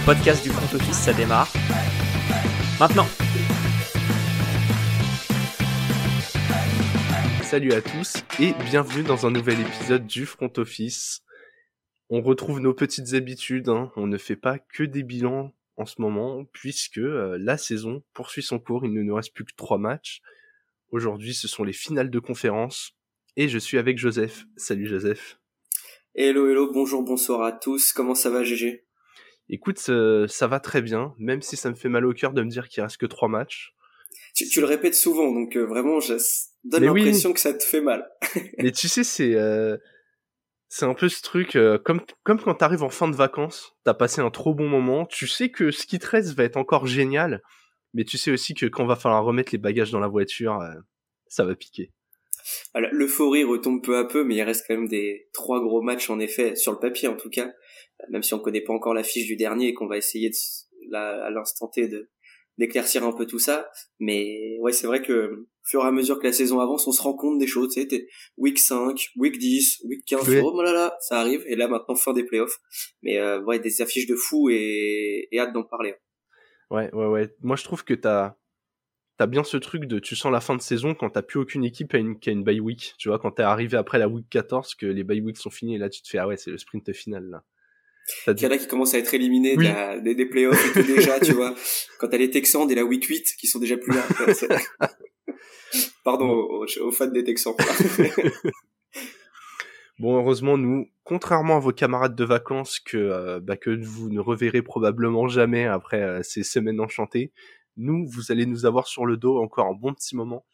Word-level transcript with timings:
Le 0.00 0.06
podcast 0.06 0.42
du 0.42 0.48
front 0.48 0.76
office, 0.76 0.96
ça 0.96 1.12
démarre. 1.12 1.52
Maintenant. 2.80 3.06
Salut 7.42 7.72
à 7.72 7.82
tous 7.82 8.14
et 8.40 8.54
bienvenue 8.64 9.02
dans 9.02 9.26
un 9.26 9.30
nouvel 9.30 9.60
épisode 9.60 10.06
du 10.06 10.24
front 10.24 10.50
office. 10.56 11.22
On 12.08 12.22
retrouve 12.22 12.60
nos 12.60 12.72
petites 12.72 13.12
habitudes, 13.12 13.68
hein. 13.68 13.92
on 13.94 14.06
ne 14.06 14.16
fait 14.16 14.36
pas 14.36 14.58
que 14.58 14.84
des 14.84 15.02
bilans 15.02 15.52
en 15.76 15.84
ce 15.84 16.00
moment 16.00 16.44
puisque 16.50 16.98
euh, 16.98 17.36
la 17.38 17.58
saison 17.58 18.02
poursuit 18.14 18.42
son 18.42 18.58
cours, 18.58 18.86
il 18.86 18.94
ne 18.94 19.02
nous 19.02 19.14
reste 19.14 19.34
plus 19.34 19.44
que 19.44 19.54
trois 19.54 19.78
matchs. 19.78 20.22
Aujourd'hui 20.92 21.34
ce 21.34 21.46
sont 21.46 21.62
les 21.62 21.74
finales 21.74 22.10
de 22.10 22.18
conférence 22.18 22.92
et 23.36 23.48
je 23.48 23.58
suis 23.58 23.76
avec 23.76 23.98
Joseph. 23.98 24.46
Salut 24.56 24.86
Joseph. 24.86 25.38
Hello, 26.14 26.48
hello, 26.48 26.72
bonjour, 26.72 27.02
bonsoir 27.02 27.42
à 27.42 27.52
tous. 27.52 27.92
Comment 27.92 28.14
ça 28.14 28.30
va, 28.30 28.42
GG 28.42 28.89
Écoute, 29.52 29.78
ça 29.78 30.46
va 30.46 30.60
très 30.60 30.80
bien, 30.80 31.14
même 31.18 31.42
si 31.42 31.56
ça 31.56 31.70
me 31.70 31.74
fait 31.74 31.88
mal 31.88 32.06
au 32.06 32.14
cœur 32.14 32.32
de 32.32 32.42
me 32.42 32.48
dire 32.48 32.68
qu'il 32.68 32.82
reste 32.82 32.96
que 32.96 33.06
trois 33.06 33.28
matchs. 33.28 33.74
Tu, 34.34 34.60
le 34.60 34.66
répètes 34.66 34.94
souvent, 34.94 35.32
donc 35.32 35.56
euh, 35.56 35.64
vraiment, 35.64 36.00
je 36.00 36.14
donne 36.64 36.84
l'impression 36.84 37.32
que 37.32 37.40
ça 37.40 37.52
te 37.52 37.64
fait 37.64 37.80
mal. 37.80 38.08
Mais 38.58 38.70
tu 38.70 38.88
sais, 38.88 39.04
c'est 39.04 39.34
euh, 39.34 39.76
c'est 40.68 40.84
un 40.84 40.94
peu 40.94 41.08
ce 41.08 41.20
truc, 41.22 41.56
euh, 41.56 41.78
comme 41.78 42.00
comme 42.22 42.40
quand 42.40 42.54
t'arrives 42.54 42.82
en 42.82 42.90
fin 42.90 43.08
de 43.08 43.16
vacances, 43.16 43.76
t'as 43.84 43.94
passé 43.94 44.20
un 44.20 44.30
trop 44.30 44.54
bon 44.54 44.68
moment, 44.68 45.04
tu 45.04 45.26
sais 45.26 45.50
que 45.50 45.70
ce 45.70 45.86
qui 45.86 45.98
te 45.98 46.06
reste 46.06 46.34
va 46.34 46.44
être 46.44 46.56
encore 46.56 46.86
génial, 46.86 47.42
mais 47.92 48.04
tu 48.04 48.18
sais 48.18 48.30
aussi 48.30 48.54
que 48.54 48.66
quand 48.66 48.86
va 48.86 48.96
falloir 48.96 49.24
remettre 49.24 49.52
les 49.52 49.58
bagages 49.58 49.90
dans 49.90 50.00
la 50.00 50.08
voiture, 50.08 50.60
ça 51.26 51.44
va 51.44 51.54
piquer. 51.54 51.90
L'euphorie 52.92 53.44
retombe 53.44 53.82
peu 53.82 53.98
à 53.98 54.04
peu, 54.04 54.24
mais 54.24 54.36
il 54.36 54.42
reste 54.42 54.64
quand 54.66 54.74
même 54.74 54.88
des 54.88 55.28
trois 55.32 55.60
gros 55.60 55.82
matchs 55.82 56.08
en 56.08 56.20
effet 56.20 56.56
sur 56.56 56.72
le 56.72 56.78
papier 56.78 57.08
en 57.08 57.16
tout 57.16 57.30
cas, 57.30 57.52
même 58.08 58.22
si 58.22 58.34
on 58.34 58.38
connaît 58.38 58.60
pas 58.60 58.72
encore 58.72 58.94
la 58.94 59.02
fiche 59.02 59.26
du 59.26 59.36
dernier 59.36 59.68
et 59.68 59.74
qu'on 59.74 59.86
va 59.86 59.96
essayer 59.96 60.30
de, 60.30 60.94
à 60.94 61.30
l'instant 61.30 61.68
T 61.68 61.88
de 61.88 62.10
d'éclaircir 62.58 63.04
un 63.04 63.12
peu 63.12 63.26
tout 63.26 63.38
ça. 63.38 63.70
Mais 63.98 64.58
ouais, 64.60 64.72
c'est 64.72 64.86
vrai 64.86 65.02
que 65.02 65.12
au 65.12 65.46
fur 65.64 65.82
et 65.82 65.86
à 65.86 65.92
mesure 65.92 66.18
que 66.18 66.26
la 66.26 66.32
saison 66.32 66.60
avance, 66.60 66.86
on 66.86 66.92
se 66.92 67.02
rend 67.02 67.14
compte 67.14 67.38
des 67.38 67.46
choses. 67.46 67.72
Tu 67.72 67.88
sais, 67.88 68.08
week 68.36 68.58
5, 68.58 69.08
week 69.16 69.38
10, 69.38 69.82
week 69.86 70.04
15, 70.04 70.28
oh 70.42 70.62
là 70.62 70.72
là, 70.72 70.96
ça 71.00 71.20
arrive. 71.20 71.42
Et 71.46 71.56
là 71.56 71.68
maintenant 71.68 71.94
fin 71.94 72.12
des 72.12 72.24
playoffs. 72.24 72.58
Mais 73.02 73.18
euh, 73.18 73.40
ouais, 73.42 73.58
des 73.58 73.80
affiches 73.82 74.06
de 74.06 74.14
fou 74.14 74.50
et, 74.50 75.28
et 75.32 75.40
hâte 75.40 75.52
d'en 75.52 75.64
parler. 75.64 75.94
Ouais, 76.70 76.92
ouais, 76.94 77.06
ouais. 77.06 77.34
Moi 77.40 77.56
je 77.56 77.64
trouve 77.64 77.84
que 77.84 77.94
t'as 77.94 78.36
t'as 79.16 79.26
bien 79.26 79.44
ce 79.44 79.58
truc 79.58 79.84
de 79.84 79.98
tu 79.98 80.16
sens 80.16 80.32
la 80.32 80.40
fin 80.40 80.56
de 80.56 80.62
saison 80.62 80.94
quand 80.94 81.10
t'as 81.10 81.20
plus 81.20 81.40
aucune 81.40 81.64
équipe 81.64 81.94
qui 82.20 82.30
a 82.30 82.32
une 82.32 82.44
bye 82.44 82.60
week. 82.60 82.94
Tu 82.98 83.08
vois, 83.08 83.18
quand 83.18 83.32
t'es 83.32 83.42
arrivé 83.42 83.76
après 83.76 83.98
la 83.98 84.08
week 84.08 84.26
14, 84.30 84.74
que 84.74 84.86
les 84.86 85.04
bye 85.04 85.20
weeks 85.20 85.36
sont 85.36 85.50
finis 85.50 85.74
et 85.74 85.78
là 85.78 85.90
tu 85.90 86.02
te 86.02 86.08
fais 86.08 86.18
ah 86.18 86.26
ouais, 86.26 86.36
c'est 86.36 86.50
le 86.50 86.58
sprint 86.58 86.92
final 86.92 87.24
là. 87.24 87.44
Il 88.26 88.40
y 88.40 88.46
en 88.46 88.50
a 88.50 88.58
qui 88.58 88.66
commencent 88.66 88.94
à 88.94 88.98
être 88.98 89.14
éliminés 89.14 89.56
des, 89.56 90.14
des, 90.14 90.26
playoffs 90.26 90.76
et 90.76 90.80
tout 90.80 90.86
déjà, 90.94 91.20
tu 91.20 91.32
vois. 91.32 91.54
Quand 91.98 92.08
t'as 92.08 92.18
les 92.18 92.30
Texans 92.30 92.66
dès 92.66 92.74
la 92.74 92.84
week 92.84 93.04
8 93.04 93.36
qui 93.38 93.46
sont 93.46 93.58
déjà 93.58 93.76
plus 93.76 93.92
là. 93.92 94.06
Pardon 96.04 96.28
aux, 96.28 96.90
fans 96.90 97.06
des 97.06 97.24
Texans. 97.24 97.54
bon, 99.98 100.16
heureusement, 100.16 100.58
nous, 100.58 100.88
contrairement 101.04 101.56
à 101.56 101.60
vos 101.60 101.72
camarades 101.72 102.16
de 102.16 102.24
vacances 102.24 102.80
que, 102.80 102.96
euh, 102.96 103.40
bah, 103.40 103.56
que 103.56 103.70
vous 103.70 104.10
ne 104.10 104.20
reverrez 104.20 104.62
probablement 104.62 105.28
jamais 105.28 105.66
après 105.66 106.02
euh, 106.02 106.22
ces 106.22 106.42
semaines 106.42 106.80
enchantées, 106.80 107.32
nous, 107.76 108.06
vous 108.08 108.32
allez 108.32 108.46
nous 108.46 108.66
avoir 108.66 108.88
sur 108.88 109.06
le 109.06 109.16
dos 109.16 109.38
encore 109.38 109.66
un 109.66 109.74
bon 109.74 109.94
petit 109.94 110.16
moment. 110.16 110.44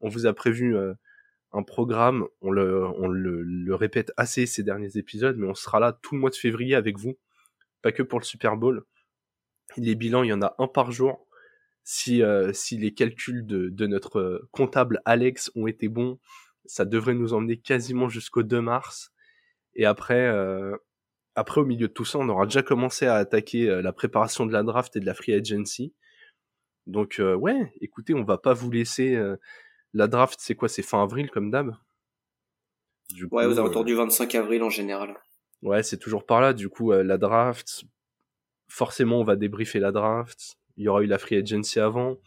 On 0.00 0.08
vous 0.08 0.26
a 0.26 0.32
prévu 0.32 0.76
euh, 0.76 0.94
un 1.52 1.62
programme, 1.62 2.26
on, 2.40 2.50
le, 2.50 3.74
répète 3.74 4.12
assez 4.16 4.46
ces 4.46 4.62
derniers 4.62 4.96
épisodes, 4.96 5.36
mais 5.36 5.46
on 5.46 5.54
sera 5.54 5.80
là 5.80 5.92
tout 5.92 6.14
le 6.14 6.20
mois 6.20 6.30
de 6.30 6.34
février 6.34 6.74
avec 6.74 6.98
vous, 6.98 7.18
pas 7.82 7.92
que 7.92 8.02
pour 8.02 8.18
le 8.18 8.24
Super 8.24 8.56
Bowl. 8.56 8.84
Les 9.76 9.94
bilans, 9.94 10.22
il 10.22 10.28
y 10.28 10.32
en 10.32 10.42
a 10.42 10.54
un 10.58 10.66
par 10.66 10.92
jour. 10.92 11.26
Si, 11.84 12.22
euh, 12.22 12.52
si 12.52 12.76
les 12.76 12.92
calculs 12.92 13.46
de, 13.46 13.86
notre 13.86 14.18
euh, 14.18 14.48
comptable 14.52 15.00
Alex 15.04 15.50
ont 15.54 15.66
été 15.66 15.88
bons, 15.88 16.18
ça 16.66 16.84
devrait 16.84 17.14
nous 17.14 17.32
emmener 17.32 17.56
quasiment 17.56 18.08
jusqu'au 18.08 18.42
2 18.42 18.60
mars. 18.60 19.12
Et 19.74 19.86
après, 19.86 20.28
après, 21.34 21.60
au 21.60 21.64
milieu 21.64 21.88
de 21.88 21.92
tout 21.92 22.04
ça, 22.04 22.18
on 22.18 22.28
aura 22.28 22.46
déjà 22.46 22.62
commencé 22.62 23.06
à 23.06 23.14
attaquer 23.14 23.80
la 23.80 23.92
préparation 23.92 24.44
de 24.44 24.52
la 24.52 24.62
draft 24.64 24.96
et 24.96 25.00
de 25.00 25.06
la 25.06 25.14
free 25.14 25.32
agency. 25.32 25.94
Donc 26.88 27.20
euh, 27.20 27.34
ouais, 27.34 27.72
écoutez, 27.80 28.14
on 28.14 28.24
va 28.24 28.38
pas 28.38 28.54
vous 28.54 28.70
laisser. 28.70 29.16
Euh, 29.94 29.98
la 29.98 30.06
draft, 30.06 30.38
c'est 30.40 30.54
quoi? 30.54 30.68
C'est 30.68 30.82
fin 30.82 31.02
avril 31.02 31.30
comme 31.30 31.50
d'hab? 31.50 31.76
Ouais, 33.30 33.46
aux 33.46 33.58
alentours 33.58 33.84
du 33.84 33.94
25 33.94 34.34
avril 34.34 34.62
en 34.62 34.70
général. 34.70 35.16
Ouais, 35.62 35.82
c'est 35.82 35.98
toujours 35.98 36.26
par 36.26 36.40
là. 36.40 36.52
Du 36.52 36.68
coup, 36.68 36.92
euh, 36.92 37.02
la 37.02 37.18
draft, 37.18 37.84
forcément, 38.68 39.20
on 39.20 39.24
va 39.24 39.36
débriefer 39.36 39.80
la 39.80 39.92
draft. 39.92 40.58
Il 40.76 40.84
y 40.84 40.88
aura 40.88 41.02
eu 41.02 41.06
la 41.06 41.18
free 41.18 41.36
agency 41.36 41.80
avant. 41.80 42.18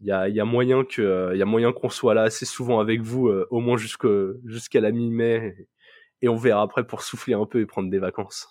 Il 0.00 0.06
y 0.06 0.12
a, 0.12 0.28
y 0.28 0.40
a 0.40 0.44
moyen 0.44 0.84
que, 0.84 1.34
y 1.34 1.42
a 1.42 1.46
moyen 1.46 1.72
qu'on 1.72 1.88
soit 1.88 2.14
là 2.14 2.22
assez 2.22 2.44
souvent 2.44 2.80
avec 2.80 3.00
vous, 3.00 3.28
au 3.28 3.60
moins 3.60 3.78
jusqu'à 3.78 4.80
la 4.80 4.90
mi-mai, 4.90 5.68
et 6.20 6.28
on 6.28 6.36
verra 6.36 6.62
après 6.62 6.86
pour 6.86 7.02
souffler 7.02 7.34
un 7.34 7.46
peu 7.46 7.60
et 7.60 7.66
prendre 7.66 7.90
des 7.90 7.98
vacances. 7.98 8.48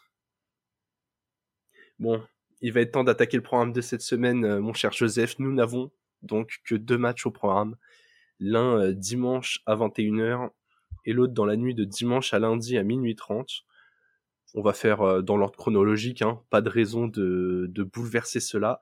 Bon, 2.00 2.24
il 2.62 2.74
va 2.74 2.82
être 2.82 2.92
temps 2.92 3.04
d'attaquer 3.04 3.38
le 3.38 3.44
programme 3.44 3.74
de 3.74 3.82
cette 3.82 4.02
semaine, 4.02 4.44
euh, 4.46 4.60
mon 4.60 4.74
cher 4.74 4.92
Joseph. 4.92 5.36
Nous 5.40 5.54
n'avons 5.54 5.92
donc 6.26 6.60
que 6.66 6.76
deux 6.76 6.98
matchs 6.98 7.26
au 7.26 7.32
programme. 7.32 7.76
L'un 8.40 8.80
euh, 8.80 8.94
dimanche 8.94 9.62
à 9.66 9.76
21h 9.76 10.50
et 11.06 11.14
l'autre 11.14 11.34
dans 11.34 11.46
la 11.46 11.56
nuit 11.56 11.76
de 11.76 11.84
dimanche 11.84 12.34
à 12.34 12.40
lundi 12.40 12.78
à 12.78 12.84
minuit 12.84 13.16
30. 13.16 13.50
On 14.54 14.62
va 14.62 14.74
faire 14.74 15.02
euh, 15.02 15.22
dans 15.22 15.38
l'ordre 15.38 15.58
chronologique, 15.58 16.22
hein, 16.22 16.42
pas 16.50 16.62
de 16.62 16.70
raison 16.70 17.08
de, 17.08 17.72
bouleverser 17.94 18.40
cela. 18.40 18.82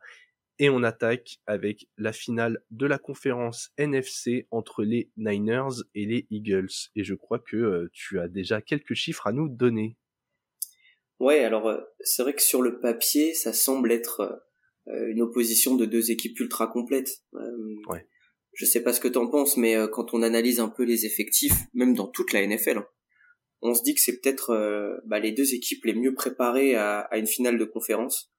Et 0.59 0.69
on 0.69 0.83
attaque 0.83 1.39
avec 1.47 1.87
la 1.97 2.13
finale 2.13 2.61
de 2.69 2.85
la 2.85 2.99
conférence 2.99 3.71
NFC 3.77 4.47
entre 4.51 4.83
les 4.83 5.09
Niners 5.17 5.81
et 5.95 6.05
les 6.05 6.27
Eagles. 6.29 6.69
Et 6.95 7.03
je 7.03 7.15
crois 7.15 7.39
que 7.39 7.89
tu 7.91 8.19
as 8.19 8.27
déjà 8.27 8.61
quelques 8.61 8.93
chiffres 8.93 9.25
à 9.25 9.31
nous 9.31 9.49
donner. 9.49 9.97
Ouais, 11.23 11.45
alors 11.45 11.69
euh, 11.69 11.79
c'est 12.01 12.21
vrai 12.21 12.33
que 12.33 12.41
sur 12.41 12.61
le 12.61 12.81
papier, 12.81 13.33
ça 13.33 13.53
semble 13.53 13.93
être 13.93 14.19
euh, 14.19 14.35
une 14.87 15.21
opposition 15.21 15.75
de 15.75 15.85
deux 15.85 16.11
équipes 16.11 16.39
ultra 16.39 16.67
complètes. 16.67 17.21
Euh, 17.35 17.75
ouais. 17.87 18.05
Je 18.53 18.65
sais 18.65 18.83
pas 18.83 18.93
ce 18.93 18.99
que 18.99 19.07
t'en 19.07 19.27
penses, 19.27 19.57
mais 19.57 19.75
quand 19.91 20.13
on 20.13 20.21
analyse 20.21 20.59
un 20.59 20.69
peu 20.69 20.83
les 20.83 21.05
effectifs, 21.05 21.55
même 21.73 21.95
dans 21.95 22.07
toute 22.07 22.33
la 22.33 22.45
NFL, 22.45 22.77
hein, 22.77 22.87
on 23.61 23.73
se 23.73 23.81
dit 23.81 23.95
que 23.95 24.01
c'est 24.01 24.19
peut-être 24.19 25.01
bah, 25.05 25.19
les 25.19 25.31
deux 25.31 25.55
équipes 25.55 25.85
les 25.85 25.95
mieux 25.95 26.13
préparées 26.13 26.75
à, 26.75 26.99
à 26.99 27.17
une 27.17 27.25
finale 27.25 27.57
de 27.57 27.65
conférence. 27.65 28.31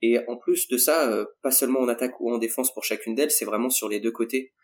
et 0.00 0.18
en 0.28 0.36
plus 0.38 0.68
de 0.68 0.78
ça, 0.78 1.26
pas 1.42 1.50
seulement 1.50 1.80
en 1.80 1.88
attaque 1.88 2.18
ou 2.20 2.32
en 2.32 2.38
défense 2.38 2.72
pour 2.72 2.84
chacune 2.84 3.14
d'elles, 3.14 3.32
c'est 3.32 3.44
vraiment 3.44 3.68
sur 3.68 3.88
les 3.88 4.00
deux 4.00 4.12
côtés. 4.12 4.54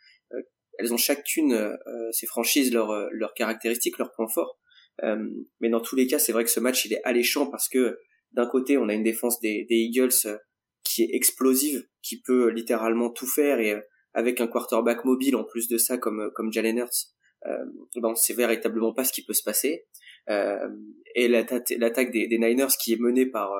elles 0.79 0.95
ont 0.95 0.97
chacune 0.97 1.77
ces 2.13 2.27
franchises 2.27 2.73
leurs 2.73 3.35
caractéristiques, 3.35 3.99
leurs 3.99 4.13
points 4.13 4.29
forts. 4.29 4.59
Euh, 5.03 5.29
mais 5.61 5.69
dans 5.69 5.81
tous 5.81 5.97
les 5.97 6.07
cas, 6.07 6.19
c'est 6.19 6.33
vrai 6.33 6.45
que 6.45 6.51
ce 6.51 6.61
match 6.61 6.85
il 6.85 6.93
est 6.93 7.03
alléchant 7.05 7.47
parce 7.51 7.69
que 7.69 7.99
d'un 8.37 8.47
côté, 8.47 8.79
on 8.79 8.89
a 8.89 8.95
une 8.95 9.03
défense 9.03 9.41
des, 9.41 9.67
des 9.69 9.77
Eagles 9.77 10.11
euh, 10.27 10.37
qui 10.85 11.03
est 11.03 11.09
explosive, 11.13 11.87
qui 12.03 12.21
peut 12.21 12.49
littéralement 12.49 13.11
tout 13.11 13.27
faire 13.27 13.59
et 13.59 13.73
euh, 13.73 13.81
avec 14.15 14.41
un 14.41 14.47
quarterback 14.47 15.05
mobile 15.05 15.37
en 15.37 15.45
plus 15.45 15.69
de 15.69 15.79
ça 15.79 15.99
comme 15.99 16.31
comme 16.35 16.53
Jalen 16.53 16.79
Hurts, 16.79 17.13
euh, 17.47 17.65
ben 17.97 18.11
on 18.11 18.15
sait 18.15 18.35
véritablement 18.35 18.95
pas 18.95 19.05
ce 19.05 19.13
qui 19.13 19.25
peut 19.25 19.35
se 19.35 19.43
passer. 19.43 19.87
Euh, 20.29 20.69
et 21.15 21.29
l'attaque 21.29 22.11
des, 22.11 22.27
des, 22.27 22.39
Niners 22.39 22.77
qui 22.81 22.93
est 22.93 23.01
menée 23.01 23.27
par 23.27 23.53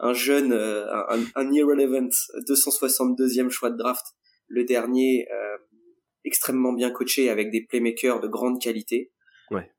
un 0.00 0.12
jeune, 0.12 0.52
un, 0.52 1.24
un 1.34 1.52
irrelevant 1.52 2.08
262e 2.48 3.50
choix 3.50 3.70
de 3.70 3.76
draft, 3.76 4.04
le 4.48 4.64
dernier, 4.64 5.26
extrêmement 6.24 6.72
bien 6.72 6.90
coaché 6.90 7.30
avec 7.30 7.50
des 7.50 7.62
playmakers 7.62 8.20
de 8.20 8.28
grande 8.28 8.60
qualité. 8.60 9.12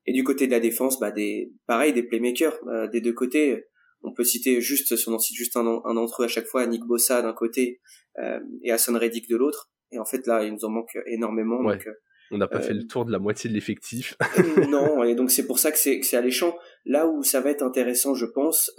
Et 0.06 0.14
du 0.14 0.24
côté 0.24 0.48
de 0.48 0.52
la 0.52 0.60
défense, 0.60 1.00
bah 1.00 1.12
des, 1.12 1.54
pareil, 1.66 1.94
des 1.94 2.04
playmakers 2.04 2.58
euh, 2.68 2.88
des 2.88 3.02
deux 3.02 3.14
côtés. 3.14 3.66
On 4.04 4.14
peut 4.14 4.24
citer 4.24 4.62
juste, 4.62 4.96
si 4.96 5.10
on 5.10 5.14
en 5.14 5.20
cite 5.20 5.38
juste 5.38 5.56
un, 5.58 5.82
un 5.84 5.94
d'entre 5.94 6.24
eux 6.24 6.26
à 6.26 6.28
chaque 6.28 6.48
fois, 6.48 6.66
Nick 6.66 6.84
Bossa 6.84 7.22
d'un 7.22 7.34
côté 7.34 7.82
euh, 8.20 8.40
et 8.64 8.72
Hassan 8.72 8.96
Reddick 8.96 9.30
de 9.30 9.36
l'autre. 9.36 9.72
Et 9.92 10.00
en 10.00 10.06
fait 10.06 10.26
là, 10.28 10.44
il 10.44 10.54
nous 10.54 10.66
en 10.66 10.70
manque 10.70 10.98
énormément. 11.08 11.64
Donc, 11.64 11.86
euh, 11.88 11.94
on 12.34 12.38
n'a 12.38 12.48
pas 12.48 12.62
fait 12.62 12.74
le 12.74 12.88
tour 12.88 13.04
de 13.04 13.12
la 13.12 13.20
moitié 13.20 13.50
de 13.50 13.54
l'effectif. 13.54 14.16
non, 14.70 15.04
et 15.04 15.16
donc 15.16 15.32
c'est 15.32 15.46
pour 15.46 15.60
ça 15.60 15.72
que 15.72 15.78
c'est, 15.78 16.00
que 16.00 16.06
c'est 16.06 16.16
alléchant. 16.16 16.58
Là 16.86 17.08
où 17.08 17.24
ça 17.24 17.42
va 17.42 17.50
être 17.50 17.62
intéressant, 17.62 18.16
je 18.16 18.26
pense, 18.26 18.72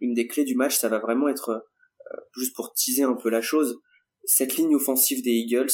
une 0.00 0.12
des 0.12 0.26
clés 0.26 0.44
du 0.44 0.54
match, 0.54 0.76
ça 0.76 0.90
va 0.90 0.98
vraiment 0.98 1.28
être, 1.28 1.64
juste 2.36 2.54
pour 2.54 2.74
teaser 2.74 3.04
un 3.04 3.14
peu 3.14 3.30
la 3.30 3.40
chose, 3.40 3.80
cette 4.24 4.56
ligne 4.56 4.74
offensive 4.74 5.22
des 5.22 5.30
Eagles, 5.30 5.72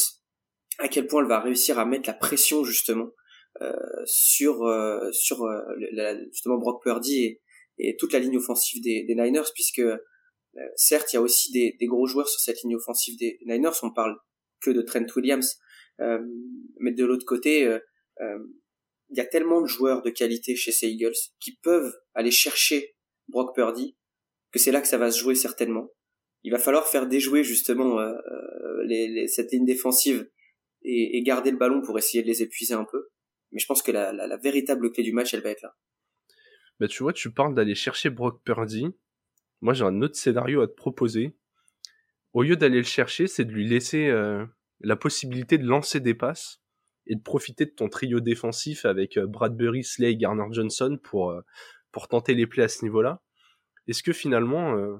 à 0.78 0.88
quel 0.88 1.06
point 1.06 1.22
elle 1.22 1.28
va 1.28 1.40
réussir 1.40 1.78
à 1.78 1.84
mettre 1.84 2.08
la 2.08 2.14
pression 2.14 2.64
justement 2.64 3.10
euh, 3.60 3.72
sur 4.04 4.62
euh, 4.64 5.10
sur 5.12 5.42
euh, 5.44 5.60
justement 6.32 6.58
Brock 6.58 6.82
Purdy 6.82 7.24
et, 7.24 7.40
et, 7.78 7.96
toute 7.96 8.12
la 8.12 8.18
ligne 8.18 8.36
offensive 8.36 8.82
des, 8.82 9.04
des 9.04 9.14
Niners 9.14 9.50
puisque 9.54 9.82
certes 10.76 11.12
il 11.12 11.16
y 11.16 11.18
a 11.18 11.22
aussi 11.22 11.52
des, 11.52 11.76
des, 11.78 11.86
gros 11.86 12.06
joueurs 12.06 12.28
sur 12.28 12.40
cette 12.40 12.62
ligne 12.62 12.76
offensive 12.76 13.16
des 13.18 13.38
Niners 13.46 13.78
on 13.82 13.92
parle 13.92 14.16
que 14.60 14.70
de 14.70 14.82
Trent 14.82 15.06
Williams 15.14 15.58
mais 15.98 16.92
de 16.92 17.04
l'autre 17.04 17.26
côté 17.26 17.78
il 18.20 19.16
y 19.16 19.20
a 19.20 19.24
tellement 19.26 19.60
de 19.60 19.66
joueurs 19.66 20.02
de 20.02 20.10
qualité 20.10 20.56
chez 20.56 20.72
ces 20.72 20.88
Eagles 20.88 21.12
qui 21.40 21.56
peuvent 21.62 21.94
aller 22.14 22.30
chercher 22.30 22.96
Brock 23.28 23.54
Purdy 23.54 23.96
que 24.52 24.58
c'est 24.58 24.72
là 24.72 24.80
que 24.80 24.88
ça 24.88 24.98
va 24.98 25.10
se 25.10 25.18
jouer 25.18 25.34
certainement. 25.34 25.90
Il 26.42 26.52
va 26.52 26.58
falloir 26.58 26.86
faire 26.86 27.06
déjouer 27.06 27.44
justement 27.44 28.00
euh, 28.00 28.12
euh, 28.12 28.84
les, 28.84 29.26
cette 29.28 29.52
ligne 29.52 29.64
défensive 29.64 30.28
et, 30.82 31.22
garder 31.22 31.50
le 31.50 31.58
ballon 31.58 31.82
pour 31.82 31.98
essayer 31.98 32.22
de 32.22 32.28
les 32.28 32.42
épuiser 32.42 32.74
un 32.74 32.86
peu. 32.90 33.08
Mais 33.52 33.58
je 33.58 33.66
pense 33.66 33.82
que 33.82 33.90
la, 33.90 34.12
la, 34.12 34.36
véritable 34.36 34.92
clé 34.92 35.02
du 35.02 35.12
match, 35.12 35.34
elle 35.34 35.42
va 35.42 35.50
être 35.50 35.62
là. 35.62 35.74
Bah 36.80 36.88
tu 36.88 37.02
vois, 37.02 37.12
tu 37.12 37.30
parles 37.30 37.54
d'aller 37.54 37.74
chercher 37.74 38.10
Brock 38.10 38.42
Purdy. 38.44 38.88
Moi, 39.60 39.74
j'ai 39.74 39.84
un 39.84 40.00
autre 40.02 40.16
scénario 40.16 40.60
à 40.60 40.68
te 40.68 40.74
proposer. 40.74 41.36
Au 42.32 42.42
lieu 42.42 42.56
d'aller 42.56 42.78
le 42.78 42.84
chercher, 42.84 43.26
c'est 43.26 43.44
de 43.44 43.52
lui 43.52 43.66
laisser 43.66 44.08
euh, 44.08 44.44
la 44.80 44.96
possibilité 44.96 45.58
de 45.58 45.66
lancer 45.66 45.98
des 46.00 46.14
passes 46.14 46.62
et 47.06 47.16
de 47.16 47.22
profiter 47.22 47.64
de 47.64 47.70
ton 47.70 47.88
trio 47.88 48.20
défensif 48.20 48.84
avec 48.84 49.18
Bradbury, 49.18 49.82
Slay, 49.82 50.16
Garner 50.16 50.46
Johnson 50.52 50.98
pour 51.02 51.34
pour 51.90 52.08
tenter 52.08 52.34
les 52.34 52.46
plays 52.46 52.64
à 52.64 52.68
ce 52.68 52.84
niveau-là. 52.84 53.22
Est-ce 53.86 54.02
que 54.02 54.12
finalement, 54.12 54.76
euh, 54.76 54.98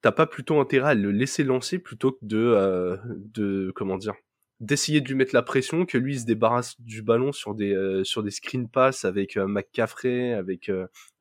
t'as 0.00 0.12
pas 0.12 0.26
plutôt 0.26 0.60
intérêt 0.60 0.90
à 0.90 0.94
le 0.94 1.10
laisser 1.10 1.42
lancer 1.42 1.78
plutôt 1.78 2.12
que 2.12 2.18
de, 2.22 2.38
euh, 2.38 2.96
de 3.06 3.72
comment 3.74 3.96
dire, 3.96 4.14
d'essayer 4.60 5.00
de 5.00 5.08
lui 5.08 5.14
mettre 5.14 5.34
la 5.34 5.42
pression, 5.42 5.86
que 5.86 5.98
lui 5.98 6.18
se 6.18 6.26
débarrasse 6.26 6.80
du 6.80 7.02
ballon 7.02 7.32
sur 7.32 7.54
des 7.54 7.72
euh, 7.72 8.04
sur 8.04 8.22
des 8.22 8.30
screen 8.30 8.68
pass 8.68 9.04
avec 9.04 9.36
euh, 9.36 9.46
McCaffrey, 9.46 10.32
avec 10.32 10.70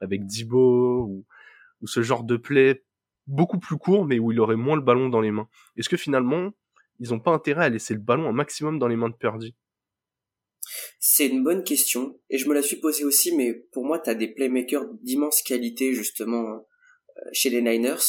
avec 0.01 0.25
Dibo 0.25 1.03
ou, 1.03 1.25
ou 1.81 1.87
ce 1.87 2.01
genre 2.01 2.23
de 2.23 2.37
play 2.37 2.83
beaucoup 3.27 3.59
plus 3.59 3.77
court 3.77 4.05
mais 4.05 4.19
où 4.19 4.31
il 4.31 4.39
aurait 4.39 4.55
moins 4.55 4.75
le 4.75 4.81
ballon 4.81 5.09
dans 5.09 5.21
les 5.21 5.31
mains. 5.31 5.49
Est-ce 5.75 5.89
que 5.89 5.97
finalement 5.97 6.51
ils 6.99 7.13
ont 7.13 7.19
pas 7.19 7.31
intérêt 7.31 7.65
à 7.65 7.69
laisser 7.69 7.93
le 7.93 7.99
ballon 7.99 8.27
un 8.27 8.33
maximum 8.33 8.79
dans 8.79 8.87
les 8.87 8.95
mains 8.95 9.09
de 9.09 9.15
Purdy? 9.15 9.55
C'est 10.99 11.27
une 11.27 11.43
bonne 11.43 11.63
question 11.63 12.19
et 12.29 12.37
je 12.37 12.47
me 12.47 12.53
la 12.53 12.61
suis 12.61 12.77
posée 12.77 13.05
aussi, 13.05 13.35
mais 13.35 13.53
pour 13.53 13.85
moi, 13.85 13.99
tu 13.99 14.09
as 14.09 14.15
des 14.15 14.27
playmakers 14.27 14.85
d'immense 15.01 15.41
qualité 15.41 15.93
justement 15.93 16.55
euh, 16.55 17.21
chez 17.31 17.49
les 17.49 17.61
Niners. 17.61 18.03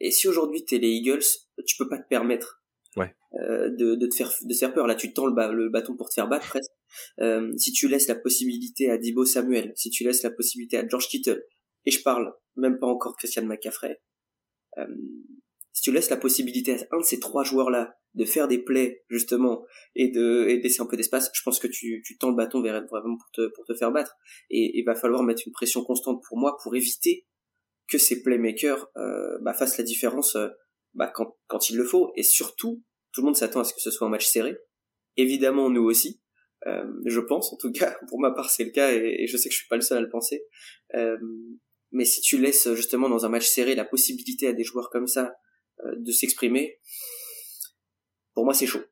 Et 0.00 0.10
si 0.10 0.28
aujourd'hui 0.28 0.64
t'es 0.64 0.78
les 0.78 0.88
Eagles, 0.88 1.24
tu 1.66 1.76
peux 1.76 1.88
pas 1.88 1.98
te 1.98 2.08
permettre 2.08 2.63
ouais. 2.96 3.14
euh, 3.34 3.68
de, 3.70 3.94
de 3.94 4.06
te 4.06 4.14
faire 4.14 4.32
de 4.42 4.54
faire 4.54 4.72
peur. 4.72 4.86
Là, 4.86 4.94
tu 4.94 5.12
tends 5.12 5.26
le, 5.26 5.52
le 5.52 5.68
bâton 5.68 5.96
pour 5.96 6.08
te 6.08 6.14
faire 6.14 6.28
battre 6.28 6.48
presque. 6.48 6.70
Euh, 7.20 7.52
si 7.56 7.72
tu 7.72 7.88
laisses 7.88 8.08
la 8.08 8.14
possibilité 8.14 8.90
à 8.90 8.98
Dibo 8.98 9.24
Samuel, 9.24 9.72
si 9.74 9.90
tu 9.90 10.04
laisses 10.04 10.22
la 10.22 10.30
possibilité 10.30 10.76
à 10.78 10.86
George 10.86 11.08
Kittle, 11.08 11.44
et 11.86 11.90
je 11.90 12.02
parle 12.02 12.32
même 12.56 12.78
pas 12.78 12.86
encore 12.86 13.16
Christian 13.16 13.44
McCaffrey, 13.44 14.00
euh, 14.78 14.86
si 15.72 15.82
tu 15.82 15.92
laisses 15.92 16.10
la 16.10 16.16
possibilité 16.16 16.72
à 16.72 16.76
un 16.92 17.00
de 17.00 17.04
ces 17.04 17.18
trois 17.18 17.42
joueurs-là 17.42 17.96
de 18.14 18.24
faire 18.24 18.46
des 18.46 18.58
plays 18.58 19.02
justement 19.08 19.64
et 19.96 20.08
de, 20.08 20.46
et 20.48 20.60
laisser 20.60 20.80
un 20.80 20.86
peu 20.86 20.96
d'espace, 20.96 21.32
je 21.34 21.42
pense 21.42 21.58
que 21.58 21.66
tu, 21.66 22.00
tu 22.06 22.16
tends 22.16 22.30
le 22.30 22.36
bâton 22.36 22.60
vraiment 22.60 23.16
pour 23.16 23.30
te, 23.32 23.48
pour 23.48 23.64
te 23.64 23.74
faire 23.74 23.90
battre. 23.90 24.14
Et 24.50 24.78
il 24.78 24.84
va 24.84 24.94
falloir 24.94 25.24
mettre 25.24 25.42
une 25.46 25.52
pression 25.52 25.82
constante 25.82 26.22
pour 26.28 26.38
moi 26.38 26.56
pour 26.62 26.76
éviter 26.76 27.26
que 27.88 27.98
ces 27.98 28.22
playmakers 28.22 28.88
euh, 28.96 29.36
bah, 29.42 29.52
fassent 29.52 29.76
la 29.76 29.84
différence 29.84 30.36
euh, 30.36 30.48
bah, 30.94 31.10
quand, 31.14 31.36
quand 31.46 31.70
il 31.70 31.76
le 31.76 31.84
faut. 31.84 32.12
Et 32.16 32.22
surtout, 32.22 32.82
tout 33.12 33.20
le 33.20 33.26
monde 33.26 33.36
s'attend 33.36 33.60
à 33.60 33.64
ce 33.64 33.74
que 33.74 33.80
ce 33.80 33.90
soit 33.90 34.06
un 34.06 34.10
match 34.10 34.26
serré. 34.26 34.56
Évidemment, 35.16 35.70
nous 35.70 35.84
aussi. 35.84 36.20
Euh, 36.66 36.84
je 37.04 37.20
pense, 37.20 37.52
en 37.52 37.56
tout 37.56 37.72
cas, 37.72 37.96
pour 38.08 38.20
ma 38.20 38.30
part, 38.30 38.50
c'est 38.50 38.64
le 38.64 38.70
cas, 38.70 38.92
et, 38.92 39.26
je 39.26 39.36
sais 39.36 39.48
que 39.48 39.52
je 39.52 39.58
suis 39.58 39.68
pas 39.68 39.76
le 39.76 39.82
seul 39.82 39.98
à 39.98 40.00
le 40.00 40.08
penser. 40.08 40.44
Euh, 40.94 41.16
mais 41.94 42.04
si 42.04 42.20
tu 42.20 42.38
laisses 42.38 42.74
justement 42.74 43.08
dans 43.08 43.24
un 43.24 43.28
match 43.28 43.46
serré 43.46 43.74
la 43.74 43.84
possibilité 43.84 44.48
à 44.48 44.52
des 44.52 44.64
joueurs 44.64 44.90
comme 44.90 45.06
ça 45.06 45.32
euh, 45.84 45.94
de 45.96 46.10
s'exprimer, 46.10 46.80
pour 48.34 48.44
moi 48.44 48.52
c'est 48.52 48.66
chaud. 48.66 48.82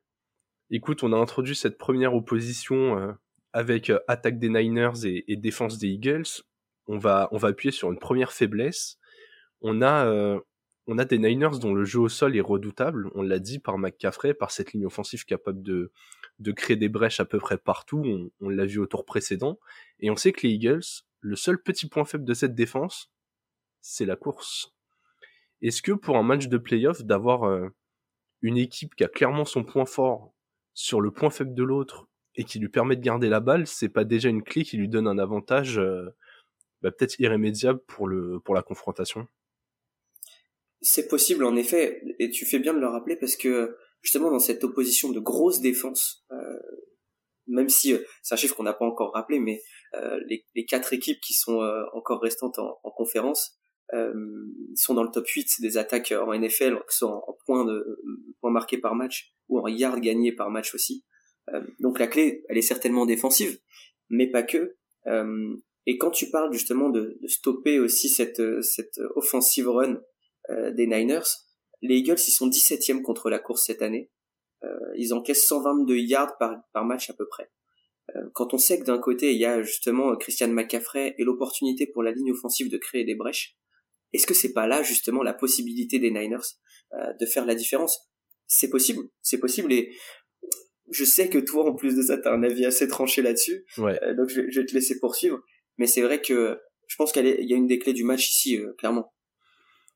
Écoute, 0.71 1.03
on 1.03 1.11
a 1.11 1.17
introduit 1.17 1.55
cette 1.55 1.77
première 1.77 2.15
opposition 2.15 2.97
euh, 2.97 3.11
avec 3.51 3.89
euh, 3.89 3.99
attaque 4.07 4.39
des 4.39 4.49
Niners 4.49 5.05
et, 5.05 5.35
défense 5.35 5.77
des 5.77 5.89
Eagles. 5.89 6.23
On 6.87 6.97
va, 6.97 7.27
on 7.31 7.37
va 7.37 7.49
appuyer 7.49 7.73
sur 7.73 7.91
une 7.91 7.99
première 7.99 8.31
faiblesse. 8.31 8.97
On 9.61 9.81
a, 9.81 10.39
on 10.87 10.97
a 10.97 11.05
des 11.05 11.17
Niners 11.17 11.59
dont 11.61 11.73
le 11.73 11.85
jeu 11.85 11.99
au 11.99 12.09
sol 12.09 12.35
est 12.35 12.41
redoutable. 12.41 13.09
On 13.15 13.21
l'a 13.21 13.39
dit 13.39 13.59
par 13.59 13.77
McCaffrey, 13.77 14.33
par 14.33 14.51
cette 14.51 14.73
ligne 14.73 14.85
offensive 14.85 15.25
capable 15.25 15.61
de, 15.61 15.91
de 16.39 16.51
créer 16.51 16.75
des 16.75 16.89
brèches 16.89 17.19
à 17.19 17.25
peu 17.25 17.37
près 17.37 17.57
partout. 17.57 18.31
On, 18.41 18.49
l'a 18.49 18.65
vu 18.65 18.79
au 18.79 18.85
tour 18.85 19.05
précédent. 19.05 19.59
Et 19.99 20.09
on 20.09 20.15
sait 20.15 20.33
que 20.33 20.45
les 20.45 20.53
Eagles, 20.53 20.83
le 21.21 21.35
seul 21.35 21.61
petit 21.61 21.87
point 21.87 22.05
faible 22.05 22.25
de 22.25 22.33
cette 22.33 22.55
défense, 22.55 23.11
c'est 23.81 24.05
la 24.05 24.17
course. 24.17 24.73
Est-ce 25.61 25.81
que 25.81 25.93
pour 25.93 26.17
un 26.17 26.23
match 26.23 26.47
de 26.47 26.57
playoff, 26.57 27.03
d'avoir 27.03 27.43
euh, 27.43 27.69
une 28.41 28.57
équipe 28.57 28.95
qui 28.95 29.05
a 29.05 29.07
clairement 29.07 29.45
son 29.45 29.63
point 29.63 29.85
fort 29.85 30.33
sur 30.73 30.99
le 30.99 31.11
point 31.11 31.29
faible 31.29 31.53
de 31.53 31.63
l'autre 31.63 32.09
et 32.35 32.43
qui 32.43 32.59
lui 32.59 32.67
permet 32.67 32.97
de 32.97 33.01
garder 33.01 33.29
la 33.29 33.39
balle, 33.39 33.67
c'est 33.67 33.89
pas 33.89 34.03
déjà 34.03 34.27
une 34.27 34.43
clé 34.43 34.63
qui 34.63 34.75
lui 34.75 34.89
donne 34.89 35.07
un 35.07 35.19
avantage 35.19 35.77
euh, 35.77 36.09
bah, 36.81 36.91
peut-être 36.91 37.19
irrémédiable 37.19 37.79
pour 37.87 38.07
le 38.07 38.39
pour 38.41 38.55
la 38.55 38.63
confrontation? 38.63 39.27
C'est 40.83 41.07
possible 41.07 41.45
en 41.45 41.55
effet, 41.55 42.03
et 42.19 42.29
tu 42.29 42.45
fais 42.45 42.59
bien 42.59 42.73
de 42.73 42.79
le 42.79 42.87
rappeler 42.87 43.15
parce 43.15 43.35
que 43.35 43.75
justement 44.01 44.29
dans 44.29 44.39
cette 44.39 44.63
opposition 44.63 45.09
de 45.09 45.19
grosse 45.19 45.61
défense, 45.61 46.25
euh, 46.31 46.59
même 47.47 47.69
si 47.69 47.95
c'est 48.21 48.33
un 48.35 48.37
chiffre 48.37 48.55
qu'on 48.55 48.63
n'a 48.63 48.73
pas 48.73 48.85
encore 48.85 49.13
rappelé, 49.13 49.39
mais 49.39 49.61
les, 50.27 50.65
quatre 50.65 50.93
équipes 50.93 51.19
qui 51.21 51.33
sont 51.33 51.59
encore 51.93 52.21
restantes 52.21 52.57
en 52.59 52.91
conférence, 52.95 53.59
euh, 53.93 54.13
sont 54.75 54.95
dans 54.95 55.03
le 55.03 55.11
top 55.11 55.27
8 55.27 55.61
des 55.61 55.77
attaques 55.77 56.11
en 56.13 56.33
NFL, 56.33 56.77
que 56.77 56.91
ce 56.91 56.99
soit 56.99 57.09
en, 57.11 57.37
points 57.45 57.65
de 57.65 57.99
marqués 58.41 58.79
par 58.79 58.95
match 58.95 59.35
ou 59.49 59.59
en 59.59 59.67
yards 59.67 59.99
gagnés 59.99 60.31
par 60.31 60.49
match 60.49 60.73
aussi. 60.73 61.05
Euh, 61.53 61.61
donc 61.79 61.99
la 61.99 62.07
clé, 62.07 62.43
elle 62.49 62.57
est 62.57 62.63
certainement 62.63 63.05
défensive, 63.05 63.59
mais 64.09 64.31
pas 64.31 64.41
que. 64.41 64.77
Euh, 65.07 65.55
et 65.85 65.97
quand 65.97 66.09
tu 66.09 66.31
parles 66.31 66.51
justement 66.53 66.89
de, 66.89 67.19
de 67.21 67.27
stopper 67.27 67.79
aussi 67.79 68.09
cette, 68.09 68.41
cette 68.63 68.99
offensive 69.15 69.69
run 69.69 70.01
des 70.49 70.87
Niners, 70.87 71.27
les 71.81 71.97
Eagles, 71.97 72.19
ils 72.27 72.31
sont 72.31 72.47
17e 72.47 73.01
contre 73.01 73.29
la 73.29 73.39
course 73.39 73.65
cette 73.65 73.81
année. 73.81 74.11
ils 74.97 75.13
encaissent 75.13 75.47
122 75.47 75.95
yards 75.97 76.37
par, 76.37 76.55
par 76.73 76.85
match 76.85 77.09
à 77.09 77.13
peu 77.13 77.27
près. 77.27 77.49
quand 78.33 78.53
on 78.53 78.57
sait 78.57 78.79
que 78.79 78.85
d'un 78.85 78.99
côté, 78.99 79.33
il 79.33 79.39
y 79.39 79.45
a 79.45 79.61
justement 79.61 80.15
Christian 80.17 80.49
McCaffrey 80.49 81.15
et 81.17 81.23
l'opportunité 81.23 81.87
pour 81.87 82.03
la 82.03 82.11
ligne 82.11 82.31
offensive 82.31 82.69
de 82.69 82.77
créer 82.77 83.05
des 83.05 83.15
brèches, 83.15 83.57
est-ce 84.13 84.27
que 84.27 84.33
c'est 84.33 84.53
pas 84.53 84.67
là 84.67 84.83
justement 84.83 85.23
la 85.23 85.33
possibilité 85.33 85.99
des 85.99 86.11
Niners 86.11 86.37
euh, 86.93 87.13
de 87.19 87.25
faire 87.25 87.45
la 87.45 87.55
différence? 87.55 88.09
C'est 88.47 88.69
possible, 88.69 89.09
c'est 89.21 89.39
possible 89.39 89.73
et 89.73 89.91
je 90.91 91.03
sais 91.03 91.29
que 91.29 91.39
toi 91.39 91.67
en 91.67 91.73
plus 91.73 91.95
de 91.95 92.03
ça 92.03 92.17
tu 92.17 92.27
as 92.27 92.31
un 92.31 92.43
avis 92.43 92.65
assez 92.65 92.87
tranché 92.87 93.21
là-dessus, 93.21 93.65
euh, 93.79 94.13
donc 94.13 94.29
je 94.29 94.41
vais, 94.41 94.65
te 94.65 94.73
laisser 94.73 94.99
poursuivre. 94.99 95.41
Mais 95.77 95.87
c'est 95.87 96.01
vrai 96.01 96.21
que 96.21 96.59
je 96.87 96.95
pense 96.95 97.11
qu'il 97.11 97.25
y 97.25 97.53
a 97.53 97.57
une 97.57 97.67
des 97.67 97.79
clés 97.79 97.93
du 97.93 98.03
match 98.03 98.29
ici, 98.29 98.57
euh, 98.57 98.73
clairement. 98.77 99.11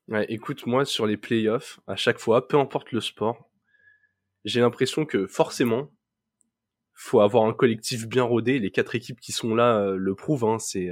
Ouais, 0.08 0.24
écoute, 0.30 0.66
moi 0.66 0.84
sur 0.84 1.06
les 1.06 1.16
playoffs, 1.16 1.80
à 1.86 1.96
chaque 1.96 2.18
fois, 2.18 2.48
peu 2.48 2.58
importe 2.58 2.92
le 2.92 3.00
sport, 3.00 3.50
j'ai 4.44 4.60
l'impression 4.60 5.04
que 5.04 5.26
forcément, 5.26 5.92
faut 6.94 7.20
avoir 7.20 7.44
un 7.44 7.52
collectif 7.52 8.08
bien 8.08 8.24
rodé. 8.24 8.58
Les 8.58 8.70
quatre 8.70 8.94
équipes 8.94 9.20
qui 9.20 9.32
sont 9.32 9.54
là 9.54 9.92
le 9.92 10.14
prouvent. 10.14 10.44
Hein, 10.44 10.58
c'est 10.58 10.90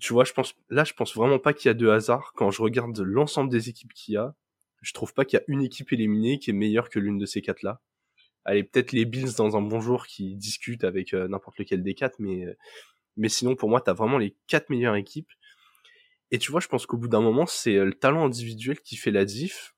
tu 0.00 0.12
vois, 0.12 0.24
je 0.24 0.32
pense, 0.32 0.54
là, 0.70 0.84
je 0.84 0.92
pense 0.92 1.14
vraiment 1.14 1.38
pas 1.38 1.52
qu'il 1.52 1.68
y 1.68 1.70
a 1.70 1.74
de 1.74 1.88
hasard. 1.88 2.32
Quand 2.34 2.50
je 2.50 2.62
regarde 2.62 2.98
l'ensemble 3.00 3.50
des 3.50 3.68
équipes 3.68 3.92
qu'il 3.92 4.14
y 4.14 4.16
a, 4.16 4.34
je 4.82 4.92
trouve 4.92 5.14
pas 5.14 5.24
qu'il 5.24 5.38
y 5.38 5.40
a 5.40 5.44
une 5.48 5.62
équipe 5.62 5.92
éliminée 5.92 6.38
qui 6.38 6.50
est 6.50 6.54
meilleure 6.54 6.90
que 6.90 6.98
l'une 6.98 7.18
de 7.18 7.26
ces 7.26 7.42
quatre-là. 7.42 7.80
Allez, 8.44 8.64
peut-être 8.64 8.92
les 8.92 9.04
Bills 9.06 9.34
dans 9.38 9.56
un 9.56 9.62
bon 9.62 9.80
jour 9.80 10.06
qui 10.06 10.34
discutent 10.36 10.84
avec 10.84 11.14
euh, 11.14 11.28
n'importe 11.28 11.58
lequel 11.58 11.82
des 11.82 11.94
quatre, 11.94 12.16
mais, 12.18 12.44
euh, 12.44 12.56
mais 13.16 13.28
sinon, 13.28 13.56
pour 13.56 13.70
moi, 13.70 13.80
t'as 13.80 13.94
vraiment 13.94 14.18
les 14.18 14.36
quatre 14.48 14.68
meilleures 14.68 14.96
équipes. 14.96 15.30
Et 16.30 16.38
tu 16.38 16.50
vois, 16.50 16.60
je 16.60 16.68
pense 16.68 16.86
qu'au 16.86 16.96
bout 16.96 17.08
d'un 17.08 17.20
moment, 17.20 17.46
c'est 17.46 17.76
euh, 17.76 17.84
le 17.84 17.94
talent 17.94 18.24
individuel 18.24 18.80
qui 18.80 18.96
fait 18.96 19.10
la 19.10 19.24
diff. 19.24 19.74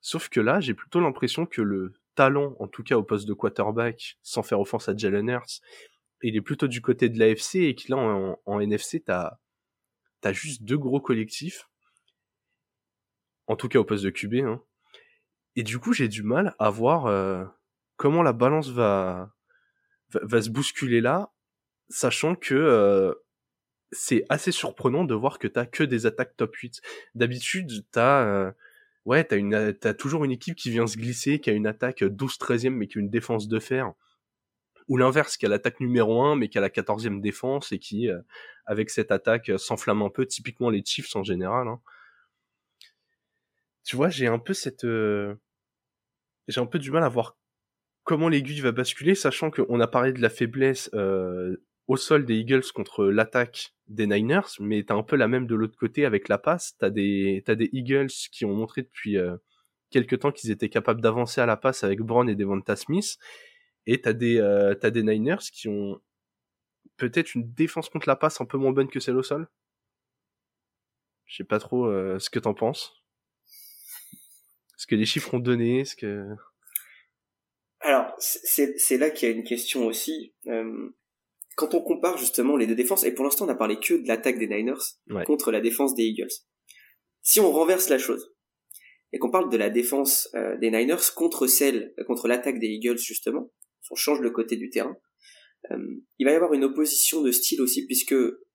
Sauf 0.00 0.28
que 0.28 0.40
là, 0.40 0.60
j'ai 0.60 0.74
plutôt 0.74 1.00
l'impression 1.00 1.46
que 1.46 1.62
le 1.62 1.94
talent, 2.14 2.56
en 2.58 2.68
tout 2.68 2.82
cas 2.82 2.96
au 2.96 3.02
poste 3.02 3.26
de 3.26 3.34
quarterback, 3.34 4.18
sans 4.22 4.42
faire 4.42 4.60
offense 4.60 4.88
à 4.88 4.96
Jalen 4.96 5.28
Hurts, 5.28 5.60
il 6.22 6.36
est 6.36 6.40
plutôt 6.40 6.68
du 6.68 6.80
côté 6.80 7.08
de 7.08 7.18
l'AFC 7.18 7.56
et 7.56 7.74
que 7.74 7.90
là, 7.90 8.36
en, 8.46 8.60
NFC, 8.60 9.00
t'as 9.00 9.38
t'as 10.20 10.32
juste 10.32 10.62
deux 10.62 10.78
gros 10.78 11.00
collectifs, 11.00 11.68
en 13.48 13.56
tout 13.56 13.68
cas 13.68 13.80
au 13.80 13.84
poste 13.84 14.04
de 14.04 14.10
QB, 14.10 14.34
hein. 14.46 14.62
et 15.56 15.64
du 15.64 15.80
coup 15.80 15.92
j'ai 15.92 16.06
du 16.06 16.22
mal 16.22 16.54
à 16.60 16.70
voir 16.70 17.06
euh, 17.06 17.44
comment 17.96 18.22
la 18.22 18.32
balance 18.32 18.68
va, 18.68 19.34
va, 20.10 20.40
se 20.40 20.48
bousculer 20.48 21.00
là, 21.00 21.32
sachant 21.88 22.36
que 22.36 22.54
euh, 22.54 23.14
c'est 23.92 24.24
assez 24.28 24.52
surprenant 24.52 25.04
de 25.04 25.14
voir 25.14 25.38
que 25.38 25.48
t'as 25.48 25.66
que 25.66 25.84
des 25.84 26.06
attaques 26.06 26.36
top 26.36 26.54
8. 26.56 26.80
D'habitude, 27.14 27.84
t'as 27.92 28.24
euh, 28.24 28.52
ouais, 29.04 29.24
t'as 29.24 29.36
une 29.36 29.74
t'as 29.74 29.94
toujours 29.94 30.24
une 30.24 30.32
équipe 30.32 30.56
qui 30.56 30.70
vient 30.70 30.86
se 30.86 30.96
glisser, 30.96 31.38
qui 31.40 31.50
a 31.50 31.52
une 31.52 31.66
attaque 31.66 32.02
12-13e 32.02 32.70
mais 32.70 32.88
qui 32.88 32.98
a 32.98 33.00
une 33.00 33.10
défense 33.10 33.48
de 33.48 33.58
fer 33.60 33.92
ou 34.88 34.96
l'inverse, 34.96 35.36
qui 35.36 35.46
a 35.46 35.48
l'attaque 35.48 35.80
numéro 35.80 36.22
1, 36.22 36.36
mais 36.36 36.48
qui 36.48 36.58
a 36.58 36.60
la 36.60 36.68
14e 36.68 37.20
défense, 37.20 37.72
et 37.72 37.78
qui, 37.78 38.08
euh, 38.08 38.20
avec 38.66 38.90
cette 38.90 39.10
attaque, 39.10 39.48
euh, 39.50 39.58
s'enflamme 39.58 40.02
un 40.02 40.10
peu, 40.10 40.26
typiquement 40.26 40.70
les 40.70 40.84
Chiefs 40.84 41.14
en 41.16 41.22
général. 41.22 41.68
Hein. 41.68 41.80
Tu 43.84 43.96
vois, 43.96 44.08
j'ai 44.10 44.26
un 44.26 44.38
peu 44.38 44.54
cette... 44.54 44.84
Euh, 44.84 45.34
j'ai 46.48 46.60
un 46.60 46.66
peu 46.66 46.78
du 46.78 46.90
mal 46.90 47.04
à 47.04 47.08
voir 47.08 47.36
comment 48.04 48.28
l'aiguille 48.28 48.60
va 48.60 48.72
basculer, 48.72 49.14
sachant 49.14 49.50
qu'on 49.50 49.80
a 49.80 49.86
parlé 49.86 50.12
de 50.12 50.20
la 50.20 50.28
faiblesse 50.28 50.90
au 51.86 51.96
sol 51.96 52.26
des 52.26 52.34
Eagles 52.34 52.64
contre 52.74 53.04
l'attaque 53.06 53.74
des 53.92 54.06
Niners, 54.06 54.48
mais 54.60 54.82
t'as 54.84 54.94
un 54.94 55.02
peu 55.02 55.16
la 55.16 55.28
même 55.28 55.46
de 55.46 55.54
l'autre 55.54 55.76
côté 55.76 56.04
avec 56.04 56.28
la 56.28 56.38
passe. 56.38 56.76
T'as 56.78 56.90
des, 56.90 57.42
t'as 57.44 57.54
des 57.54 57.68
Eagles 57.72 58.08
qui 58.30 58.44
ont 58.44 58.54
montré 58.54 58.82
depuis 58.82 59.16
euh, 59.16 59.36
quelques 59.90 60.20
temps 60.20 60.32
qu'ils 60.32 60.50
étaient 60.50 60.68
capables 60.68 61.00
d'avancer 61.00 61.40
à 61.40 61.46
la 61.46 61.56
passe 61.56 61.84
avec 61.84 62.00
Brown 62.00 62.28
et 62.28 62.34
Devonta 62.34 62.76
Smith. 62.76 63.18
Et 63.86 64.00
t'as 64.00 64.12
des, 64.12 64.38
euh, 64.38 64.74
t'as 64.74 64.90
des 64.90 65.02
Niners 65.02 65.44
qui 65.52 65.68
ont 65.68 66.00
peut-être 66.96 67.34
une 67.34 67.52
défense 67.52 67.88
contre 67.88 68.08
la 68.08 68.16
passe 68.16 68.40
un 68.40 68.44
peu 68.44 68.58
moins 68.58 68.72
bonne 68.72 68.88
que 68.88 69.00
celle 69.00 69.16
au 69.16 69.22
sol. 69.22 69.48
Je 71.26 71.36
sais 71.36 71.44
pas 71.44 71.58
trop 71.58 71.86
euh, 71.86 72.18
ce 72.18 72.30
que 72.30 72.38
t'en 72.38 72.54
penses. 72.54 73.02
Ce 74.76 74.86
que 74.86 74.94
les 74.94 75.06
chiffres 75.06 75.32
ont 75.34 75.38
donné, 75.38 75.84
ce 75.84 75.96
que. 75.96 76.26
Alors, 77.80 78.14
c'est 78.18 78.98
là 78.98 79.10
qu'il 79.10 79.28
y 79.28 79.32
a 79.32 79.34
une 79.34 79.44
question 79.44 79.86
aussi. 79.86 80.34
Euh, 80.46 80.90
quand 81.56 81.74
on 81.74 81.82
compare 81.82 82.18
justement 82.18 82.56
les 82.56 82.66
deux 82.66 82.74
défenses, 82.74 83.04
et 83.04 83.12
pour 83.12 83.24
l'instant 83.24 83.46
on 83.46 83.48
a 83.48 83.54
parlé 83.54 83.78
que 83.78 83.94
de 83.94 84.08
l'attaque 84.08 84.38
des 84.38 84.48
Niners 84.48 85.24
contre 85.26 85.50
la 85.50 85.60
défense 85.60 85.94
des 85.94 86.04
Eagles. 86.04 86.32
Si 87.22 87.40
on 87.40 87.52
renverse 87.52 87.88
la 87.88 87.98
chose, 87.98 88.34
et 89.12 89.18
qu'on 89.18 89.30
parle 89.30 89.50
de 89.50 89.56
la 89.56 89.70
défense 89.70 90.28
euh, 90.34 90.56
des 90.58 90.70
Niners 90.70 91.12
contre 91.14 91.46
celle, 91.46 91.94
contre 92.06 92.28
l'attaque 92.28 92.58
des 92.58 92.68
Eagles 92.68 92.98
justement, 92.98 93.50
si 93.82 93.92
on 93.92 93.96
change 93.96 94.20
le 94.20 94.30
côté 94.30 94.56
du 94.56 94.70
terrain, 94.70 94.96
euh, 95.70 95.76
il 96.18 96.26
va 96.26 96.32
y 96.32 96.34
avoir 96.34 96.52
une 96.54 96.64
opposition 96.64 97.20
de 97.20 97.30
style 97.30 97.60
aussi, 97.60 97.86
puisque 97.86 98.14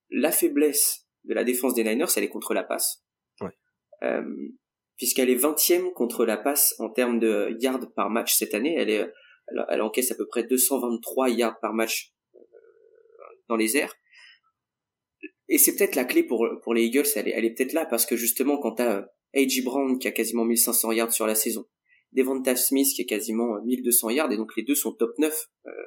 la 0.10 0.32
faiblesse 0.32 1.08
de 1.26 1.34
la 1.34 1.44
défense 1.44 1.74
des 1.74 1.84
Niners, 1.84 2.08
elle 2.16 2.24
est 2.24 2.30
contre 2.30 2.54
la 2.54 2.64
passe. 2.64 3.04
Euh, 4.04 4.22
puisqu'elle 4.98 5.30
est 5.30 5.36
20e 5.36 5.92
contre 5.94 6.26
la 6.26 6.38
passe 6.38 6.76
en 6.80 6.90
termes 6.90 7.20
de 7.20 7.56
yards 7.60 7.92
par 7.96 8.10
match 8.10 8.36
cette 8.36 8.54
année. 8.54 8.76
Elle 8.78 8.90
est, 8.90 9.12
elle, 9.70 9.82
encaisse 9.82 10.12
à 10.12 10.16
peu 10.16 10.28
près 10.28 10.44
223 10.44 11.30
yards 11.30 11.60
par 11.60 11.74
match 11.74 12.12
euh, 12.12 12.17
dans 13.50 13.56
les 13.56 13.78
airs. 13.78 13.96
Et 15.50 15.58
c'est 15.58 15.76
peut-être 15.76 15.96
la 15.96 16.06
clé 16.06 16.24
pour, 16.24 16.48
pour 16.64 16.74
les 16.74 16.84
Eagles, 16.84 17.08
elle 17.16 17.30
est, 17.30 17.32
elle 17.32 17.46
est 17.46 17.54
peut-être 17.54 17.74
là, 17.74 17.86
parce 17.86 18.06
que 18.06 18.16
justement, 18.16 18.58
quand 18.58 18.74
t'as 18.74 19.06
A.J. 19.36 19.62
Brown 19.62 19.98
qui 19.98 20.08
a 20.08 20.12
quasiment 20.12 20.46
1500 20.46 20.92
yards 20.92 21.14
sur 21.14 21.26
la 21.26 21.36
saison, 21.36 21.66
Devonta 22.12 22.56
Smith 22.56 22.88
qui 22.96 23.02
a 23.02 23.06
quasiment 23.06 23.62
1200 23.64 24.10
yards, 24.12 24.32
et 24.32 24.38
donc 24.38 24.56
les 24.58 24.64
deux 24.64 24.76
sont 24.76 24.92
top 24.92 25.18
9 25.18 25.34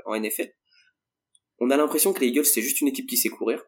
en 0.06 0.18
NFL, 0.18 0.50
on 1.60 1.70
a 1.70 1.76
l'impression 1.76 2.12
que 2.12 2.20
les 2.20 2.28
Eagles, 2.28 2.46
c'est 2.46 2.62
juste 2.62 2.80
une 2.80 2.88
équipe 2.88 3.06
qui 3.06 3.18
sait 3.18 3.28
courir. 3.28 3.62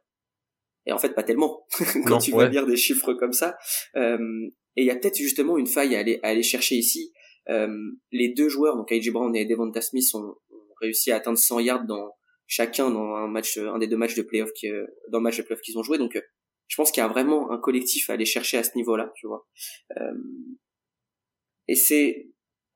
Et 0.87 0.93
en 0.93 0.99
fait, 0.99 1.15
pas 1.15 1.23
tellement, 1.23 1.65
quand 2.07 2.19
tu 2.19 2.33
vas 2.33 2.49
lire 2.49 2.67
des 2.67 2.77
chiffres 2.77 3.13
comme 3.15 3.33
ça. 3.33 3.57
Euh, 3.97 4.19
et 4.77 4.83
il 4.83 4.87
y 4.87 4.91
a 4.91 4.97
peut-être 4.97 5.19
justement 5.19 5.59
une 5.59 5.67
faille 5.67 5.95
à 5.95 6.01
aller, 6.01 6.19
à 6.23 6.29
aller 6.29 6.43
chercher 6.43 6.77
ici. 6.77 7.13
Euh, 7.51 7.69
les 8.11 8.31
deux 8.31 8.49
joueurs, 8.49 8.77
donc 8.77 8.91
AJ 8.91 9.11
Brown 9.11 9.35
et 9.37 9.45
Devonta 9.45 9.81
Smith, 9.81 10.09
ont, 10.15 10.35
réussi 10.81 11.13
à 11.13 11.17
atteindre 11.17 11.39
100 11.39 11.61
yards 11.61 11.85
dans 11.85 12.13
chacun 12.53 12.91
dans 12.91 13.15
un 13.15 13.29
match, 13.29 13.57
un 13.57 13.79
des 13.79 13.87
deux 13.87 13.97
matchs 13.97 14.15
de 14.15 14.23
playoff, 14.23 14.53
qui, 14.53 14.69
dans 15.09 15.19
le 15.19 15.23
match 15.23 15.39
de 15.39 15.43
playoff 15.43 15.63
qu'ils 15.63 15.79
ont 15.79 15.83
joué. 15.83 15.97
Donc, 15.97 16.17
euh, 16.17 16.21
je 16.69 16.77
pense 16.77 16.93
qu'il 16.93 17.01
y 17.01 17.05
a 17.05 17.09
vraiment 17.09 17.51
un 17.51 17.59
collectif 17.59 18.11
à 18.11 18.13
aller 18.13 18.27
chercher 18.27 18.59
à 18.59 18.63
ce 18.63 18.77
niveau-là, 18.77 19.11
tu 19.17 19.27
vois. 19.27 19.47
Euh, 19.97 20.13
et 21.67 21.77
c'est 21.77 22.29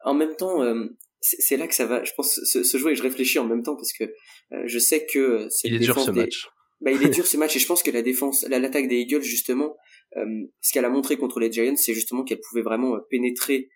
en 0.02 0.14
même 0.14 0.34
temps, 0.36 0.62
euh, 0.62 0.86
c'est 1.20 1.56
là 1.58 1.66
que 1.66 1.74
ça 1.74 1.84
va, 1.84 2.04
je 2.04 2.12
pense, 2.16 2.40
se, 2.42 2.62
se, 2.62 2.78
jouer. 2.78 2.92
Et 2.92 2.94
je 2.94 3.02
réfléchis 3.02 3.38
en 3.38 3.44
même 3.44 3.62
temps 3.62 3.76
parce 3.76 3.92
que 3.92 4.04
euh, 4.04 4.62
je 4.64 4.78
sais 4.78 5.04
que 5.04 5.46
c'est 5.50 5.68
il 5.68 5.74
est 5.74 5.78
dur 5.80 5.98
ce 5.98 6.10
match. 6.10 6.48
Bah, 6.80 6.90
il 6.90 7.02
est 7.02 7.10
dur 7.10 7.26
ce 7.26 7.36
match 7.36 7.56
et 7.56 7.58
je 7.58 7.66
pense 7.66 7.82
que 7.82 7.90
la 7.90 8.02
défense, 8.02 8.46
l'attaque 8.48 8.88
des 8.88 8.96
Eagles 8.96 9.22
justement, 9.22 9.76
euh, 10.16 10.46
ce 10.60 10.72
qu'elle 10.72 10.84
a 10.84 10.90
montré 10.90 11.16
contre 11.16 11.40
les 11.40 11.52
Giants, 11.52 11.76
c'est 11.76 11.94
justement 11.94 12.24
qu'elle 12.24 12.40
pouvait 12.40 12.62
vraiment 12.62 12.96
euh, 12.96 13.00
pénétrer 13.10 13.68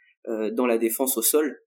dans 0.52 0.66
la 0.66 0.76
défense 0.76 1.16
au 1.16 1.22
sol, 1.22 1.62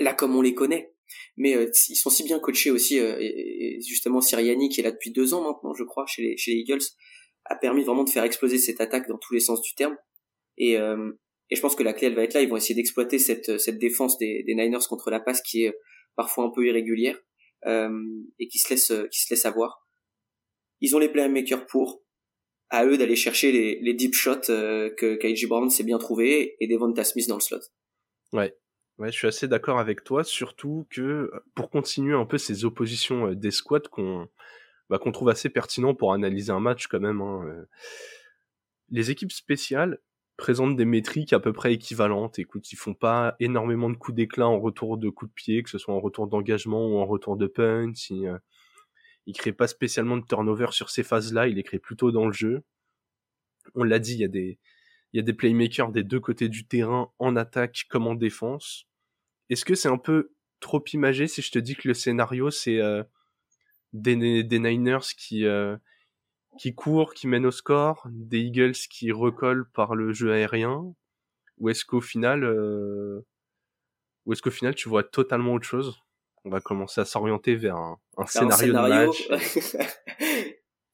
là 0.00 0.12
comme 0.12 0.34
on 0.34 0.42
les 0.42 0.52
connaît. 0.52 0.92
Mais 1.36 1.56
ils 1.88 1.96
sont 1.96 2.10
si 2.10 2.24
bien 2.24 2.38
coachés 2.38 2.70
aussi, 2.70 2.96
et, 2.98 3.78
justement 3.86 4.20
Siriani 4.20 4.68
qui 4.68 4.80
est 4.80 4.84
là 4.84 4.90
depuis 4.90 5.10
deux 5.10 5.34
ans 5.34 5.42
maintenant, 5.42 5.74
je 5.74 5.84
crois, 5.84 6.06
chez 6.06 6.22
les, 6.22 6.36
chez 6.36 6.52
les 6.52 6.58
Eagles, 6.58 6.84
a 7.44 7.56
permis 7.56 7.84
vraiment 7.84 8.04
de 8.04 8.10
faire 8.10 8.24
exploser 8.24 8.58
cette 8.58 8.80
attaque 8.80 9.08
dans 9.08 9.18
tous 9.18 9.34
les 9.34 9.40
sens 9.40 9.62
du 9.62 9.74
terme. 9.74 9.96
Et, 10.56 10.76
et 11.50 11.56
je 11.56 11.60
pense 11.60 11.74
que 11.74 11.82
la 11.82 11.92
clé, 11.92 12.08
elle 12.08 12.14
va 12.14 12.24
être 12.24 12.34
là. 12.34 12.42
Ils 12.42 12.48
vont 12.48 12.56
essayer 12.56 12.74
d'exploiter 12.74 13.18
cette, 13.18 13.58
cette 13.58 13.78
défense 13.78 14.18
des, 14.18 14.42
des, 14.42 14.54
Niners 14.54 14.86
contre 14.88 15.10
la 15.10 15.20
passe 15.20 15.40
qui 15.40 15.64
est 15.64 15.74
parfois 16.16 16.44
un 16.44 16.50
peu 16.50 16.66
irrégulière 16.66 17.18
euh, 17.66 17.90
et 18.38 18.48
qui 18.48 18.58
se 18.58 18.70
laisse, 18.70 18.92
qui 19.10 19.22
se 19.22 19.32
laisse 19.32 19.46
avoir. 19.46 19.86
Ils 20.80 20.94
ont 20.94 20.98
les 20.98 21.08
playmakers 21.08 21.66
pour. 21.66 22.02
À 22.70 22.84
eux 22.84 22.98
d'aller 22.98 23.16
chercher 23.16 23.50
les, 23.50 23.78
les 23.80 23.94
deep 23.94 24.12
shots 24.12 24.50
euh, 24.50 24.90
que 24.94 25.14
KJ 25.14 25.48
Brown 25.48 25.70
s'est 25.70 25.84
bien 25.84 25.96
trouvé 25.96 26.54
et 26.60 26.66
Devonta 26.66 27.02
Smith 27.02 27.26
dans 27.26 27.36
le 27.36 27.40
slot. 27.40 27.60
Ouais. 28.34 28.54
Ouais, 28.98 29.12
je 29.12 29.16
suis 29.16 29.28
assez 29.28 29.46
d'accord 29.46 29.78
avec 29.78 30.02
toi, 30.02 30.24
surtout 30.24 30.86
que 30.90 31.30
pour 31.54 31.70
continuer 31.70 32.14
un 32.14 32.26
peu 32.26 32.38
ces 32.38 32.64
oppositions 32.64 33.32
des 33.32 33.52
squads 33.52 33.88
qu'on 33.90 34.28
bah, 34.90 34.98
qu'on 34.98 35.12
trouve 35.12 35.28
assez 35.28 35.50
pertinent 35.50 35.94
pour 35.94 36.12
analyser 36.12 36.50
un 36.50 36.60
match 36.60 36.86
quand 36.88 37.00
même. 37.00 37.20
Hein, 37.20 37.66
les 38.90 39.10
équipes 39.10 39.32
spéciales, 39.32 39.98
présentent 40.38 40.76
des 40.76 40.84
métriques 40.86 41.34
à 41.34 41.40
peu 41.40 41.52
près 41.52 41.74
équivalentes. 41.74 42.38
Écoute, 42.38 42.72
ils 42.72 42.76
font 42.76 42.94
pas 42.94 43.36
énormément 43.40 43.90
de 43.90 43.96
coups 43.96 44.16
d'éclat 44.16 44.46
en 44.46 44.58
retour 44.60 44.96
de 44.96 45.10
coups 45.10 45.30
de 45.30 45.34
pied, 45.34 45.62
que 45.62 45.68
ce 45.68 45.78
soit 45.78 45.92
en 45.92 46.00
retour 46.00 46.28
d'engagement 46.28 46.86
ou 46.86 46.98
en 46.98 47.04
retour 47.06 47.36
de 47.36 47.48
punch. 47.48 48.10
Ils, 48.10 48.38
ils 49.26 49.36
créent 49.36 49.52
pas 49.52 49.66
spécialement 49.66 50.16
de 50.16 50.24
turnover 50.24 50.68
sur 50.70 50.90
ces 50.90 51.02
phases-là, 51.02 51.48
ils 51.48 51.56
les 51.56 51.64
créent 51.64 51.80
plutôt 51.80 52.12
dans 52.12 52.24
le 52.24 52.32
jeu. 52.32 52.62
On 53.74 53.82
l'a 53.82 53.98
dit, 53.98 54.14
il 54.14 54.20
y 54.20 54.24
a 54.24 54.28
des, 54.28 54.58
il 55.12 55.18
y 55.18 55.20
a 55.20 55.22
des 55.22 55.32
playmakers 55.32 55.90
des 55.90 56.04
deux 56.04 56.20
côtés 56.20 56.48
du 56.48 56.66
terrain, 56.66 57.10
en 57.18 57.36
attaque 57.36 57.86
comme 57.88 58.06
en 58.06 58.14
défense. 58.14 58.86
Est-ce 59.50 59.64
que 59.64 59.74
c'est 59.74 59.88
un 59.88 59.98
peu 59.98 60.32
trop 60.60 60.84
imagé 60.92 61.28
si 61.28 61.40
je 61.42 61.50
te 61.50 61.58
dis 61.58 61.76
que 61.76 61.88
le 61.88 61.94
scénario 61.94 62.50
c'est 62.50 62.80
euh, 62.80 63.02
des, 63.92 64.42
des 64.42 64.58
Niners 64.58 65.14
qui 65.16 65.46
euh, 65.46 65.76
qui 66.58 66.74
court, 66.74 67.14
qui 67.14 67.28
mène 67.28 67.46
au 67.46 67.50
score, 67.50 68.06
des 68.10 68.40
Eagles 68.40 68.72
qui 68.72 69.12
recollent 69.12 69.68
par 69.70 69.94
le 69.94 70.12
jeu 70.12 70.32
aérien, 70.32 70.92
ou 71.58 71.68
est-ce 71.68 71.84
qu'au 71.84 72.00
final, 72.00 72.44
euh... 72.44 73.24
ou 74.26 74.32
est-ce 74.32 74.42
qu'au 74.42 74.50
final 74.50 74.74
tu 74.74 74.88
vois 74.88 75.04
totalement 75.04 75.54
autre 75.54 75.66
chose? 75.66 76.00
On 76.44 76.50
va 76.50 76.60
commencer 76.60 77.00
à 77.00 77.04
s'orienter 77.04 77.54
vers 77.54 77.76
un, 77.76 77.98
un 78.16 78.26
scénario, 78.26 78.72
de 78.72 78.78
match. 78.78 79.28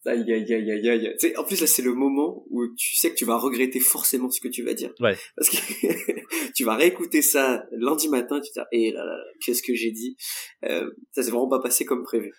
aïe, 0.07 0.33
aïe, 0.33 0.55
aïe, 0.55 0.71
aïe, 0.71 0.89
aïe. 0.89 1.17
Tu 1.19 1.29
sais, 1.29 1.37
en 1.37 1.45
plus 1.45 1.61
là 1.61 1.67
c'est 1.67 1.83
le 1.83 1.95
moment 1.95 2.45
où 2.51 2.67
tu 2.77 2.97
sais 2.97 3.11
que 3.11 3.17
tu 3.17 3.25
vas 3.25 3.37
regretter 3.37 3.81
forcément 3.81 4.31
ce 4.31 4.41
que 4.41 4.49
tu 4.49 4.63
vas 4.63 4.75
dire. 4.75 4.93
Ouais. 5.01 5.17
Parce 5.37 5.51
que 5.51 5.57
tu 6.55 6.65
vas 6.65 6.77
réécouter 6.77 7.23
ça 7.23 7.65
lundi 7.73 8.09
matin, 8.09 8.41
tu 8.41 8.51
te 8.53 8.61
dis, 8.61 8.67
eh 8.73 8.93
là 8.93 9.05
là, 9.05 9.17
qu'est-ce 9.45 9.63
que 9.63 9.75
j'ai 9.75 9.91
dit? 9.91 10.17
Euh, 10.65 10.91
Ça 11.13 11.23
s'est 11.23 11.31
vraiment 11.31 11.49
pas 11.49 11.61
passé 11.61 11.85
comme 11.85 12.03
prévu. 12.03 12.33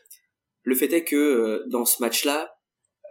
Le 0.64 0.76
fait 0.76 0.92
est 0.94 1.04
que 1.04 1.16
euh, 1.16 1.64
dans 1.68 1.86
ce 1.86 2.02
match-là, 2.02 2.56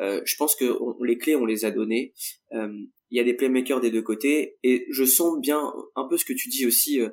euh, 0.00 0.20
je 0.24 0.36
pense 0.36 0.56
que 0.56 0.76
les 1.04 1.18
clés, 1.18 1.36
on 1.36 1.44
les 1.46 1.64
a 1.64 1.70
données. 1.70 2.14
Euh, 2.52 2.68
il 3.10 3.18
y 3.18 3.20
a 3.20 3.24
des 3.24 3.34
playmakers 3.34 3.80
des 3.80 3.90
deux 3.90 4.02
côtés, 4.02 4.56
et 4.62 4.86
je 4.90 5.04
sens 5.04 5.38
bien 5.40 5.72
un 5.94 6.08
peu 6.08 6.16
ce 6.16 6.24
que 6.24 6.32
tu 6.32 6.48
dis 6.48 6.66
aussi, 6.66 7.00
euh, 7.00 7.10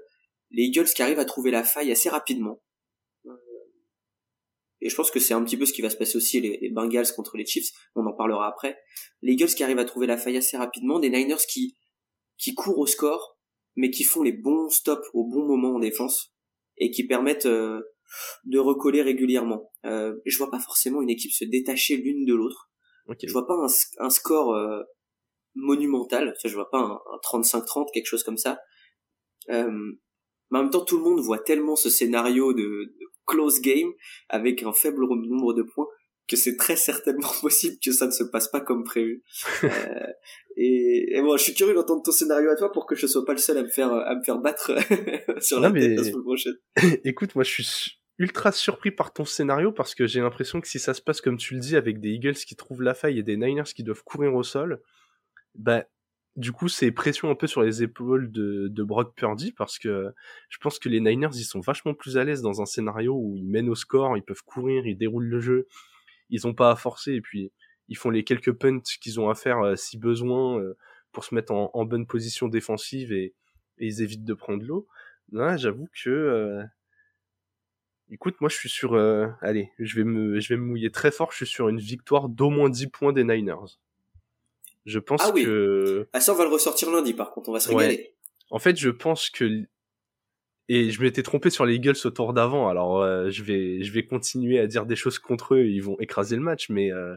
les 0.49 0.63
Eagles 0.63 0.85
qui 0.85 1.03
arrivent 1.03 1.19
à 1.19 1.25
trouver 1.25 1.51
la 1.51 1.63
faille 1.63 1.91
assez 1.91 2.09
rapidement. 2.09 2.61
Et 4.81 4.89
je 4.89 4.95
pense 4.95 5.11
que 5.11 5.19
c'est 5.19 5.33
un 5.33 5.43
petit 5.43 5.57
peu 5.57 5.65
ce 5.65 5.73
qui 5.73 5.81
va 5.81 5.89
se 5.89 5.97
passer 5.97 6.17
aussi 6.17 6.41
les, 6.41 6.57
les, 6.61 6.69
Bengals 6.69 7.13
contre 7.15 7.37
les 7.37 7.45
Chiefs. 7.45 7.69
On 7.95 8.05
en 8.05 8.13
parlera 8.13 8.47
après. 8.47 8.77
Les 9.21 9.33
Eagles 9.33 9.53
qui 9.53 9.63
arrivent 9.63 9.79
à 9.79 9.85
trouver 9.85 10.07
la 10.07 10.17
faille 10.17 10.37
assez 10.37 10.57
rapidement, 10.57 10.99
des 10.99 11.09
Niners 11.09 11.45
qui 11.47 11.77
qui 12.37 12.55
courent 12.55 12.79
au 12.79 12.87
score, 12.87 13.37
mais 13.75 13.91
qui 13.91 14.03
font 14.03 14.23
les 14.23 14.31
bons 14.31 14.69
stops 14.69 15.07
au 15.13 15.25
bon 15.25 15.45
moment 15.45 15.75
en 15.75 15.79
défense 15.79 16.33
et 16.77 16.89
qui 16.89 17.05
permettent 17.05 17.47
de 18.45 18.59
recoller 18.59 19.01
régulièrement. 19.01 19.71
Euh, 19.85 20.15
je 20.25 20.37
vois 20.37 20.51
pas 20.51 20.59
forcément 20.59 21.01
une 21.01 21.09
équipe 21.09 21.31
se 21.31 21.45
détacher 21.45 21.97
l'une 21.97 22.25
de 22.25 22.33
l'autre. 22.33 22.69
Je 23.21 23.31
vois 23.31 23.45
pas 23.45 23.57
un, 23.99 24.09
score 24.09 24.55
euh, 24.55 24.83
monumental. 25.55 26.33
je 26.43 26.53
vois 26.53 26.69
pas 26.69 26.79
un, 26.79 26.99
35-30, 27.23 27.91
quelque 27.93 28.05
chose 28.05 28.23
comme 28.23 28.37
ça. 28.37 28.59
Euh, 29.49 29.69
mais 30.49 30.59
en 30.59 30.63
même 30.63 30.71
temps, 30.71 30.85
tout 30.85 30.97
le 30.97 31.03
monde 31.03 31.19
voit 31.19 31.39
tellement 31.39 31.75
ce 31.75 31.89
scénario 31.89 32.53
de, 32.53 32.93
close 33.25 33.61
game 33.61 33.91
avec 34.29 34.63
un 34.63 34.73
faible 34.73 35.01
nombre 35.07 35.53
de 35.53 35.63
points 35.63 35.87
que 36.27 36.37
c'est 36.37 36.55
très 36.55 36.75
certainement 36.75 37.31
possible 37.41 37.75
que 37.83 37.91
ça 37.91 38.05
ne 38.05 38.11
se 38.11 38.23
passe 38.23 38.47
pas 38.47 38.61
comme 38.61 38.83
prévu. 38.83 39.23
euh, 39.63 39.69
et, 40.55 41.17
et 41.17 41.21
bon, 41.21 41.35
je 41.37 41.43
suis 41.43 41.53
curieux 41.53 41.73
d'entendre 41.73 42.03
ton 42.03 42.11
scénario 42.11 42.49
à 42.49 42.55
toi 42.55 42.71
pour 42.71 42.85
que 42.85 42.95
je 42.95 43.07
sois 43.07 43.25
pas 43.25 43.33
le 43.33 43.39
seul 43.39 43.57
à 43.57 43.63
me 43.63 43.69
faire 43.69 43.91
à 43.91 44.15
me 44.15 44.23
faire 44.23 44.39
battre 44.39 44.71
sur 45.41 45.59
la 45.59 45.71
tête 45.71 45.97
la 45.97 46.03
semaine 46.03 46.23
prochaine. 46.23 46.57
Écoute, 47.03 47.35
moi 47.35 47.43
je 47.43 47.51
suis 47.51 48.01
ultra 48.17 48.51
surpris 48.51 48.91
par 48.91 49.13
ton 49.13 49.25
scénario 49.25 49.71
parce 49.71 49.95
que 49.95 50.05
j'ai 50.05 50.21
l'impression 50.21 50.61
que 50.61 50.67
si 50.67 50.79
ça 50.79 50.93
se 50.93 51.01
passe 51.01 51.21
comme 51.21 51.37
tu 51.37 51.55
le 51.55 51.59
dis 51.59 51.75
avec 51.75 51.99
des 51.99 52.09
Eagles 52.09 52.35
qui 52.35 52.55
trouvent 52.55 52.83
la 52.83 52.93
faille 52.93 53.19
et 53.19 53.23
des 53.23 53.35
Niners 53.35 53.63
qui 53.75 53.83
doivent 53.83 54.03
courir 54.03 54.35
au 54.35 54.43
sol, 54.43 54.81
bah 55.55 55.85
du 56.37 56.51
coup 56.51 56.69
c'est 56.69 56.91
pression 56.91 57.29
un 57.29 57.35
peu 57.35 57.47
sur 57.47 57.61
les 57.61 57.83
épaules 57.83 58.31
de, 58.31 58.83
Brock 58.83 59.15
Purdy 59.15 59.51
parce 59.51 59.77
que 59.79 60.13
je 60.49 60.57
pense 60.59 60.79
que 60.79 60.89
les 60.89 60.99
Niners 60.99 61.35
ils 61.35 61.43
sont 61.43 61.59
vachement 61.59 61.93
plus 61.93 62.17
à 62.17 62.23
l'aise 62.23 62.41
dans 62.41 62.61
un 62.61 62.65
scénario 62.65 63.15
où 63.15 63.35
ils 63.35 63.47
mènent 63.47 63.69
au 63.69 63.75
score, 63.75 64.17
ils 64.17 64.23
peuvent 64.23 64.43
courir, 64.43 64.85
ils 64.87 64.97
déroulent 64.97 65.27
le 65.27 65.39
jeu, 65.39 65.67
ils 66.29 66.47
ont 66.47 66.53
pas 66.53 66.71
à 66.71 66.75
forcer 66.75 67.13
et 67.13 67.21
puis 67.21 67.51
ils 67.89 67.97
font 67.97 68.09
les 68.09 68.23
quelques 68.23 68.53
punts 68.53 68.79
qu'ils 69.01 69.19
ont 69.19 69.29
à 69.29 69.35
faire 69.35 69.59
euh, 69.59 69.75
si 69.75 69.97
besoin 69.97 70.59
euh, 70.59 70.77
pour 71.11 71.25
se 71.25 71.35
mettre 71.35 71.51
en, 71.51 71.85
bonne 71.85 72.07
position 72.07 72.47
défensive 72.47 73.11
et, 73.11 73.33
ils 73.79 74.01
évitent 74.01 74.23
de 74.23 74.33
prendre 74.35 74.63
l'eau. 74.63 74.87
Là, 75.31 75.57
j'avoue 75.57 75.87
que 76.03 76.09
euh, 76.09 76.63
Écoute, 78.11 78.39
moi 78.39 78.49
je 78.49 78.55
suis 78.55 78.69
sur... 78.69 78.95
Allez, 79.41 79.71
je 79.79 79.95
vais, 79.95 80.03
me, 80.03 80.39
je 80.39 80.49
vais 80.49 80.57
me 80.57 80.65
mouiller 80.65 80.91
très 80.91 81.11
fort, 81.11 81.31
je 81.31 81.37
suis 81.37 81.47
sur 81.47 81.67
une 81.67 81.79
victoire 81.79 82.29
d'au 82.29 82.49
moins 82.49 82.69
10 82.69 82.87
points 82.87 83.13
des 83.13 83.23
Niners. 83.23 83.79
Je 84.85 84.99
pense 84.99 85.21
ah 85.23 85.31
oui. 85.33 85.45
que... 85.45 86.07
Ah 86.13 86.21
ça 86.21 86.33
on 86.33 86.35
va 86.35 86.45
le 86.45 86.49
ressortir 86.49 86.89
lundi 86.91 87.13
par 87.13 87.31
contre, 87.31 87.49
on 87.49 87.53
va 87.53 87.59
se 87.59 87.69
régaler. 87.69 88.15
En 88.49 88.59
fait, 88.59 88.77
je 88.77 88.89
pense 88.89 89.29
que 89.29 89.65
et 90.73 90.89
je 90.89 91.01
m'étais 91.01 91.21
trompé 91.23 91.49
sur 91.49 91.65
les 91.65 91.75
Eagles 91.75 91.97
au 92.05 92.11
tour 92.11 92.33
d'avant, 92.33 92.69
alors 92.69 93.01
euh, 93.01 93.29
je 93.29 93.43
vais 93.43 93.83
je 93.83 93.91
vais 93.91 94.05
continuer 94.05 94.57
à 94.57 94.67
dire 94.67 94.85
des 94.85 94.95
choses 94.95 95.19
contre 95.19 95.55
eux, 95.55 95.65
ils 95.65 95.83
vont 95.83 95.97
écraser 95.99 96.37
le 96.37 96.41
match, 96.41 96.69
mais 96.69 96.91
euh, 96.93 97.15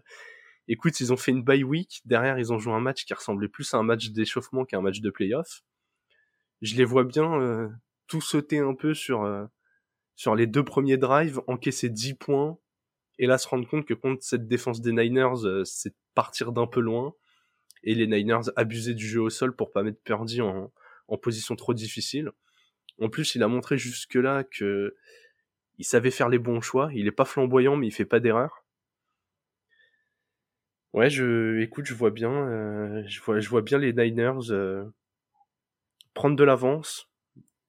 écoute, 0.67 0.99
ils 0.99 1.13
ont 1.13 1.17
fait 1.17 1.31
une 1.31 1.45
bye 1.45 1.63
week, 1.63 2.01
derrière 2.05 2.37
ils 2.39 2.53
ont 2.53 2.59
joué 2.59 2.73
un 2.73 2.81
match 2.81 3.05
qui 3.05 3.15
ressemblait 3.15 3.49
plus 3.49 3.73
à 3.73 3.77
un 3.77 3.85
match 3.85 4.11
d'échauffement 4.11 4.65
qu'à 4.65 4.79
un 4.79 4.81
match 4.81 5.01
de 5.01 5.09
playoff. 5.09 5.63
Je 6.63 6.75
les 6.75 6.85
vois 6.85 7.05
bien 7.05 7.41
euh, 7.41 7.69
tout 8.09 8.21
sauter 8.21 8.59
un 8.59 8.75
peu 8.75 8.93
sur 8.93 9.25
sur 10.17 10.35
les 10.35 10.49
deux 10.49 10.65
premiers 10.65 10.97
drives, 10.97 11.41
encaisser 11.47 11.91
10 11.91 12.15
points, 12.15 12.59
et 13.21 13.27
là 13.27 13.39
se 13.39 13.47
rendre 13.47 13.69
compte 13.69 13.87
que 13.87 13.95
contre 13.95 14.25
cette 14.25 14.49
défense 14.49 14.81
des 14.81 14.93
Niners, 14.93 15.65
c'est 15.65 15.95
partir 16.15 16.51
d'un 16.51 16.67
peu 16.67 16.81
loin, 16.81 17.15
et 17.85 17.95
les 17.95 18.07
Niners 18.07 18.51
abuser 18.57 18.95
du 18.95 19.07
jeu 19.07 19.21
au 19.21 19.31
sol 19.31 19.55
pour 19.55 19.71
pas 19.71 19.83
mettre 19.83 20.01
Purdy 20.03 20.41
en, 20.41 20.73
en 21.09 21.17
position 21.19 21.55
trop 21.57 21.75
difficile. 21.75 22.31
En 23.01 23.09
plus, 23.09 23.35
il 23.35 23.43
a 23.43 23.49
montré 23.49 23.79
jusque-là 23.79 24.45
que 24.45 24.97
il 25.79 25.85
savait 25.85 26.11
faire 26.11 26.29
les 26.29 26.39
bons 26.39 26.61
choix. 26.61 26.91
Il 26.95 27.07
est 27.07 27.13
pas 27.13 27.25
flamboyant, 27.25 27.77
mais 27.77 27.89
il 27.89 27.93
fait 27.93 28.05
pas 28.05 28.21
d'erreur. 28.21 28.65
Ouais, 30.93 31.11
je, 31.11 31.59
écoute, 31.61 31.87
je 31.87 31.95
vois 31.95 32.13
bien, 32.13 32.31
euh, 32.31 33.03
je 33.09 33.21
vois, 33.21 33.41
je 33.41 33.49
vois 33.49 33.63
bien 33.63 33.79
les 33.79 33.93
Niners 33.93 34.51
euh, 34.53 34.85
prendre 36.15 36.37
de 36.37 36.45
l'avance. 36.45 37.11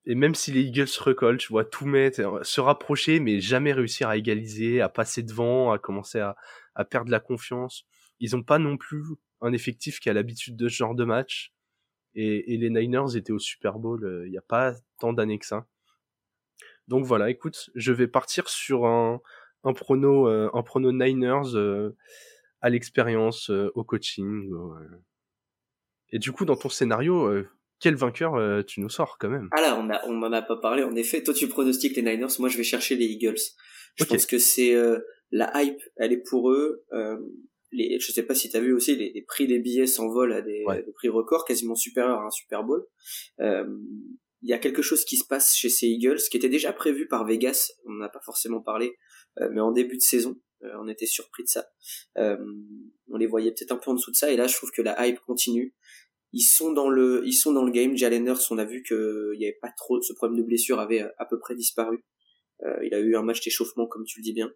Et 0.05 0.13
même 0.13 0.36
si 0.36 0.51
les 0.51 0.62
Eagles 0.62 0.86
recollent, 1.00 1.41
je 1.41 1.48
vois 1.48 1.65
tout 1.65 1.88
mettre, 1.88 2.19
euh, 2.19 2.43
se 2.43 2.62
rapprocher, 2.62 3.19
mais 3.19 3.41
jamais 3.41 3.74
réussir 3.74 4.10
à 4.10 4.17
égaliser, 4.17 4.79
à 4.79 4.89
passer 4.89 5.24
devant, 5.24 5.72
à 5.72 5.79
commencer 5.79 6.19
à, 6.19 6.36
à 6.75 6.86
perdre 6.86 7.10
la 7.10 7.19
confiance. 7.19 7.88
Ils 8.19 8.36
ont 8.36 8.43
pas 8.43 8.60
non 8.60 8.77
plus 8.77 9.01
un 9.46 9.54
effectif 9.54 10.00
qui 10.00 10.10
a 10.10 10.14
l'habitude 10.14 10.56
de 10.56 10.68
ce 10.68 10.75
genre 10.75 10.96
de 10.96 11.06
match. 11.06 11.54
Et, 12.16 12.58
les 12.58 12.70
Niners 12.70 13.16
étaient 13.16 13.34
au 13.34 13.40
Super 13.40 13.78
Bowl 13.78 14.04
euh, 14.06 14.25
il 14.25 14.32
n'y 14.32 14.38
a 14.38 14.42
pas 14.42 14.74
tant 15.00 15.14
d'années 15.14 15.38
que 15.38 15.46
ça. 15.46 15.68
Donc 16.88 17.06
voilà, 17.06 17.30
écoute, 17.30 17.70
je 17.75 17.92
vais 17.92 18.08
partir 18.08 18.48
sur 18.48 18.86
un, 18.86 19.20
un 19.64 19.74
prono, 19.74 20.28
euh, 20.30 20.50
un 20.54 20.64
prono 20.64 20.92
Niners 20.92 21.56
euh, 21.56 21.96
à 22.62 22.70
l'expérience, 22.70 23.50
au 23.50 23.84
coaching. 23.84 24.50
Et 26.12 26.20
du 26.20 26.32
coup, 26.32 26.46
dans 26.46 26.56
ton 26.56 26.70
scénario, 26.70 27.44
quel 27.80 27.96
vainqueur 27.96 28.66
tu 28.66 28.80
nous 28.80 28.90
sors 28.90 29.18
quand 29.20 29.30
même? 29.30 29.50
Ah 29.52 29.62
là, 29.62 29.78
on 29.78 29.90
a, 29.90 30.04
on 30.08 30.24
en 30.24 30.32
a 30.32 30.42
pas 30.42 30.58
parlé. 30.58 30.84
En 30.84 30.96
effet, 30.96 31.22
toi 31.22 31.34
tu 31.34 31.48
pronostiques 31.48 31.96
les 31.96 32.02
Niners, 32.02 32.34
moi 32.40 32.50
je 32.50 32.58
vais 32.58 32.64
chercher 32.64 32.96
les 32.96 33.06
Eagles. 33.06 33.42
Je 33.96 34.06
pense 34.06 34.25
que 34.25 34.40
c'est 34.40 34.74
la 35.32 35.52
hype, 35.62 35.82
elle 35.98 36.14
est 36.14 36.24
pour 36.28 36.50
eux 36.52 36.84
les, 37.72 38.00
je 38.00 38.12
sais 38.12 38.24
pas 38.24 38.36
si 38.36 38.50
tu 38.50 38.57
as 38.57 38.60
vu 38.60 38.74
aussi, 38.74 38.95
les, 38.95 39.22
prix 39.24 39.48
des 39.48 39.60
billets 39.60 39.88
s'envolent 39.88 40.34
à 40.34 40.41
des, 40.41 40.63
prix 40.95 41.10
records, 41.10 41.45
quasiment 41.45 41.75
supérieurs 41.75 42.19
à 42.19 42.25
un 42.25 42.31
Super 42.31 42.63
Bowl. 42.63 42.86
Euh, 43.39 43.65
il 44.41 44.50
y 44.50 44.53
a 44.53 44.60
quelque 44.60 44.81
chose 44.81 45.05
qui 45.05 45.17
se 45.17 45.25
passe 45.25 45.55
chez 45.55 45.69
ces 45.69 45.88
Eagles, 45.88 46.19
qui 46.29 46.38
était 46.38 46.50
déjà 46.50 46.72
prévu 46.72 47.07
par 47.07 47.25
Vegas, 47.25 47.72
on 47.86 47.93
n'a 47.93 48.10
pas 48.10 48.22
forcément 48.24 48.62
parlé, 48.62 48.95
euh, 49.39 49.50
mais 49.51 49.62
en 49.62 49.72
début 49.72 49.98
de 49.98 50.01
saison, 50.01 50.36
euh, 50.63 50.69
on 50.79 50.88
était 50.88 51.07
surpris 51.07 51.43
de 51.43 51.50
ça. 51.50 51.67
on 52.15 53.17
les 53.17 53.27
voyait 53.27 53.51
peut-être 53.51 53.72
un 53.72 53.77
peu 53.77 53.91
en 53.91 53.95
dessous 53.95 54.12
de 54.12 54.15
ça, 54.15 54.31
et 54.31 54.38
là 54.38 54.48
je 54.48 54.55
trouve 54.55 54.72
que 54.72 54.81
la 54.81 55.07
hype 55.07 55.19
continue. 55.22 55.75
Ils 56.34 56.43
sont 56.43 56.74
dans 56.74 56.89
le, 56.89 57.24
ils 57.25 57.34
sont 57.34 57.53
dans 57.53 57.63
le 57.63 57.72
game. 57.72 57.95
Jalen 57.95 58.27
Hurts, 58.27 58.51
on 58.51 58.57
a 58.57 58.65
vu 58.65 58.84
que 58.84 59.31
il 59.36 59.41
y 59.41 59.45
avait 59.45 59.57
pas 59.62 59.72
trop, 59.77 60.01
ce 60.01 60.12
problème 60.13 60.38
de 60.38 60.45
blessure 60.45 60.79
avait 60.79 61.05
à 61.17 61.25
peu 61.25 61.39
près 61.39 61.55
disparu. 61.55 62.03
il 62.84 62.93
a 62.93 63.00
eu 63.00 63.15
un 63.15 63.24
match 63.24 63.41
d'échauffement, 63.41 63.88
comme 63.88 64.03
tu 64.03 64.19
le 64.19 64.24
dis 64.24 64.34
bien. 64.34 64.51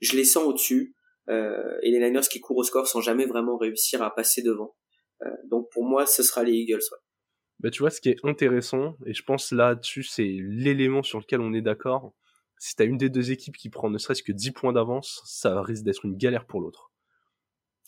Je 0.00 0.16
les 0.16 0.24
sens 0.24 0.44
au-dessus. 0.44 0.94
Euh, 1.28 1.78
et 1.82 1.90
les 1.90 2.00
Niners 2.00 2.28
qui 2.30 2.40
courent 2.40 2.58
au 2.58 2.64
score 2.64 2.86
sans 2.86 3.00
jamais 3.00 3.26
vraiment 3.26 3.56
réussir 3.56 4.02
à 4.02 4.14
passer 4.14 4.42
devant. 4.42 4.76
Euh, 5.22 5.30
donc 5.50 5.70
pour 5.72 5.84
moi, 5.84 6.06
ce 6.06 6.22
sera 6.22 6.42
les 6.42 6.52
Eagles. 6.52 6.82
Bah, 7.60 7.70
tu 7.70 7.80
vois, 7.80 7.90
ce 7.90 8.00
qui 8.00 8.10
est 8.10 8.24
intéressant, 8.24 8.96
et 9.06 9.14
je 9.14 9.22
pense 9.22 9.52
là-dessus, 9.52 10.02
c'est 10.02 10.36
l'élément 10.40 11.02
sur 11.02 11.18
lequel 11.18 11.40
on 11.40 11.52
est 11.52 11.62
d'accord. 11.62 12.12
Si 12.58 12.74
t'as 12.76 12.84
une 12.84 12.98
des 12.98 13.10
deux 13.10 13.30
équipes 13.30 13.56
qui 13.56 13.70
prend 13.70 13.90
ne 13.90 13.98
serait-ce 13.98 14.22
que 14.22 14.32
10 14.32 14.52
points 14.52 14.72
d'avance, 14.72 15.22
ça 15.24 15.62
risque 15.62 15.84
d'être 15.84 16.04
une 16.04 16.16
galère 16.16 16.46
pour 16.46 16.60
l'autre. 16.60 16.92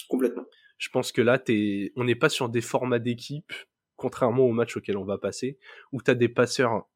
Complètement. 0.08 0.46
Je 0.78 0.88
pense 0.90 1.12
que 1.12 1.22
là, 1.22 1.38
t'es, 1.38 1.92
on 1.96 2.04
n'est 2.04 2.14
pas 2.14 2.28
sur 2.28 2.48
des 2.48 2.60
formats 2.60 2.98
d'équipe, 2.98 3.52
contrairement 3.96 4.44
au 4.44 4.52
match 4.52 4.76
auquel 4.76 4.96
on 4.96 5.04
va 5.04 5.18
passer, 5.18 5.58
où 5.92 6.02
t'as 6.02 6.14
des 6.14 6.28
passeurs 6.28 6.88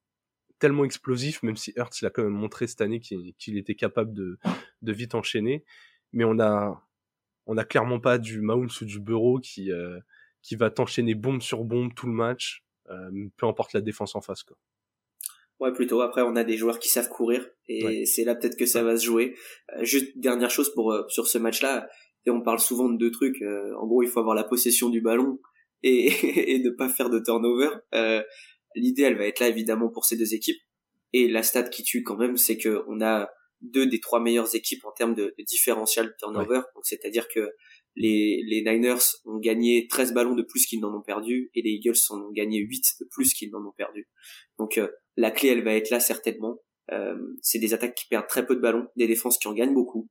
tellement 0.58 0.84
explosifs, 0.84 1.42
même 1.42 1.56
si 1.56 1.72
Hertz 1.76 2.02
l'a 2.02 2.10
quand 2.10 2.22
même 2.22 2.32
montré 2.32 2.66
cette 2.66 2.82
année 2.82 3.00
qu'il 3.00 3.56
était 3.56 3.74
capable 3.74 4.12
de, 4.12 4.38
de 4.82 4.92
vite 4.92 5.14
enchaîner 5.14 5.64
mais 6.12 6.24
on 6.24 6.38
a 6.38 6.82
on 7.46 7.56
a 7.56 7.64
clairement 7.64 8.00
pas 8.00 8.18
du 8.18 8.40
Mahomes 8.40 8.70
ou 8.80 8.84
du 8.84 9.00
Bureau 9.00 9.38
qui 9.40 9.72
euh, 9.72 9.98
qui 10.42 10.56
va 10.56 10.70
t'enchaîner 10.70 11.14
bombe 11.14 11.42
sur 11.42 11.64
bombe 11.64 11.92
tout 11.94 12.06
le 12.06 12.12
match, 12.12 12.64
euh, 12.90 13.10
peu 13.36 13.46
importe 13.46 13.72
la 13.72 13.80
défense 13.80 14.14
en 14.14 14.20
face 14.20 14.42
quoi. 14.42 14.56
Ouais, 15.58 15.72
plutôt. 15.74 16.00
Après, 16.00 16.22
on 16.22 16.36
a 16.36 16.44
des 16.44 16.56
joueurs 16.56 16.78
qui 16.78 16.88
savent 16.88 17.10
courir 17.10 17.46
et 17.68 18.06
c'est 18.06 18.24
là 18.24 18.34
peut-être 18.34 18.56
que 18.56 18.64
ça 18.64 18.82
va 18.82 18.96
se 18.96 19.04
jouer. 19.04 19.36
Euh, 19.76 19.84
juste 19.84 20.16
dernière 20.16 20.50
chose 20.50 20.72
pour 20.72 20.96
sur 21.08 21.26
ce 21.26 21.36
match-là, 21.36 21.86
et 22.24 22.30
on 22.30 22.40
parle 22.40 22.60
souvent 22.60 22.88
de 22.88 22.96
deux 22.96 23.10
trucs. 23.10 23.42
en 23.42 23.86
gros, 23.86 24.02
il 24.02 24.08
faut 24.08 24.20
avoir 24.20 24.34
la 24.34 24.44
possession 24.44 24.88
du 24.88 25.02
ballon 25.02 25.38
et 25.82 26.06
et 26.54 26.58
ne 26.60 26.70
pas 26.70 26.88
faire 26.88 27.10
de 27.10 27.18
turnover. 27.18 27.68
L'idée, 28.76 29.02
elle 29.02 29.18
va 29.18 29.26
être 29.26 29.40
là 29.40 29.48
évidemment 29.48 29.90
pour 29.90 30.04
ces 30.06 30.16
deux 30.16 30.34
équipes. 30.34 30.60
Et 31.12 31.28
la 31.28 31.42
stat 31.42 31.64
qui 31.64 31.82
tue 31.82 32.04
quand 32.04 32.16
même, 32.16 32.36
c'est 32.36 32.56
que 32.56 32.84
on 32.86 33.00
a 33.00 33.28
deux 33.60 33.86
des 33.86 34.00
trois 34.00 34.20
meilleures 34.20 34.54
équipes 34.54 34.84
en 34.84 34.92
termes 34.92 35.14
de, 35.14 35.34
de 35.38 35.44
différential 35.44 36.14
turnover. 36.18 36.60
Donc 36.74 36.84
c'est-à-dire 36.84 37.28
que 37.28 37.50
les, 37.96 38.42
les 38.46 38.62
Niners 38.62 39.16
ont 39.24 39.38
gagné 39.38 39.86
13 39.88 40.14
ballons 40.14 40.34
de 40.34 40.42
plus 40.42 40.66
qu'ils 40.66 40.80
n'en 40.80 40.96
ont 40.96 41.02
perdu 41.02 41.50
et 41.54 41.62
les 41.62 41.70
Eagles 41.70 41.98
en 42.10 42.20
ont 42.20 42.30
gagné 42.32 42.58
8 42.58 42.84
de 43.00 43.06
plus 43.10 43.34
qu'ils 43.34 43.50
n'en 43.50 43.64
ont 43.66 43.72
perdu. 43.76 44.08
Donc 44.58 44.78
euh, 44.78 44.88
la 45.16 45.30
clé 45.30 45.50
elle 45.50 45.64
va 45.64 45.74
être 45.74 45.90
là 45.90 46.00
certainement. 46.00 46.58
Euh, 46.92 47.16
c'est 47.42 47.58
des 47.58 47.74
attaques 47.74 47.94
qui 47.94 48.06
perdent 48.08 48.26
très 48.26 48.46
peu 48.46 48.56
de 48.56 48.60
ballons, 48.60 48.88
des 48.96 49.06
défenses 49.06 49.38
qui 49.38 49.48
en 49.48 49.54
gagnent 49.54 49.74
beaucoup 49.74 50.08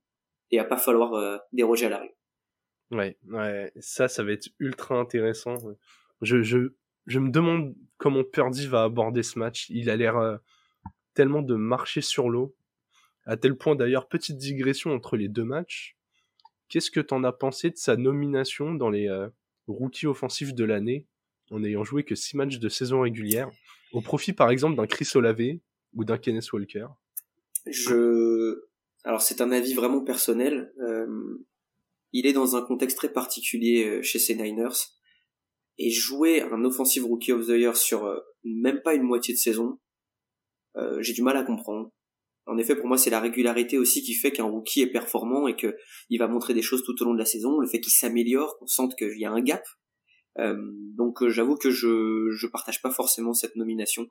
et 0.50 0.58
à 0.58 0.64
pas 0.64 0.78
falloir 0.78 1.14
euh, 1.14 1.36
déroger 1.52 1.86
à 1.86 1.90
la 1.90 1.98
règle. 1.98 2.14
Ouais, 2.90 3.18
ouais, 3.28 3.72
ça 3.80 4.08
ça 4.08 4.24
va 4.24 4.32
être 4.32 4.48
ultra 4.58 4.96
intéressant. 4.96 5.56
Je 6.22 6.42
je 6.42 6.72
je 7.06 7.18
me 7.18 7.30
demande 7.30 7.74
comment 7.98 8.24
Purdy 8.24 8.66
va 8.66 8.84
aborder 8.84 9.22
ce 9.22 9.38
match. 9.38 9.68
Il 9.70 9.90
a 9.90 9.96
l'air 9.96 10.16
euh, 10.16 10.36
tellement 11.14 11.42
de 11.42 11.54
marcher 11.54 12.00
sur 12.00 12.28
l'eau 12.28 12.54
à 13.30 13.36
tel 13.36 13.56
point 13.56 13.76
d'ailleurs, 13.76 14.08
petite 14.08 14.38
digression 14.38 14.90
entre 14.90 15.16
les 15.16 15.28
deux 15.28 15.44
matchs, 15.44 15.96
qu'est-ce 16.68 16.90
que 16.90 16.98
t'en 16.98 17.22
as 17.22 17.30
pensé 17.30 17.70
de 17.70 17.76
sa 17.76 17.96
nomination 17.96 18.74
dans 18.74 18.90
les 18.90 19.08
euh, 19.08 19.28
rookies 19.68 20.08
offensifs 20.08 20.52
de 20.52 20.64
l'année, 20.64 21.06
en 21.52 21.62
ayant 21.62 21.84
joué 21.84 22.02
que 22.02 22.16
six 22.16 22.36
matchs 22.36 22.58
de 22.58 22.68
saison 22.68 23.02
régulière, 23.02 23.48
au 23.92 24.00
profit 24.00 24.32
par 24.32 24.50
exemple 24.50 24.74
d'un 24.74 24.88
Chris 24.88 25.08
Olave 25.14 25.60
ou 25.94 26.04
d'un 26.04 26.18
Kenneth 26.18 26.52
Walker? 26.52 26.88
Je... 27.66 28.64
Alors 29.04 29.22
c'est 29.22 29.40
un 29.40 29.52
avis 29.52 29.74
vraiment 29.74 30.00
personnel. 30.00 30.72
Euh, 30.80 31.38
il 32.12 32.26
est 32.26 32.32
dans 32.32 32.56
un 32.56 32.62
contexte 32.62 32.96
très 32.96 33.12
particulier 33.12 33.84
euh, 33.86 34.02
chez 34.02 34.18
ses 34.18 34.34
Niners. 34.34 34.74
Et 35.78 35.92
jouer 35.92 36.42
un 36.42 36.64
offensive 36.64 37.04
rookie 37.04 37.30
of 37.30 37.46
the 37.46 37.50
year 37.50 37.76
sur 37.76 38.12
même 38.42 38.82
pas 38.82 38.96
une 38.96 39.04
moitié 39.04 39.34
de 39.34 39.38
saison, 39.38 39.78
j'ai 40.98 41.14
du 41.14 41.22
mal 41.22 41.38
à 41.38 41.42
comprendre. 41.42 41.90
En 42.46 42.58
effet, 42.58 42.74
pour 42.74 42.86
moi, 42.86 42.98
c'est 42.98 43.10
la 43.10 43.20
régularité 43.20 43.78
aussi 43.78 44.02
qui 44.02 44.14
fait 44.14 44.32
qu'un 44.32 44.44
rookie 44.44 44.80
est 44.80 44.90
performant 44.90 45.46
et 45.46 45.56
que 45.56 45.76
il 46.08 46.18
va 46.18 46.26
montrer 46.26 46.54
des 46.54 46.62
choses 46.62 46.82
tout 46.84 47.00
au 47.02 47.04
long 47.04 47.14
de 47.14 47.18
la 47.18 47.24
saison, 47.24 47.60
le 47.60 47.66
fait 47.66 47.80
qu'il 47.80 47.92
s'améliore, 47.92 48.58
qu'on 48.58 48.66
sente 48.66 48.96
qu'il 48.96 49.18
y 49.18 49.24
a 49.24 49.30
un 49.30 49.40
gap. 49.40 49.62
Euh, 50.38 50.56
donc, 50.96 51.22
euh, 51.22 51.28
j'avoue 51.28 51.56
que 51.56 51.70
je 51.70 52.30
je 52.30 52.46
partage 52.46 52.82
pas 52.82 52.90
forcément 52.90 53.34
cette 53.34 53.56
nomination. 53.56 54.06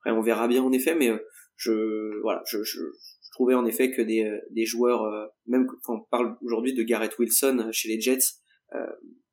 Après, 0.00 0.10
on 0.10 0.22
verra 0.22 0.48
bien 0.48 0.62
en 0.62 0.72
effet, 0.72 0.94
mais 0.94 1.10
euh, 1.10 1.18
je 1.56 2.20
voilà, 2.22 2.42
je, 2.46 2.62
je, 2.62 2.80
trouvais 3.32 3.54
en 3.54 3.66
effet 3.66 3.90
que 3.92 4.02
des 4.02 4.30
des 4.50 4.64
joueurs, 4.64 5.30
même 5.46 5.66
quand 5.84 5.94
on 5.94 6.00
parle 6.10 6.36
aujourd'hui 6.42 6.74
de 6.74 6.82
Garrett 6.82 7.16
Wilson 7.18 7.68
chez 7.72 7.88
les 7.88 8.00
Jets, 8.00 8.40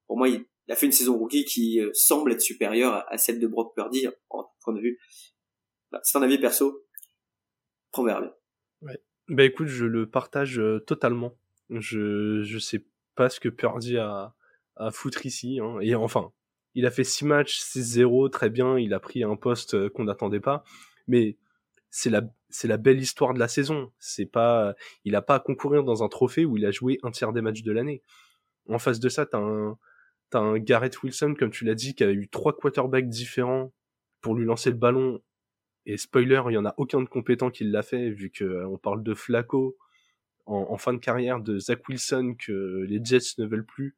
pour 0.08 0.18
moi, 0.18 0.30
il, 0.30 0.46
a 0.70 0.76
fait 0.76 0.86
une 0.86 0.92
saison 0.92 1.18
rookie 1.18 1.46
qui 1.46 1.80
semble 1.94 2.32
être 2.34 2.42
supérieure 2.42 3.04
à, 3.08 3.18
celle 3.18 3.40
de 3.40 3.48
Brock 3.48 3.74
Purdy 3.76 4.08
en 4.30 4.46
point 4.64 4.74
de 4.74 4.80
vue. 4.80 5.00
Bah, 5.92 6.02
c'est 6.04 6.18
un 6.18 6.22
avis 6.22 6.38
perso, 6.38 6.85
Ouais. 8.82 9.00
Bah 9.28 9.44
écoute, 9.44 9.68
je 9.68 9.86
le 9.86 10.10
partage 10.10 10.60
euh, 10.60 10.80
totalement. 10.80 11.34
Je 11.70 12.44
je 12.44 12.60
sais 12.60 12.86
pas 13.16 13.30
ce 13.30 13.40
que 13.40 13.50
Purdy 13.50 13.98
a 13.98 14.36
à 14.76 14.92
foutre 14.92 15.26
ici. 15.26 15.60
Hein. 15.62 15.80
Et 15.82 15.96
enfin, 15.96 16.32
il 16.76 16.86
a 16.86 16.92
fait 16.92 17.04
6 17.04 17.26
matchs, 17.26 17.60
6-0, 17.62 18.30
très 18.30 18.50
bien. 18.50 18.78
Il 18.78 18.94
a 18.94 19.00
pris 19.00 19.24
un 19.24 19.36
poste 19.36 19.74
euh, 19.74 19.90
qu'on 19.90 20.04
n'attendait 20.04 20.40
pas. 20.40 20.64
Mais 21.08 21.38
c'est 21.90 22.10
la 22.10 22.22
c'est 22.50 22.68
la 22.68 22.78
belle 22.78 23.00
histoire 23.00 23.34
de 23.34 23.40
la 23.40 23.48
saison. 23.48 23.92
C'est 24.00 24.26
pas, 24.26 24.76
il 25.04 25.16
a 25.16 25.22
pas 25.22 25.36
à 25.36 25.40
concourir 25.40 25.84
dans 25.84 26.04
un 26.04 26.08
trophée 26.08 26.46
où 26.46 26.58
il 26.58 26.66
a 26.66 26.72
joué 26.72 27.00
un 27.04 27.12
tiers 27.12 27.34
des 27.34 27.42
matchs 27.42 27.64
de 27.64 27.72
l'année. 27.72 28.02
En 28.70 28.80
face 28.80 29.00
de 29.00 29.10
ça, 29.10 29.26
t'as 29.26 29.40
un 29.40 29.78
t'as 30.30 30.40
un 30.40 30.60
Wilson, 31.04 31.36
comme 31.38 31.52
tu 31.52 31.66
l'as 31.66 31.76
dit, 31.76 31.96
qui 31.96 32.04
a 32.04 32.12
eu 32.12 32.28
trois 32.30 32.56
quarterbacks 32.56 33.10
différents 33.10 33.74
pour 34.22 34.36
lui 34.36 34.46
lancer 34.46 34.70
le 34.70 34.78
ballon 34.78 35.22
et 35.86 35.98
spoiler, 35.98 36.42
il 36.50 36.54
y 36.54 36.58
en 36.58 36.66
a 36.66 36.74
aucun 36.78 37.02
de 37.02 37.08
compétent 37.08 37.52
qui 37.52 37.64
l'a 37.64 37.84
fait, 37.84 38.10
vu 38.10 38.32
que 38.32 38.44
euh, 38.44 38.68
on 38.68 38.78
parle 38.78 39.04
de 39.04 39.14
Flacco 39.14 39.78
en, 40.48 40.78
fin 40.78 40.94
de 40.94 41.00
carrière, 41.00 41.40
de 41.40 41.58
Zach 41.58 41.88
Wilson 41.90 42.36
que 42.38 42.86
les 42.88 43.04
Jets 43.04 43.34
ne 43.40 43.46
veulent 43.46 43.66
plus, 43.66 43.96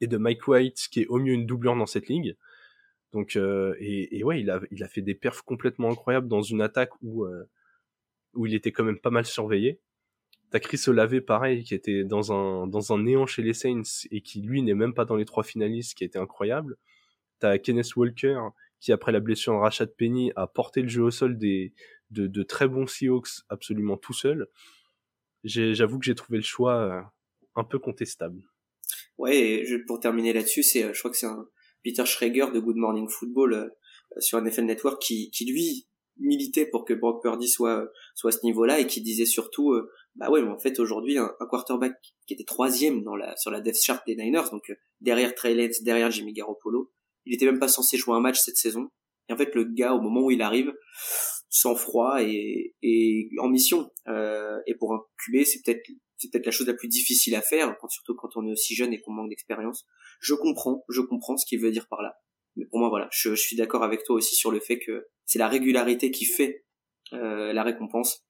et 0.00 0.08
de 0.08 0.16
Mike 0.16 0.48
White 0.48 0.88
qui 0.90 1.02
est 1.02 1.06
au 1.06 1.18
mieux 1.18 1.34
une 1.34 1.46
doublure 1.46 1.76
dans 1.76 1.86
cette 1.86 2.08
ligue. 2.08 2.36
Donc 3.12 3.36
euh, 3.36 3.76
et, 3.78 4.18
et, 4.18 4.24
ouais, 4.24 4.40
il 4.40 4.50
a 4.50 4.60
il 4.72 4.82
a 4.82 4.88
fait 4.88 5.02
des 5.02 5.14
perfs 5.14 5.42
complètement 5.42 5.90
incroyables 5.90 6.26
dans 6.26 6.42
une 6.42 6.60
attaque 6.60 6.90
où 7.00 7.24
euh, 7.24 7.44
où 8.34 8.46
il 8.46 8.54
était 8.54 8.72
quand 8.72 8.82
même 8.82 8.98
pas 8.98 9.10
mal 9.10 9.24
surveillé. 9.24 9.80
T'as 10.50 10.58
Chris 10.58 10.82
Olave 10.88 11.20
pareil 11.20 11.62
qui 11.62 11.74
était 11.74 12.02
dans 12.02 12.32
un 12.32 12.66
dans 12.66 12.92
un 12.92 12.98
néant 13.02 13.26
chez 13.26 13.42
les 13.42 13.54
Saints 13.54 14.06
et 14.10 14.22
qui 14.22 14.42
lui 14.42 14.62
n'est 14.62 14.74
même 14.74 14.94
pas 14.94 15.04
dans 15.04 15.16
les 15.16 15.24
trois 15.24 15.44
finalistes, 15.44 15.96
qui 15.96 16.04
était 16.04 16.18
incroyable. 16.18 16.76
T'as 17.38 17.58
Kenneth 17.58 17.94
Walker 17.94 18.40
qui 18.80 18.92
après 18.92 19.12
la 19.12 19.20
blessure 19.20 19.54
de 19.54 19.58
Rashad 19.58 19.94
Penny 19.96 20.32
a 20.36 20.46
porté 20.46 20.82
le 20.82 20.88
jeu 20.88 21.02
au 21.02 21.10
sol 21.10 21.38
des 21.38 21.72
de, 22.10 22.26
de 22.26 22.42
très 22.42 22.68
bons 22.68 22.86
Seahawks 22.86 23.42
absolument 23.48 23.96
tout 23.96 24.12
seul. 24.12 24.48
J'avoue 25.44 25.98
que 25.98 26.04
j'ai 26.04 26.14
trouvé 26.14 26.38
le 26.38 26.44
choix 26.44 26.74
euh, 26.74 27.00
un 27.54 27.64
peu 27.64 27.78
contestable. 27.78 28.42
Ouais, 29.18 29.38
et 29.38 29.84
pour 29.86 30.00
terminer 30.00 30.32
là-dessus, 30.32 30.62
c'est 30.62 30.92
je 30.92 30.98
crois 30.98 31.10
que 31.10 31.16
c'est 31.16 31.26
un 31.26 31.46
Peter 31.82 32.04
Schrager 32.04 32.46
de 32.52 32.60
Good 32.60 32.76
Morning 32.76 33.08
Football 33.08 33.54
euh, 33.54 33.68
sur 34.18 34.40
NFL 34.40 34.64
Network 34.64 35.00
qui, 35.00 35.30
qui 35.30 35.46
lui 35.46 35.86
militait 36.18 36.66
pour 36.66 36.84
que 36.84 36.94
Brock 36.94 37.22
Purdy 37.22 37.48
soit 37.48 37.88
soit 38.14 38.30
à 38.30 38.32
ce 38.32 38.44
niveau-là 38.44 38.80
et 38.80 38.86
qui 38.86 39.02
disait 39.02 39.26
surtout 39.26 39.72
euh, 39.72 39.90
bah 40.14 40.30
ouais 40.30 40.42
en 40.42 40.58
fait 40.58 40.80
aujourd'hui 40.80 41.18
un, 41.18 41.30
quarterback 41.50 41.94
qui 42.26 42.34
était 42.34 42.44
troisième 42.44 43.02
dans 43.02 43.16
la 43.16 43.36
sur 43.36 43.50
la 43.50 43.60
death 43.60 43.76
chart 43.82 44.02
des 44.06 44.16
Niners 44.16 44.48
donc 44.50 44.72
derrière 45.00 45.34
Trey 45.34 45.54
Lance 45.54 45.82
derrière 45.82 46.10
Jimmy 46.10 46.32
Garoppolo 46.32 46.90
il 47.26 47.34
était 47.34 47.46
même 47.46 47.58
pas 47.58 47.68
censé 47.68 47.96
jouer 47.96 48.14
un 48.14 48.20
match 48.20 48.38
cette 48.38 48.56
saison. 48.56 48.88
Et 49.28 49.32
en 49.32 49.36
fait, 49.36 49.54
le 49.54 49.64
gars, 49.64 49.94
au 49.94 50.00
moment 50.00 50.22
où 50.22 50.30
il 50.30 50.40
arrive, 50.40 50.72
sans 51.48 51.74
froid 51.74 52.22
et, 52.22 52.74
et 52.82 53.28
en 53.38 53.48
mission. 53.48 53.90
Euh, 54.08 54.60
et 54.66 54.74
pour 54.74 54.94
un 54.94 55.02
QB, 55.24 55.44
c'est 55.44 55.62
peut-être 55.62 55.82
c'est 56.18 56.30
peut-être 56.30 56.46
la 56.46 56.52
chose 56.52 56.66
la 56.66 56.74
plus 56.74 56.88
difficile 56.88 57.34
à 57.34 57.42
faire, 57.42 57.76
surtout 57.90 58.14
quand 58.14 58.36
on 58.36 58.46
est 58.46 58.52
aussi 58.52 58.74
jeune 58.74 58.92
et 58.94 59.00
qu'on 59.00 59.12
manque 59.12 59.28
d'expérience. 59.28 59.86
Je 60.20 60.32
comprends, 60.32 60.82
je 60.88 61.02
comprends 61.02 61.36
ce 61.36 61.44
qu'il 61.44 61.60
veut 61.60 61.70
dire 61.70 61.88
par 61.88 62.00
là. 62.00 62.16
Mais 62.56 62.64
pour 62.64 62.78
moi, 62.78 62.88
voilà, 62.88 63.08
je, 63.12 63.34
suis 63.34 63.54
d'accord 63.54 63.82
avec 63.82 64.02
toi 64.02 64.16
aussi 64.16 64.34
sur 64.34 64.50
le 64.50 64.58
fait 64.60 64.78
que 64.78 65.08
c'est 65.26 65.38
la 65.38 65.46
régularité 65.48 66.10
qui 66.10 66.24
fait 66.24 66.64
euh, 67.12 67.52
la 67.52 67.62
récompense. 67.62 68.24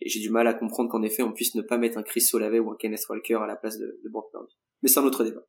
Et 0.00 0.10
j'ai 0.10 0.20
du 0.20 0.28
mal 0.28 0.46
à 0.46 0.52
comprendre 0.52 0.90
qu'en 0.90 1.02
effet, 1.02 1.22
on 1.22 1.32
puisse 1.32 1.54
ne 1.54 1.62
pas 1.62 1.78
mettre 1.78 1.96
un 1.96 2.02
Chris 2.02 2.28
Olave 2.34 2.60
ou 2.60 2.70
un 2.70 2.76
Kenneth 2.76 3.06
Walker 3.08 3.36
à 3.36 3.46
la 3.46 3.56
place 3.56 3.78
de, 3.78 3.98
de 4.04 4.08
Brock. 4.10 4.26
Mais 4.82 4.90
c'est 4.90 5.00
un 5.00 5.04
autre 5.04 5.24
débat. 5.24 5.46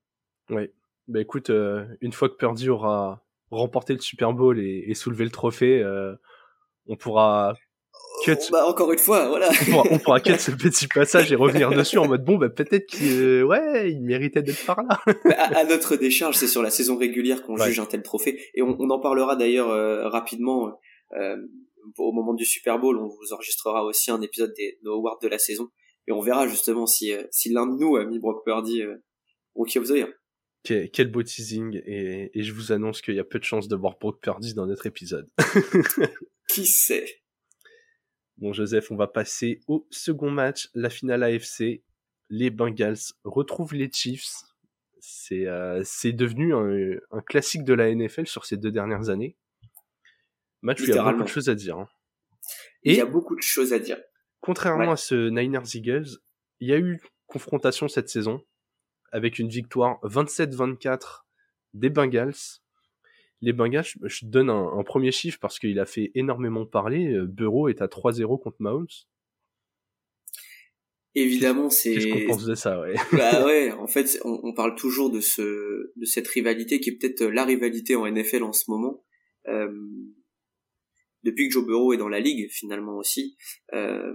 Oui, 0.49 0.69
bah 1.07 1.21
écoute, 1.21 1.49
euh, 1.49 1.85
une 2.01 2.13
fois 2.13 2.29
que 2.29 2.35
Purdy 2.35 2.69
aura 2.69 3.23
remporté 3.51 3.93
le 3.93 3.99
Super 3.99 4.33
Bowl 4.33 4.59
et, 4.59 4.85
et 4.87 4.95
soulevé 4.95 5.23
le 5.23 5.31
trophée, 5.31 5.81
euh, 5.81 6.15
on 6.87 6.95
pourra 6.95 7.53
cut. 8.23 8.37
Bah 8.51 8.65
encore 8.65 8.91
une 8.91 8.99
fois, 8.99 9.27
voilà. 9.27 9.49
on 9.91 9.99
pourra, 9.99 10.19
cut 10.19 10.39
ce 10.39 10.51
petit 10.63 10.87
passage 10.87 11.31
et 11.31 11.35
revenir 11.35 11.69
dessus 11.69 11.99
en 11.99 12.07
mode 12.07 12.25
bon 12.25 12.37
bah 12.37 12.49
peut-être 12.49 12.87
qu'il 12.87 13.43
ouais 13.43 13.91
il 13.91 14.01
méritait 14.01 14.41
d'être 14.41 14.65
par 14.65 14.81
là. 14.83 14.99
Bah, 15.25 15.35
à, 15.37 15.63
notre 15.65 15.95
décharge, 15.95 16.35
c'est 16.35 16.47
sur 16.47 16.63
la 16.63 16.71
saison 16.71 16.97
régulière 16.97 17.43
qu'on 17.43 17.57
juge 17.57 17.79
un 17.79 17.85
tel 17.85 18.01
trophée 18.01 18.39
et 18.55 18.63
on, 18.63 18.75
on 18.79 18.89
en 18.89 18.99
parlera 18.99 19.35
d'ailleurs 19.35 19.69
euh, 19.69 20.09
rapidement. 20.09 20.79
au 21.99 22.11
moment 22.11 22.33
du 22.33 22.45
Super 22.45 22.79
Bowl, 22.79 22.97
on 22.97 23.07
vous 23.07 23.33
enregistrera 23.33 23.85
aussi 23.85 24.09
un 24.09 24.21
épisode 24.21 24.53
des, 24.57 24.79
des 24.81 24.89
awards 24.89 25.19
de 25.21 25.27
la 25.27 25.37
saison 25.37 25.69
et 26.07 26.11
on 26.11 26.21
verra 26.21 26.47
justement 26.47 26.87
si, 26.87 27.13
si 27.29 27.51
l'un 27.51 27.67
de 27.67 27.77
nous 27.77 27.95
a 27.95 28.05
mis 28.05 28.17
Brock 28.17 28.43
Purdy 28.43 28.81
Key 29.67 29.79
of 29.79 29.87
the 29.87 29.91
Year. 29.91 30.09
Quel, 30.65 31.11
beau 31.11 31.21
teasing 31.21 31.79
et, 31.85 32.31
je 32.33 32.51
vous 32.51 32.71
annonce 32.71 33.01
qu'il 33.01 33.13
y 33.13 33.19
a 33.19 33.23
peu 33.23 33.37
de 33.37 33.43
chances 33.43 33.67
de 33.67 33.75
voir 33.75 33.97
Brock 33.99 34.19
Purdy 34.21 34.55
dans 34.55 34.65
notre 34.65 34.87
épisode. 34.87 35.29
Qui 36.49 36.65
sait? 36.65 37.21
Bon 38.37 38.51
Joseph, 38.51 38.91
on 38.91 38.95
va 38.95 39.07
passer 39.07 39.61
au 39.67 39.87
second 39.91 40.31
match, 40.31 40.69
la 40.73 40.89
finale 40.89 41.23
AFC. 41.23 41.83
Les 42.29 42.49
Bengals 42.49 43.13
retrouvent 43.23 43.75
les 43.75 43.89
Chiefs. 43.91 44.33
C'est 44.99 45.45
euh, 45.45 45.83
c'est 45.85 46.13
devenu 46.13 46.55
un, 46.55 47.21
classique 47.21 47.63
de 47.63 47.73
la 47.73 47.93
NFL 47.93 48.25
sur 48.25 48.45
ces 48.45 48.57
deux 48.57 48.71
dernières 48.71 49.09
années. 49.09 49.37
Match 50.63 50.81
où 50.81 50.85
il 50.85 50.89
y 50.89 50.97
a 50.97 51.03
beaucoup 51.03 51.23
de 51.23 51.27
choses 51.27 51.49
à 51.49 51.55
dire. 51.55 51.77
Hein. 51.77 51.87
Et 52.83 52.93
il 52.93 52.97
y 52.97 53.01
a 53.01 53.05
beaucoup 53.05 53.35
de 53.35 53.43
choses 53.43 53.71
à 53.71 53.79
dire. 53.79 53.97
Contrairement 54.41 54.91
à 54.91 54.97
ce 54.97 55.29
Niners 55.29 55.75
Eagles, 55.75 56.07
il 56.59 56.69
y 56.69 56.73
a 56.73 56.79
eu 56.79 56.99
confrontation 57.27 57.87
cette 57.87 58.09
saison 58.09 58.43
avec 59.15 59.39
une 59.39 59.47
victoire 59.47 59.97
27-24 60.03 61.21
des 61.73 61.89
Bengals. 61.89 62.35
Les 63.39 63.53
Bengals, 63.53 63.85
je 64.03 64.25
donne 64.25 64.49
un, 64.49 64.83
premier 64.83 65.11
chiffre 65.11 65.39
parce 65.39 65.57
qu'il 65.57 65.79
a 65.79 65.85
fait 65.85 66.11
énormément 66.15 66.65
parler. 66.65 67.13
Euh, 67.13 67.25
Bureau 67.25 67.69
est 67.69 67.81
à 67.81 67.87
3-0 67.87 68.41
contre 68.41 68.57
Mahomes. 68.59 68.87
Évidemment, 71.13 71.69
c'est. 71.69 71.93
Qu'est-ce 71.93 72.07
qu'on 72.07 72.27
pense 72.27 72.45
de 72.45 72.55
ça, 72.55 72.81
ouais. 72.81 72.95
bah 73.13 73.45
ouais, 73.45 73.71
en 73.71 73.87
fait, 73.87 74.19
on, 74.25 74.53
parle 74.53 74.75
toujours 74.75 75.09
de 75.09 75.21
ce, 75.21 75.93
de 75.95 76.05
cette 76.05 76.27
rivalité 76.27 76.81
qui 76.81 76.89
est 76.89 76.97
peut-être 76.97 77.23
la 77.23 77.45
rivalité 77.45 77.95
en 77.95 78.05
NFL 78.05 78.43
en 78.43 78.51
ce 78.51 78.69
moment. 78.69 79.01
Euh, 79.47 79.71
depuis 81.23 81.47
que 81.47 81.53
Joe 81.53 81.65
Burrow 81.65 81.93
est 81.93 81.97
dans 81.97 82.09
la 82.09 82.19
ligue, 82.19 82.49
finalement 82.51 82.97
aussi. 82.97 83.37
Euh, 83.73 84.13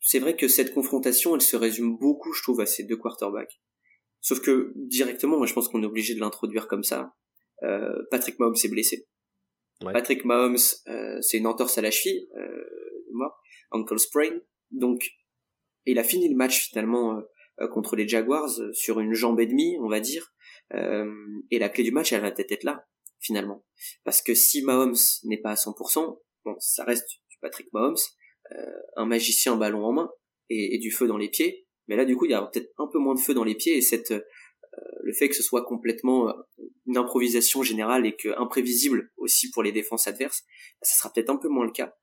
c'est 0.00 0.18
vrai 0.18 0.34
que 0.34 0.48
cette 0.48 0.72
confrontation, 0.72 1.34
elle 1.34 1.42
se 1.42 1.56
résume 1.56 1.98
beaucoup, 1.98 2.32
je 2.32 2.42
trouve, 2.42 2.60
à 2.62 2.66
ces 2.66 2.84
deux 2.84 2.96
quarterbacks. 2.96 3.60
Sauf 4.22 4.40
que 4.40 4.72
directement, 4.76 5.36
moi 5.36 5.46
je 5.46 5.52
pense 5.52 5.68
qu'on 5.68 5.82
est 5.82 5.86
obligé 5.86 6.14
de 6.14 6.20
l'introduire 6.20 6.66
comme 6.66 6.84
ça. 6.84 7.12
Euh, 7.62 8.02
Patrick 8.10 8.38
Mahomes 8.38 8.56
est 8.62 8.68
blessé. 8.68 9.06
Patrick 9.90 10.24
Mahomes, 10.24 10.58
euh, 10.88 11.20
c'est 11.20 11.38
une 11.38 11.46
entorse 11.46 11.78
à 11.78 11.82
la 11.82 11.90
cheville, 11.90 12.28
euh, 12.36 12.64
moi, 13.12 13.36
ankle 13.70 13.98
sprain. 13.98 14.38
Donc, 14.70 15.10
il 15.86 15.98
a 15.98 16.04
fini 16.04 16.28
le 16.28 16.36
match 16.36 16.68
finalement 16.68 17.20
euh, 17.60 17.68
contre 17.68 17.96
les 17.96 18.06
Jaguars 18.06 18.50
sur 18.72 19.00
une 19.00 19.14
jambe 19.14 19.40
et 19.40 19.46
demie, 19.46 19.76
on 19.80 19.88
va 19.88 20.00
dire. 20.00 20.32
et 21.50 21.58
la 21.58 21.68
clé 21.68 21.84
du 21.84 21.92
match, 21.92 22.12
elle 22.12 22.22
va 22.22 22.30
peut-être 22.30 22.52
être 22.52 22.64
là, 22.64 22.86
finalement. 23.20 23.64
Parce 24.04 24.22
que 24.22 24.34
si 24.34 24.62
Mahomes 24.62 24.96
n'est 25.24 25.40
pas 25.40 25.50
à 25.50 25.54
100%, 25.54 26.18
bon, 26.44 26.56
ça 26.60 26.84
reste 26.84 27.20
Patrick 27.40 27.70
Mahomes, 27.72 27.96
un 28.96 29.04
magicien 29.04 29.56
ballon 29.56 29.84
en 29.84 29.92
main 29.92 30.10
et, 30.48 30.76
et 30.76 30.78
du 30.78 30.90
feu 30.90 31.06
dans 31.06 31.18
les 31.18 31.28
pieds. 31.28 31.61
Mais 31.88 31.96
là, 31.96 32.04
du 32.04 32.16
coup, 32.16 32.26
il 32.26 32.30
y 32.30 32.34
a 32.34 32.42
peut-être 32.42 32.72
un 32.78 32.86
peu 32.86 32.98
moins 32.98 33.14
de 33.14 33.20
feu 33.20 33.34
dans 33.34 33.44
les 33.44 33.54
pieds 33.54 33.76
et 33.76 33.80
cette, 33.80 34.12
euh, 34.78 34.80
le 35.02 35.12
fait 35.12 35.28
que 35.28 35.34
ce 35.34 35.42
soit 35.42 35.64
complètement 35.64 36.28
euh, 36.28 36.32
une 36.86 36.96
improvisation 36.96 37.62
générale 37.62 38.06
et 38.06 38.16
que 38.16 38.28
imprévisible 38.38 39.12
aussi 39.16 39.50
pour 39.50 39.62
les 39.62 39.72
défenses 39.72 40.06
adverses, 40.06 40.44
ça 40.80 40.96
sera 40.96 41.12
peut-être 41.12 41.30
un 41.30 41.36
peu 41.36 41.48
moins 41.48 41.66
le 41.66 41.72
cas. 41.72 41.94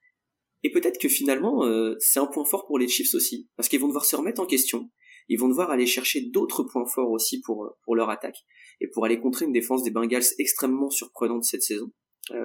Et 0.64 0.72
peut-être 0.72 1.00
que 1.00 1.08
finalement, 1.08 1.66
euh, 1.66 1.96
c'est 2.00 2.20
un 2.20 2.28
point 2.28 2.46
fort 2.46 2.68
pour 2.68 2.78
les 2.78 2.88
Chiefs 2.88 3.14
aussi, 3.16 3.50
parce 3.56 3.70
qu'ils 3.70 3.80
vont 3.80 3.88
devoir 3.88 4.06
se 4.06 4.16
remettre 4.16 4.42
en 4.42 4.46
question. 4.46 4.92
Ils 5.30 5.40
vont 5.40 5.48
devoir 5.48 5.72
aller 5.72 5.86
chercher 5.86 6.22
d'autres 6.22 6.64
points 6.64 6.86
forts 6.86 7.12
aussi 7.12 7.42
pour 7.42 7.78
pour 7.86 7.96
leur 7.96 8.10
attaque 8.10 8.38
et 8.82 8.88
pour 8.88 9.06
aller 9.06 9.20
contrer 9.20 9.46
une 9.46 9.54
défense 9.54 9.84
des 9.84 9.92
Bengals 9.92 10.24
extrêmement 10.40 10.90
surprenante 10.90 11.44
cette 11.44 11.62
saison 11.62 11.92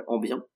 en 0.07 0.19
bien. 0.19 0.47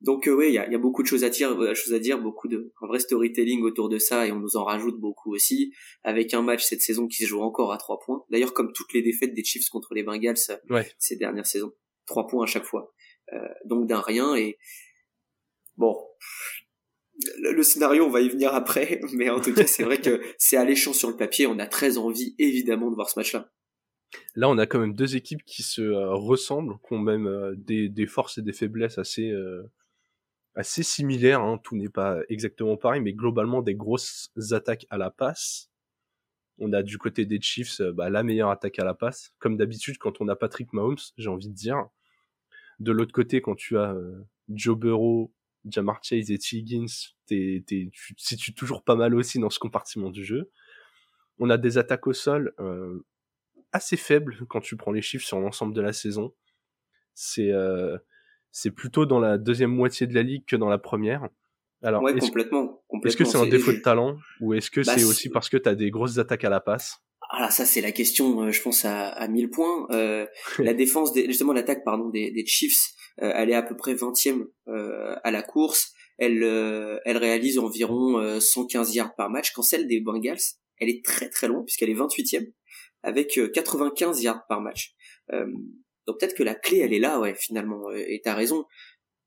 Donc 0.00 0.26
euh, 0.28 0.32
oui, 0.32 0.48
il 0.48 0.54
y 0.54 0.58
a, 0.58 0.68
y 0.70 0.74
a, 0.74 0.78
beaucoup 0.78 1.02
de 1.02 1.06
choses 1.06 1.24
à 1.24 1.28
dire, 1.28 1.50
euh, 1.60 1.74
choses 1.74 1.92
à 1.92 1.98
dire, 1.98 2.18
beaucoup 2.18 2.48
de 2.48 2.72
un 2.80 2.86
vrai 2.86 3.00
storytelling 3.00 3.62
autour 3.62 3.90
de 3.90 3.98
ça 3.98 4.26
et 4.26 4.32
on 4.32 4.38
nous 4.38 4.56
en 4.56 4.64
rajoute 4.64 4.98
beaucoup 4.98 5.34
aussi 5.34 5.74
avec 6.04 6.32
un 6.32 6.42
match 6.42 6.64
cette 6.64 6.80
saison 6.80 7.06
qui 7.06 7.22
se 7.22 7.28
joue 7.28 7.42
encore 7.42 7.72
à 7.72 7.76
trois 7.76 7.98
points. 7.98 8.24
D'ailleurs 8.30 8.54
comme 8.54 8.72
toutes 8.72 8.94
les 8.94 9.02
défaites 9.02 9.34
des 9.34 9.44
Chiefs 9.44 9.68
contre 9.68 9.94
les 9.94 10.02
Bengals 10.02 10.36
euh, 10.70 10.82
ces 10.98 11.16
dernières 11.16 11.46
saisons, 11.46 11.72
trois 12.06 12.26
points 12.26 12.44
à 12.44 12.46
chaque 12.46 12.64
fois. 12.64 12.94
Euh, 13.34 13.38
donc 13.66 13.86
d'un 13.88 14.00
rien 14.00 14.34
et 14.34 14.58
bon, 15.76 15.94
le, 17.38 17.52
le, 17.52 17.62
scénario 17.62 18.06
on 18.06 18.10
va 18.10 18.22
y 18.22 18.28
venir 18.30 18.54
après, 18.54 19.02
mais 19.12 19.28
en 19.28 19.40
tout 19.40 19.52
cas 19.52 19.66
c'est 19.66 19.82
vrai 19.82 20.00
que 20.00 20.22
c'est 20.38 20.56
alléchant 20.56 20.94
sur 20.94 21.10
le 21.10 21.16
papier. 21.16 21.46
On 21.46 21.58
a 21.58 21.66
très 21.66 21.98
envie 21.98 22.34
évidemment 22.38 22.90
de 22.90 22.94
voir 22.94 23.10
ce 23.10 23.18
match-là. 23.18 23.52
Là, 24.34 24.48
on 24.48 24.58
a 24.58 24.66
quand 24.66 24.80
même 24.80 24.94
deux 24.94 25.14
équipes 25.14 25.44
qui 25.44 25.62
se 25.62 25.82
ressemblent, 25.82 26.74
qui 26.84 26.94
ont 26.94 26.98
même 26.98 27.54
des, 27.56 27.88
des, 27.88 28.08
forces 28.08 28.38
et 28.38 28.42
des 28.42 28.52
faiblesses 28.52 28.98
assez, 28.98 29.32
assez 30.54 30.82
similaire, 30.82 31.40
hein. 31.40 31.58
tout 31.62 31.76
n'est 31.76 31.88
pas 31.88 32.18
exactement 32.28 32.76
pareil, 32.76 33.00
mais 33.00 33.12
globalement 33.12 33.62
des 33.62 33.74
grosses 33.74 34.30
attaques 34.50 34.86
à 34.90 34.98
la 34.98 35.10
passe. 35.10 35.70
On 36.58 36.72
a 36.72 36.82
du 36.82 36.98
côté 36.98 37.24
des 37.24 37.40
Chiefs 37.40 37.80
euh, 37.80 37.92
bah, 37.92 38.10
la 38.10 38.22
meilleure 38.22 38.50
attaque 38.50 38.78
à 38.78 38.84
la 38.84 38.94
passe, 38.94 39.32
comme 39.38 39.56
d'habitude 39.56 39.98
quand 39.98 40.20
on 40.20 40.28
a 40.28 40.36
Patrick 40.36 40.72
Mahomes, 40.72 40.98
j'ai 41.16 41.28
envie 41.28 41.48
de 41.48 41.54
dire. 41.54 41.86
De 42.80 42.92
l'autre 42.92 43.12
côté, 43.12 43.40
quand 43.40 43.54
tu 43.54 43.78
as 43.78 43.94
euh, 43.94 44.26
Joe 44.48 44.76
Burrow, 44.76 45.32
Jamar 45.64 46.00
Chase 46.02 46.30
et 46.30 46.38
T. 46.38 46.56
Higgins, 46.56 46.86
t'es, 47.26 47.62
t'es, 47.66 47.90
tu 47.92 48.14
situes 48.16 48.54
toujours 48.54 48.82
pas 48.82 48.96
mal 48.96 49.14
aussi 49.14 49.38
dans 49.38 49.50
ce 49.50 49.58
compartiment 49.58 50.10
du 50.10 50.24
jeu. 50.24 50.50
On 51.38 51.48
a 51.50 51.56
des 51.56 51.78
attaques 51.78 52.06
au 52.06 52.12
sol 52.12 52.52
euh, 52.58 53.06
assez 53.72 53.96
faibles 53.96 54.38
quand 54.48 54.60
tu 54.60 54.76
prends 54.76 54.92
les 54.92 55.02
chiffres 55.02 55.26
sur 55.26 55.40
l'ensemble 55.40 55.74
de 55.74 55.80
la 55.80 55.92
saison. 55.92 56.34
C'est 57.14 57.52
c'est 58.52 58.70
plutôt 58.70 59.06
dans 59.06 59.20
la 59.20 59.38
deuxième 59.38 59.70
moitié 59.70 60.06
de 60.06 60.14
la 60.14 60.22
ligue 60.22 60.44
que 60.46 60.56
dans 60.56 60.68
la 60.68 60.78
première. 60.78 61.28
Alors, 61.82 62.02
ouais, 62.02 62.18
complètement, 62.18 62.82
Est-ce 63.04 63.16
que 63.16 63.24
c'est 63.24 63.38
un 63.38 63.46
défaut 63.46 63.72
de 63.72 63.78
talent 63.78 64.18
ou 64.40 64.52
est-ce 64.52 64.70
que 64.70 64.84
bah, 64.84 64.94
c'est 64.96 65.04
aussi 65.04 65.30
parce 65.30 65.48
que 65.48 65.56
tu 65.56 65.68
as 65.68 65.74
des 65.74 65.90
grosses 65.90 66.18
attaques 66.18 66.44
à 66.44 66.50
la 66.50 66.60
passe? 66.60 66.98
Ah 67.32 67.50
ça 67.50 67.64
c'est 67.64 67.80
la 67.80 67.92
question, 67.92 68.42
euh, 68.42 68.50
je 68.50 68.60
pense 68.60 68.84
à, 68.84 69.08
à 69.08 69.28
1000 69.28 69.50
points. 69.50 69.86
Euh, 69.92 70.26
la 70.58 70.74
défense, 70.74 71.12
des, 71.12 71.26
justement 71.26 71.52
l'attaque 71.52 71.84
pardon 71.84 72.08
des, 72.08 72.32
des 72.32 72.44
Chiefs, 72.44 72.88
euh, 73.22 73.32
elle 73.34 73.50
est 73.50 73.54
à 73.54 73.62
peu 73.62 73.76
près 73.76 73.94
20e 73.94 74.46
euh, 74.68 75.14
à 75.22 75.30
la 75.30 75.42
course. 75.42 75.92
Elle, 76.18 76.42
elle 77.06 77.16
réalise 77.16 77.58
environ 77.58 78.38
115 78.38 78.94
yards 78.94 79.14
par 79.14 79.30
match. 79.30 79.52
Quand 79.52 79.62
celle 79.62 79.88
des 79.88 80.00
Bengals, 80.00 80.36
elle 80.76 80.90
est 80.90 81.02
très 81.02 81.30
très 81.30 81.48
loin 81.48 81.62
puisqu'elle 81.64 81.88
est 81.88 81.94
28e 81.94 82.52
avec 83.02 83.40
95 83.54 84.22
yards 84.22 84.46
par 84.46 84.60
match. 84.60 84.94
Donc 86.06 86.18
peut-être 86.18 86.36
que 86.36 86.42
la 86.42 86.54
clé 86.54 86.78
elle 86.78 86.92
est 86.92 86.98
là, 86.98 87.20
ouais 87.20 87.34
finalement. 87.34 87.90
Et 87.92 88.20
t'as 88.22 88.34
raison. 88.34 88.64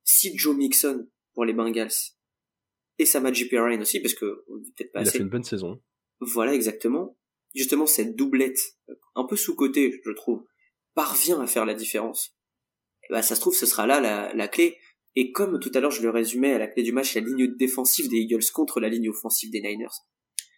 Si 0.04 0.38
Joe 0.38 0.56
Mixon 0.56 1.08
pour 1.34 1.46
les 1.46 1.54
Bengals 1.54 1.94
et 3.00 3.06
Samaji 3.06 3.48
Perrine 3.48 3.82
aussi 3.82 4.00
parce 4.00 4.14
que 4.14 4.26
peut-être 4.76 4.92
pas 4.92 5.02
Il 5.02 5.08
a 5.08 5.12
fait 5.12 5.20
une 5.20 5.30
bonne 5.30 5.44
saison. 5.44 5.82
Voilà 6.20 6.54
exactement 6.54 7.18
justement 7.54 7.86
cette 7.86 8.16
doublette, 8.16 8.60
un 9.16 9.26
peu 9.26 9.36
sous-cotée, 9.36 10.02
je 10.04 10.12
trouve, 10.12 10.46
parvient 10.94 11.40
à 11.42 11.48
faire 11.48 11.66
la 11.66 11.74
différence, 11.74 12.36
bah, 13.10 13.22
ça 13.22 13.36
se 13.36 13.42
trouve, 13.42 13.56
ce 13.56 13.66
sera 13.66 13.88
là 13.88 14.00
la, 14.00 14.34
la 14.34 14.48
clé. 14.48 14.78
Et 15.16 15.32
comme 15.32 15.60
tout 15.60 15.72
à 15.76 15.80
l'heure 15.80 15.92
je 15.92 16.02
le 16.02 16.10
résumais 16.10 16.54
à 16.54 16.58
la 16.58 16.68
clé 16.68 16.82
du 16.82 16.92
match, 16.92 17.14
la 17.14 17.22
ligne 17.22 17.56
défensive 17.56 18.10
des 18.10 18.18
Eagles 18.18 18.50
contre 18.52 18.80
la 18.80 18.90
ligne 18.90 19.10
offensive 19.10 19.52
des 19.52 19.62
Niners, 19.62 20.02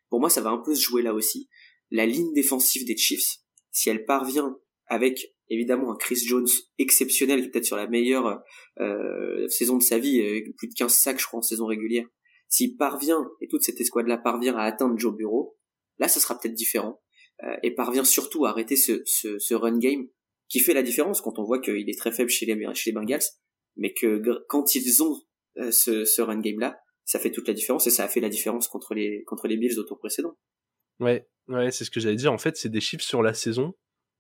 pour 0.10 0.20
moi 0.20 0.30
ça 0.30 0.42
va 0.42 0.50
un 0.50 0.60
peu 0.60 0.74
se 0.74 0.82
jouer 0.82 1.02
là 1.02 1.14
aussi. 1.14 1.50
La 1.92 2.06
ligne 2.06 2.34
défensive 2.34 2.86
des 2.86 2.98
Chiefs, 2.98 3.38
si 3.72 3.90
elle 3.90 4.06
parvient 4.06 4.58
avec 4.88 5.35
évidemment 5.50 5.92
un 5.92 5.96
Chris 5.98 6.22
Jones 6.26 6.48
exceptionnel 6.78 7.42
qui 7.42 7.48
est 7.48 7.52
peut-être 7.52 7.66
sur 7.66 7.78
la 7.78 7.88
meilleure 7.88 8.42
euh, 8.80 9.48
saison 9.48 9.78
de 9.78 9.84
sa 9.84 10.00
vie, 10.00 10.20
avec 10.22 10.56
plus 10.56 10.68
de 10.68 10.74
15 10.74 10.94
sacs 10.94 11.20
je 11.20 11.26
crois 11.26 11.40
en 11.40 11.44
saison 11.44 11.66
régulière, 11.66 12.06
s'il 12.50 12.78
parvient, 12.78 13.28
et 13.42 13.48
toute 13.48 13.64
cette 13.64 13.80
escouade-là 13.82 14.18
parvient 14.18 14.56
à 14.56 14.64
atteindre 14.64 14.98
Joe 14.98 15.16
Bureau, 15.16 15.58
Là, 15.98 16.08
ce 16.08 16.20
sera 16.20 16.38
peut-être 16.38 16.54
différent 16.54 17.02
euh, 17.44 17.56
et 17.64 17.74
parvient 17.74 18.04
surtout 18.04 18.46
à 18.46 18.50
arrêter 18.50 18.76
ce, 18.76 19.02
ce, 19.06 19.40
ce, 19.40 19.54
run 19.54 19.78
game 19.78 20.08
qui 20.50 20.60
fait 20.60 20.74
la 20.74 20.84
différence 20.84 21.22
quand 21.22 21.40
on 21.40 21.44
voit 21.44 21.60
qu'il 21.60 21.90
est 21.90 21.98
très 21.98 22.12
faible 22.12 22.30
chez 22.30 22.46
les, 22.46 22.56
chez 22.74 22.92
les 22.92 22.94
Bengals, 22.94 23.24
mais 23.78 23.94
que 23.94 24.22
quand 24.48 24.76
ils 24.76 25.04
ont 25.04 25.20
euh, 25.58 25.72
ce, 25.72 26.06
ce 26.06 26.22
run 26.22 26.40
game 26.40 26.60
là, 26.60 26.80
ça 27.06 27.20
fait 27.20 27.32
toute 27.32 27.48
la 27.48 27.54
différence 27.54 27.88
et 27.88 27.92
ça 27.92 28.04
a 28.04 28.08
fait 28.08 28.20
la 28.20 28.30
différence 28.30 28.68
contre 28.68 28.94
les 28.94 29.24
contre 29.26 29.48
les 29.48 29.58
Bills 29.58 29.78
au 29.78 29.84
tour 29.84 30.00
précédent. 30.00 30.36
Ouais, 31.00 31.28
ouais, 31.48 31.72
c'est 31.72 31.86
ce 31.86 31.92
que 31.92 32.00
j'allais 32.00 32.16
dire. 32.16 32.34
En 32.34 32.38
fait, 32.38 32.58
c'est 32.58 32.70
des 32.70 32.82
chiffres 32.82 33.04
sur 33.04 33.22
la 33.22 33.34
saison, 33.34 33.74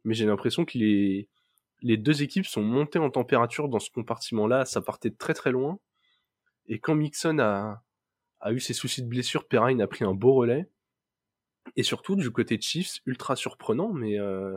mais 0.05 0.13
j'ai 0.13 0.25
l'impression 0.25 0.65
que 0.65 0.77
les 0.77 1.27
les 1.81 1.97
deux 1.97 2.23
équipes 2.23 2.45
sont 2.45 2.63
montées 2.63 2.99
en 2.99 3.11
température 3.11 3.69
dans 3.69 3.79
ce 3.79 3.91
compartiment-là. 3.91 4.65
Ça 4.65 4.81
partait 4.81 5.09
de 5.09 5.15
très 5.15 5.33
très 5.33 5.51
loin. 5.51 5.79
Et 6.67 6.79
quand 6.79 6.95
Mixon 6.95 7.37
a, 7.39 7.83
a 8.39 8.53
eu 8.53 8.59
ses 8.59 8.73
soucis 8.73 9.03
de 9.03 9.07
blessure, 9.07 9.47
Perrine 9.47 9.81
a 9.81 9.87
pris 9.87 10.03
un 10.03 10.13
beau 10.13 10.33
relais. 10.33 10.67
Et 11.75 11.83
surtout, 11.83 12.15
du 12.15 12.31
côté 12.31 12.57
de 12.57 12.61
Chiefs, 12.63 13.01
ultra 13.05 13.35
surprenant, 13.35 13.91
mais 13.91 14.19
euh, 14.19 14.55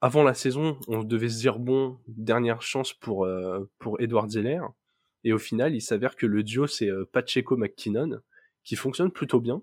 avant 0.00 0.22
la 0.22 0.34
saison, 0.34 0.78
on 0.88 1.02
devait 1.02 1.28
se 1.28 1.38
dire, 1.38 1.58
bon, 1.58 1.98
dernière 2.08 2.62
chance 2.62 2.92
pour, 2.92 3.24
euh, 3.24 3.70
pour 3.78 4.00
Edward 4.00 4.30
Zeller. 4.30 4.60
Et 5.24 5.32
au 5.32 5.38
final, 5.38 5.74
il 5.74 5.80
s'avère 5.80 6.16
que 6.16 6.26
le 6.26 6.42
duo, 6.42 6.66
c'est 6.66 6.88
euh, 6.88 7.04
Pacheco-McKinnon, 7.12 8.20
qui 8.64 8.76
fonctionne 8.76 9.10
plutôt 9.10 9.40
bien. 9.40 9.62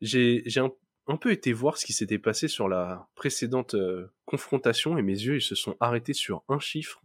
J'ai 0.00 0.44
un, 0.56 0.70
un, 1.08 1.16
peu 1.16 1.32
été 1.32 1.52
voir 1.52 1.76
ce 1.76 1.84
qui 1.84 1.92
s'était 1.92 2.18
passé 2.18 2.48
sur 2.48 2.68
la 2.68 3.08
précédente 3.14 3.74
confrontation, 4.24 4.98
et 4.98 5.02
mes 5.02 5.12
yeux, 5.12 5.36
ils 5.36 5.42
se 5.42 5.54
sont 5.54 5.76
arrêtés 5.80 6.14
sur 6.14 6.44
un 6.48 6.58
chiffre 6.58 7.02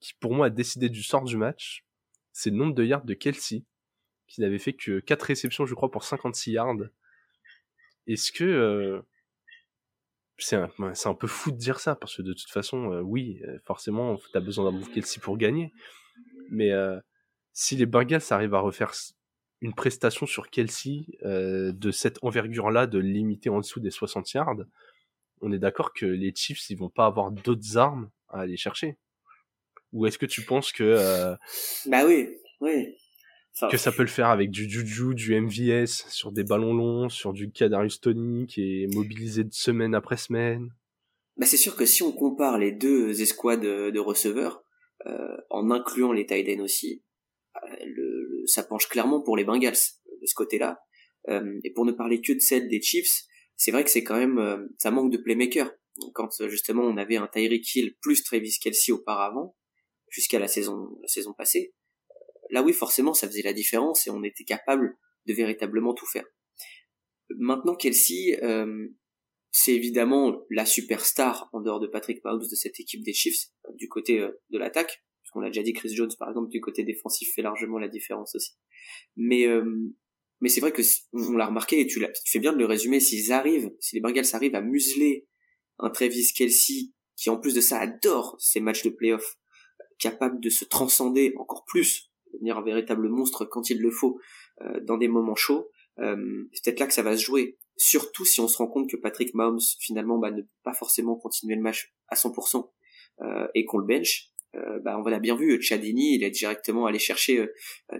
qui, 0.00 0.14
pour 0.14 0.34
moi, 0.34 0.46
a 0.46 0.50
décidé 0.50 0.88
du 0.88 1.02
sort 1.02 1.24
du 1.24 1.36
match. 1.36 1.84
C'est 2.32 2.50
le 2.50 2.56
nombre 2.56 2.74
de 2.74 2.84
yards 2.84 3.04
de 3.04 3.14
Kelsey 3.14 3.64
qui 4.32 4.40
n'avait 4.40 4.58
fait 4.58 4.72
que 4.72 5.00
4 5.00 5.22
réceptions, 5.22 5.66
je 5.66 5.74
crois, 5.74 5.90
pour 5.90 6.04
56 6.04 6.52
yards. 6.52 6.76
Est-ce 8.06 8.32
que 8.32 8.44
euh, 8.44 9.02
c'est 10.38 10.56
un, 10.56 11.14
peu 11.14 11.26
fou 11.26 11.52
de 11.52 11.56
dire 11.56 11.78
ça 11.78 11.94
parce 11.94 12.16
que 12.16 12.22
de 12.22 12.32
toute 12.32 12.50
façon, 12.50 12.92
euh, 12.92 13.00
oui, 13.00 13.42
euh, 13.46 13.58
forcément, 13.66 14.18
t'as 14.32 14.40
besoin 14.40 14.64
d'un 14.64 14.78
move 14.78 14.90
Kelsey 14.90 15.20
pour 15.20 15.36
gagner. 15.36 15.72
Mais 16.50 16.70
si 17.52 17.76
les 17.76 17.86
Bengals 17.86 18.22
arrivent 18.30 18.54
à 18.54 18.60
refaire 18.60 18.92
une 19.62 19.74
prestation 19.74 20.26
sur 20.26 20.50
Kelsey 20.50 21.06
de 21.22 21.90
cette 21.90 22.18
envergure-là, 22.22 22.86
de 22.86 22.98
limiter 22.98 23.48
en 23.48 23.60
dessous 23.60 23.80
des 23.80 23.90
60 23.90 24.30
yards, 24.32 24.64
on 25.40 25.50
est 25.52 25.58
d'accord 25.58 25.94
que 25.94 26.04
les 26.04 26.34
Chiefs, 26.34 26.68
ils 26.68 26.76
vont 26.76 26.90
pas 26.90 27.06
avoir 27.06 27.30
d'autres 27.30 27.78
armes 27.78 28.10
à 28.28 28.40
aller 28.40 28.56
chercher. 28.58 28.98
Ou 29.92 30.06
est-ce 30.06 30.18
que 30.18 30.26
tu 30.26 30.42
penses 30.42 30.72
que 30.72 31.36
Bah 31.86 32.04
oui, 32.04 32.28
oui 32.60 32.94
que 33.70 33.76
ça 33.76 33.92
peut 33.92 34.02
le 34.02 34.08
faire 34.08 34.28
avec 34.28 34.50
du 34.50 34.68
Juju, 34.68 35.14
du 35.14 35.38
MVS, 35.38 36.06
sur 36.08 36.32
des 36.32 36.42
ballons 36.42 36.74
longs, 36.74 37.08
sur 37.08 37.32
du 37.32 37.50
Kadarius 37.50 38.00
Tony 38.00 38.46
qui 38.46 38.82
est 38.82 38.94
mobilisé 38.94 39.44
de 39.44 39.52
semaine 39.52 39.94
après 39.94 40.16
semaine? 40.16 40.70
Bah 41.36 41.46
c'est 41.46 41.56
sûr 41.56 41.76
que 41.76 41.86
si 41.86 42.02
on 42.02 42.12
compare 42.12 42.58
les 42.58 42.72
deux 42.72 43.22
escouades 43.22 43.60
de 43.60 43.98
receveurs, 43.98 44.64
euh, 45.06 45.36
en 45.50 45.70
incluant 45.70 46.12
les 46.12 46.26
tight 46.26 46.60
aussi, 46.60 47.02
euh, 47.56 47.76
le, 47.84 48.11
ça 48.46 48.62
penche 48.62 48.88
clairement 48.88 49.22
pour 49.22 49.36
les 49.36 49.44
Bengals 49.44 49.76
de 50.20 50.26
ce 50.26 50.34
côté-là. 50.34 50.80
Euh, 51.28 51.60
et 51.64 51.72
pour 51.72 51.84
ne 51.84 51.92
parler 51.92 52.20
que 52.20 52.32
de 52.32 52.40
celle 52.40 52.68
des 52.68 52.82
Chiefs, 52.82 53.24
c'est 53.56 53.70
vrai 53.70 53.84
que 53.84 53.90
c'est 53.90 54.02
quand 54.02 54.16
même 54.16 54.38
euh, 54.38 54.66
ça 54.78 54.90
manque 54.90 55.12
de 55.12 55.18
playmaker. 55.18 55.70
Quand 56.14 56.30
justement 56.48 56.82
on 56.82 56.96
avait 56.96 57.16
un 57.16 57.28
Tyreek 57.28 57.74
Hill 57.74 57.96
plus 58.00 58.24
Travis 58.24 58.58
Kelsey 58.60 58.92
auparavant, 58.92 59.56
jusqu'à 60.08 60.38
la 60.38 60.48
saison 60.48 60.98
la 61.00 61.08
saison 61.08 61.32
passée, 61.32 61.74
là 62.50 62.62
oui, 62.62 62.72
forcément, 62.72 63.14
ça 63.14 63.26
faisait 63.26 63.42
la 63.42 63.52
différence 63.52 64.06
et 64.06 64.10
on 64.10 64.22
était 64.22 64.44
capable 64.44 64.96
de 65.26 65.34
véritablement 65.34 65.94
tout 65.94 66.06
faire. 66.06 66.24
Maintenant, 67.30 67.74
Kelsey, 67.74 68.38
euh, 68.42 68.88
c'est 69.50 69.74
évidemment 69.74 70.44
la 70.50 70.66
superstar 70.66 71.48
en 71.52 71.60
dehors 71.60 71.80
de 71.80 71.86
Patrick 71.86 72.24
Mahomes 72.24 72.40
de 72.40 72.54
cette 72.54 72.80
équipe 72.80 73.02
des 73.02 73.12
Chiefs 73.12 73.48
du 73.74 73.88
côté 73.88 74.20
euh, 74.20 74.30
de 74.50 74.58
l'attaque. 74.58 75.04
Puisqu'on 75.32 75.40
l'a 75.40 75.48
déjà 75.48 75.62
dit, 75.62 75.72
Chris 75.72 75.94
Jones, 75.94 76.10
par 76.18 76.28
exemple, 76.28 76.50
du 76.50 76.60
côté 76.60 76.84
défensif 76.84 77.32
fait 77.34 77.40
largement 77.40 77.78
la 77.78 77.88
différence 77.88 78.34
aussi. 78.34 78.52
Mais 79.16 79.46
euh, 79.46 79.64
mais 80.42 80.48
c'est 80.48 80.60
vrai 80.60 80.72
que 80.72 80.82
on 81.12 81.36
l'a 81.36 81.46
remarqué 81.46 81.80
et 81.80 81.86
tu, 81.86 82.00
tu 82.00 82.32
fais 82.32 82.38
bien 82.38 82.52
de 82.52 82.58
le 82.58 82.66
résumer. 82.66 83.00
S'ils 83.00 83.32
arrivent, 83.32 83.70
si 83.80 83.94
les 83.94 84.02
Bengals 84.02 84.26
arrivent 84.32 84.56
à 84.56 84.60
museler 84.60 85.26
un 85.78 85.88
Travis 85.88 86.32
Kelsey 86.36 86.90
qui 87.16 87.30
en 87.30 87.38
plus 87.38 87.54
de 87.54 87.60
ça 87.60 87.78
adore 87.78 88.36
ces 88.40 88.60
matchs 88.60 88.82
de 88.82 88.90
playoff, 88.90 89.38
capable 89.98 90.40
de 90.40 90.50
se 90.50 90.64
transcender 90.64 91.32
encore 91.38 91.64
plus 91.64 92.10
devenir 92.34 92.58
un 92.58 92.62
véritable 92.62 93.08
monstre 93.08 93.44
quand 93.44 93.70
il 93.70 93.80
le 93.80 93.90
faut 93.90 94.18
euh, 94.62 94.80
dans 94.80 94.96
des 94.96 95.08
moments 95.08 95.34
chauds, 95.34 95.70
euh, 96.00 96.48
c'est 96.52 96.64
peut-être 96.64 96.80
là 96.80 96.86
que 96.86 96.94
ça 96.94 97.02
va 97.02 97.16
se 97.16 97.22
jouer. 97.22 97.58
Surtout 97.76 98.24
si 98.24 98.40
on 98.40 98.48
se 98.48 98.58
rend 98.58 98.66
compte 98.66 98.90
que 98.90 98.96
Patrick 98.96 99.34
Mahomes 99.34 99.60
finalement 99.78 100.18
bah, 100.18 100.30
ne 100.30 100.42
peut 100.42 100.48
pas 100.64 100.74
forcément 100.74 101.16
continuer 101.16 101.54
le 101.54 101.62
match 101.62 101.94
à 102.08 102.16
100% 102.16 102.68
euh, 103.20 103.46
et 103.54 103.64
qu'on 103.64 103.78
le 103.78 103.86
bench. 103.86 104.31
Bah, 104.54 104.98
on 104.98 105.08
l'a 105.08 105.18
bien 105.18 105.36
vu, 105.36 105.62
Chadini, 105.62 106.16
il 106.16 106.24
est 106.24 106.30
directement 106.30 106.86
allé 106.86 106.98
chercher 106.98 107.46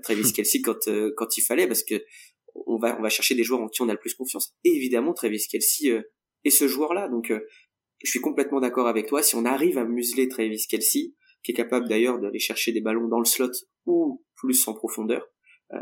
Travis 0.03 0.33
Kelsey 0.35 0.61
quand 0.61 0.88
quand 1.17 1.37
il 1.37 1.43
fallait 1.43 1.67
parce 1.67 1.83
que 1.83 1.95
on 2.67 2.79
va 2.79 2.99
on 2.99 3.03
va 3.03 3.09
chercher 3.09 3.35
des 3.35 3.43
joueurs 3.43 3.62
en 3.62 3.69
qui 3.69 3.83
on 3.83 3.88
a 3.88 3.93
le 3.93 3.99
plus 3.99 4.15
confiance. 4.15 4.55
Et 4.65 4.71
évidemment, 4.71 5.15
Travis 5.15 5.47
Kelsey 5.51 6.03
est 6.45 6.51
ce 6.51 6.69
joueur-là. 6.69 7.09
Donc, 7.09 7.33
je 8.03 8.11
suis 8.11 8.21
complètement 8.21 8.61
d'accord 8.61 8.88
avec 8.88 9.07
toi. 9.07 9.23
Si 9.23 9.37
on 9.37 9.45
arrive 9.45 9.79
à 9.79 9.85
museler 9.85 10.29
Travis 10.29 10.67
Kelsey, 10.69 11.15
qui 11.43 11.53
est 11.53 11.55
capable 11.55 11.88
d'ailleurs 11.88 12.21
d'aller 12.21 12.38
chercher 12.38 12.73
des 12.73 12.81
ballons 12.81 13.09
dans 13.09 13.19
le 13.19 13.25
slot 13.25 13.51
ou 13.87 14.25
plus 14.35 14.67
en 14.69 14.75
profondeur, 14.75 15.27
euh, 15.73 15.79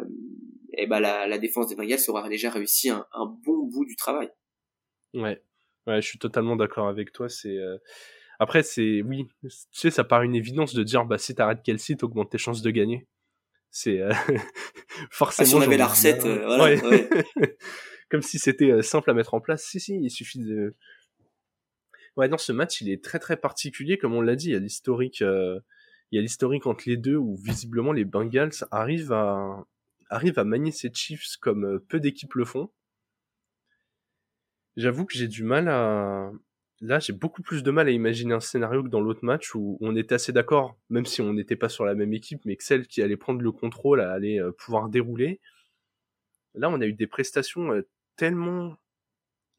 et 0.75 0.87
ben 0.87 1.01
la, 1.01 1.27
la, 1.27 1.39
défense 1.39 1.67
des 1.69 1.75
Bengals 1.75 1.99
aura 2.09 2.29
déjà 2.29 2.51
réussi 2.51 2.91
un, 2.91 3.07
un, 3.13 3.27
bon 3.45 3.67
bout 3.67 3.85
du 3.85 3.97
travail. 3.97 4.31
Ouais, 5.15 5.43
ouais, 5.87 6.01
je 6.01 6.07
suis 6.07 6.19
totalement 6.19 6.57
d'accord 6.57 6.89
avec 6.89 7.13
toi. 7.13 7.29
C'est 7.29 7.57
euh... 7.57 7.77
après 8.41 8.65
c'est 8.65 9.03
oui, 9.03 9.29
tu 9.43 9.51
sais, 9.71 9.91
ça 9.93 10.03
paraît 10.03 10.27
une 10.27 10.35
évidence 10.35 10.75
de 10.75 10.83
dire 10.83 11.05
bah 11.05 11.19
si 11.19 11.37
t'arrêtes 11.37 11.63
Kelsey, 11.63 11.95
t'augmentes 11.95 12.31
tes 12.31 12.39
chances 12.39 12.63
de 12.63 12.71
gagner. 12.71 13.07
C'est 13.71 14.01
euh... 14.01 14.13
forcément. 15.11 15.47
si 15.49 15.55
on 15.55 15.61
avait 15.61 15.77
la 15.77 15.87
recette, 15.87 16.25
euh, 16.25 16.45
voilà. 16.45 16.65
Ouais. 16.65 17.09
Comme 18.11 18.23
si 18.23 18.41
c'était 18.41 18.73
euh, 18.73 18.83
simple 18.83 19.09
à 19.11 19.15
mettre 19.15 19.35
en 19.35 19.41
place. 19.41 19.63
Si 19.63 19.79
si, 19.79 19.95
il 19.95 20.11
suffit 20.11 20.41
de 20.41 20.75
Ouais, 22.17 22.29
non, 22.29 22.39
ce 22.39 22.53
match, 22.53 22.81
il 22.81 22.91
est 22.91 23.03
très 23.03 23.19
très 23.19 23.37
particulier, 23.37 23.97
comme 23.97 24.15
on 24.15 24.21
l'a 24.21 24.37
dit. 24.37 24.49
Il 24.49 24.53
y 24.53 24.57
a 24.57 24.59
l'historique, 24.59 25.23
euh, 25.23 25.61
il 26.11 26.17
y 26.17 26.19
a 26.19 26.23
l'historique 26.23 26.67
entre 26.67 26.85
les 26.87 26.97
deux 26.97 27.17
où 27.17 27.37
visiblement 27.37 27.93
les 27.93 28.05
Bengals 28.05 28.65
arrivent 28.71 29.13
à 29.13 29.65
arrivent 30.11 30.39
à 30.39 30.45
manier 30.45 30.73
ces 30.73 30.93
Chiefs 30.93 31.37
comme 31.41 31.65
euh, 31.65 31.79
peu 31.89 32.01
d'équipes 32.01 32.35
le 32.35 32.45
font. 32.45 32.71
J'avoue 34.77 35.05
que 35.07 35.15
j'ai 35.17 35.29
du 35.29 35.45
mal 35.45 35.69
à 35.69 36.31
là, 36.81 36.99
j'ai 36.99 37.13
beaucoup 37.13 37.43
plus 37.43 37.63
de 37.63 37.71
mal 37.71 37.89
à 37.89 37.91
imaginer 37.91 38.35
un 38.35 38.41
scénario 38.41 38.83
que 38.83 38.89
dans 38.89 39.01
l'autre 39.01 39.25
match 39.25 39.55
où 39.55 39.79
on 39.81 39.97
était 39.97 40.15
assez 40.15 40.33
d'accord, 40.33 40.79
même 40.89 41.07
si 41.07 41.21
on 41.21 41.33
n'était 41.35 41.57
pas 41.57 41.69
sur 41.69 41.85
la 41.85 41.95
même 41.95 42.13
équipe, 42.15 42.45
mais 42.45 42.57
que 42.57 42.65
celle 42.65 42.87
qui 42.87 43.03
allait 43.03 43.17
prendre 43.17 43.41
le 43.43 43.53
contrôle 43.53 44.01
allait 44.01 44.41
euh, 44.41 44.53
pouvoir 44.53 44.89
dérouler. 44.89 45.41
Là, 46.55 46.71
on 46.71 46.81
a 46.81 46.87
eu 46.87 46.93
des 46.95 47.07
prestations 47.07 47.71
tellement 48.17 48.77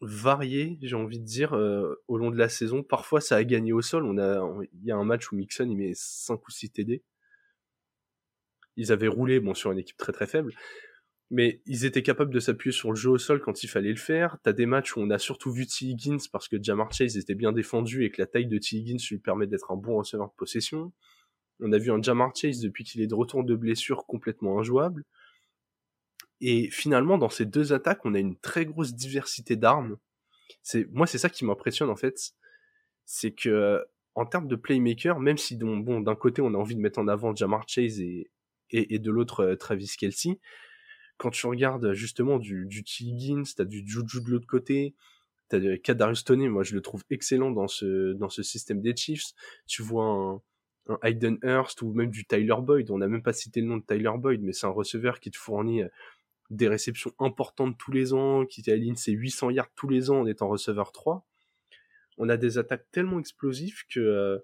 varié, 0.01 0.77
j'ai 0.81 0.95
envie 0.95 1.19
de 1.19 1.25
dire, 1.25 1.53
euh, 1.53 2.01
au 2.07 2.17
long 2.17 2.31
de 2.31 2.38
la 2.38 2.49
saison. 2.49 2.84
Parfois, 2.84 3.21
ça 3.21 3.36
a 3.38 3.43
gagné 3.43 3.71
au 3.71 3.81
sol. 3.81 4.05
On 4.05 4.17
a, 4.17 4.41
il 4.73 4.86
y 4.86 4.91
a 4.91 4.97
un 4.97 5.03
match 5.03 5.31
où 5.31 5.36
Mixon 5.36 5.69
il 5.69 5.77
met 5.77 5.93
5 5.95 6.45
ou 6.47 6.51
6 6.51 6.71
TD. 6.71 7.03
Ils 8.77 8.91
avaient 8.91 9.07
roulé, 9.07 9.39
bon, 9.39 9.53
sur 9.53 9.71
une 9.71 9.79
équipe 9.79 9.97
très 9.97 10.12
très 10.12 10.27
faible. 10.27 10.53
Mais 11.34 11.62
ils 11.65 11.86
étaient 11.86 12.04
capables 12.04 12.34
de 12.34 12.41
s'appuyer 12.41 12.74
sur 12.74 12.91
le 12.91 12.98
jeu 12.98 13.10
au 13.10 13.17
sol 13.17 13.39
quand 13.39 13.63
il 13.63 13.67
fallait 13.67 13.91
le 13.91 13.96
faire. 13.96 14.38
T'as 14.44 14.52
des 14.52 14.65
matchs 14.65 14.98
où 14.98 15.00
on 15.00 15.10
a 15.10 15.17
surtout 15.17 15.52
vu 15.52 15.65
T. 15.65 15.86
Higgins 15.86 16.17
parce 16.32 16.50
que 16.50 16.62
Jamar 16.62 16.91
Chase 16.91 17.15
était 17.15 17.36
bien 17.36 17.54
défendu 17.54 18.04
et 18.04 18.12
que 18.12 18.22
la 18.22 18.28
taille 18.28 18.48
de 18.48 18.58
T. 18.58 18.76
Higgins 18.76 19.04
lui 19.10 19.17
permet 19.17 19.48
d'être 19.48 19.72
un 19.72 19.78
bon 19.78 19.96
receveur 19.96 20.28
de 20.28 20.34
possession. 20.36 20.91
On 21.62 21.72
a 21.72 21.78
vu 21.78 21.89
un 21.89 22.02
Jamar 22.02 22.36
Chase 22.36 22.60
depuis 22.60 22.84
qu'il 22.84 23.02
est 23.02 23.08
de 23.08 23.15
retour 23.15 23.46
de 23.46 23.56
blessure 23.56 24.06
complètement 24.06 24.60
injouable. 24.60 25.06
Et 26.41 26.70
finalement, 26.70 27.17
dans 27.17 27.30
ces 27.30 27.46
deux 27.46 27.72
attaques, 27.72 28.06
on 28.06 28.13
a 28.13 28.20
une 28.20 28.38
très 28.38 28.65
grosse 28.65 28.94
diversité 28.94 29.56
d'armes. 29.56 29.98
C'est 30.63 30.86
moi, 30.91 31.08
c'est 31.08 31.17
ça 31.17 31.30
qui 31.30 31.46
m'impressionne 31.46 31.89
en 31.89 31.96
fait, 31.96 32.34
c'est 33.06 33.32
que 33.32 33.82
en 34.15 34.26
termes 34.26 34.48
de 34.48 34.56
playmaker, 34.58 35.20
même 35.20 35.38
si 35.38 35.56
bon, 35.56 36.02
d'un 36.02 36.15
côté 36.15 36.41
on 36.41 36.54
a 36.54 36.58
envie 36.58 36.76
de 36.76 36.82
mettre 36.82 37.00
en 37.00 37.08
avant 37.08 37.34
Jamar 37.34 37.63
Chase 37.67 38.02
et, 38.02 38.30
et, 38.72 39.00
de 39.00 39.12
l'autre 39.12 39.41
euh, 39.41 39.56
Travis 39.56 39.94
Kelsey, 39.98 40.39
quand 41.21 41.29
tu 41.29 41.45
regardes 41.45 41.93
justement 41.93 42.39
du, 42.39 42.65
du. 42.65 42.84
Higgins, 42.99 43.43
t'as 43.55 43.63
du 43.63 43.84
Juju 43.86 44.21
de 44.21 44.31
l'autre 44.31 44.47
côté, 44.47 44.95
t'as 45.49 45.60
de 45.60 45.75
Kadarius 45.75 46.23
Toney, 46.23 46.49
moi 46.49 46.63
je 46.63 46.73
le 46.73 46.81
trouve 46.81 47.03
excellent 47.12 47.51
dans 47.51 47.67
ce 47.67 48.13
dans 48.13 48.29
ce 48.29 48.41
système 48.41 48.81
des 48.81 48.95
Chiefs. 48.95 49.34
Tu 49.67 49.84
vois 49.84 50.41
un, 50.89 50.97
Hayden 51.03 51.38
Hurst 51.43 51.84
ou 51.84 51.93
même 51.93 52.10
du 52.10 52.25
Tyler 52.25 52.55
Boyd. 52.60 52.89
On 52.89 52.97
n'a 52.97 53.07
même 53.07 53.21
pas 53.21 53.34
cité 53.34 53.62
le 53.62 53.67
nom 53.67 53.77
de 53.77 53.84
Tyler 53.86 54.10
Boyd, 54.17 54.41
mais 54.41 54.51
c'est 54.51 54.65
un 54.65 54.71
receveur 54.71 55.19
qui 55.19 55.29
te 55.29 55.38
fournit 55.38 55.84
euh, 55.84 55.89
des 56.49 56.67
réceptions 56.67 57.13
importantes 57.19 57.77
tous 57.77 57.91
les 57.91 58.13
ans, 58.13 58.47
qui 58.47 58.67
aligne 58.71 58.95
ses 58.95 59.12
800 59.12 59.51
yards 59.51 59.71
tous 59.75 59.89
les 59.89 60.10
ans 60.10 60.21
en 60.21 60.25
étant 60.25 60.47
receveur 60.47 60.91
3. 60.91 61.23
On 62.17 62.29
a 62.29 62.38
des 62.38 62.57
attaques 62.57 62.88
tellement 62.91 63.19
explosives 63.19 63.84
que, 63.93 63.99
euh, 63.99 64.39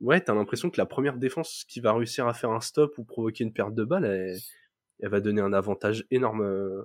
ouais, 0.00 0.20
t'as 0.20 0.34
l'impression 0.34 0.70
que 0.70 0.78
la 0.78 0.86
première 0.86 1.16
défense 1.18 1.64
qui 1.66 1.80
va 1.80 1.92
réussir 1.92 2.28
à 2.28 2.34
faire 2.34 2.52
un 2.52 2.60
stop 2.60 2.96
ou 2.98 3.04
provoquer 3.04 3.42
une 3.42 3.52
perte 3.52 3.74
de 3.74 3.82
balle, 3.82 4.04
elle, 4.04 4.38
va 5.10 5.20
donner 5.20 5.40
un 5.40 5.52
avantage 5.52 6.06
énorme, 6.10 6.42
euh, 6.42 6.84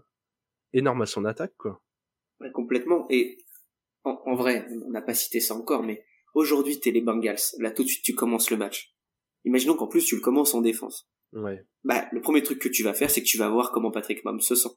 énorme 0.74 1.02
à 1.02 1.06
son 1.06 1.26
attaque, 1.26 1.56
quoi. 1.58 1.82
Ouais, 2.40 2.52
complètement. 2.52 3.06
Et 3.10 3.38
en, 4.04 4.36
vrai, 4.36 4.68
on 4.86 4.92
n'a 4.92 5.02
pas 5.02 5.14
cité 5.14 5.40
ça 5.40 5.56
encore, 5.56 5.84
mais 5.84 6.06
aujourd'hui 6.34 6.80
t'es 6.80 6.92
les 6.92 7.02
Bengals. 7.02 7.40
Là 7.60 7.72
tout 7.72 7.84
de 7.84 7.88
suite 7.88 8.04
tu 8.04 8.16
commences 8.16 8.52
le 8.52 8.58
match. 8.58 8.96
Imaginons 9.44 9.76
qu'en 9.76 9.88
plus 9.88 10.06
tu 10.06 10.16
le 10.16 10.22
commences 10.22 10.54
en 10.54 10.62
défense. 10.62 11.10
Ouais. 11.34 11.66
Bah, 11.84 12.08
le 12.12 12.22
premier 12.22 12.44
truc 12.44 12.60
que 12.60 12.70
tu 12.70 12.84
vas 12.84 12.94
faire, 12.94 13.10
c'est 13.10 13.22
que 13.22 13.28
tu 13.28 13.38
vas 13.38 13.50
voir 13.50 13.72
comment 13.72 13.92
Patrick 13.92 14.24
Mahomes 14.24 14.42
se 14.42 14.56
sent. 14.56 14.70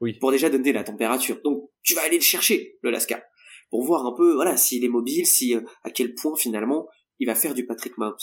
Oui. 0.00 0.18
Pour 0.18 0.30
déjà 0.30 0.50
donner 0.50 0.72
la 0.72 0.84
température. 0.84 1.40
Donc, 1.42 1.70
tu 1.82 1.94
vas 1.94 2.02
aller 2.02 2.16
le 2.16 2.22
chercher, 2.22 2.78
le 2.82 2.90
Lascar. 2.90 3.20
Pour 3.70 3.82
voir 3.82 4.04
un 4.04 4.12
peu, 4.12 4.34
voilà, 4.34 4.56
s'il 4.56 4.84
est 4.84 4.88
mobile, 4.88 5.26
si, 5.26 5.56
euh, 5.56 5.62
à 5.84 5.90
quel 5.90 6.14
point, 6.14 6.36
finalement, 6.36 6.86
il 7.18 7.26
va 7.26 7.34
faire 7.34 7.54
du 7.54 7.66
Patrick 7.66 7.96
Mahomes. 7.96 8.16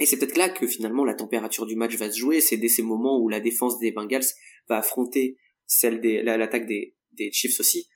Et 0.00 0.06
c'est 0.06 0.18
peut-être 0.18 0.36
là 0.36 0.48
que, 0.48 0.66
finalement, 0.66 1.04
la 1.04 1.14
température 1.14 1.66
du 1.66 1.76
match 1.76 1.96
va 1.96 2.10
se 2.10 2.18
jouer. 2.18 2.40
C'est 2.40 2.56
dès 2.56 2.68
ces 2.68 2.82
moments 2.82 3.20
où 3.20 3.28
la 3.28 3.40
défense 3.40 3.78
des 3.78 3.90
Bengals 3.90 4.24
va 4.68 4.78
affronter 4.78 5.38
celle 5.66 6.00
des, 6.00 6.22
l'attaque 6.22 6.66
des, 6.66 6.94
Chiefs 7.32 7.58
aussi. 7.58 7.88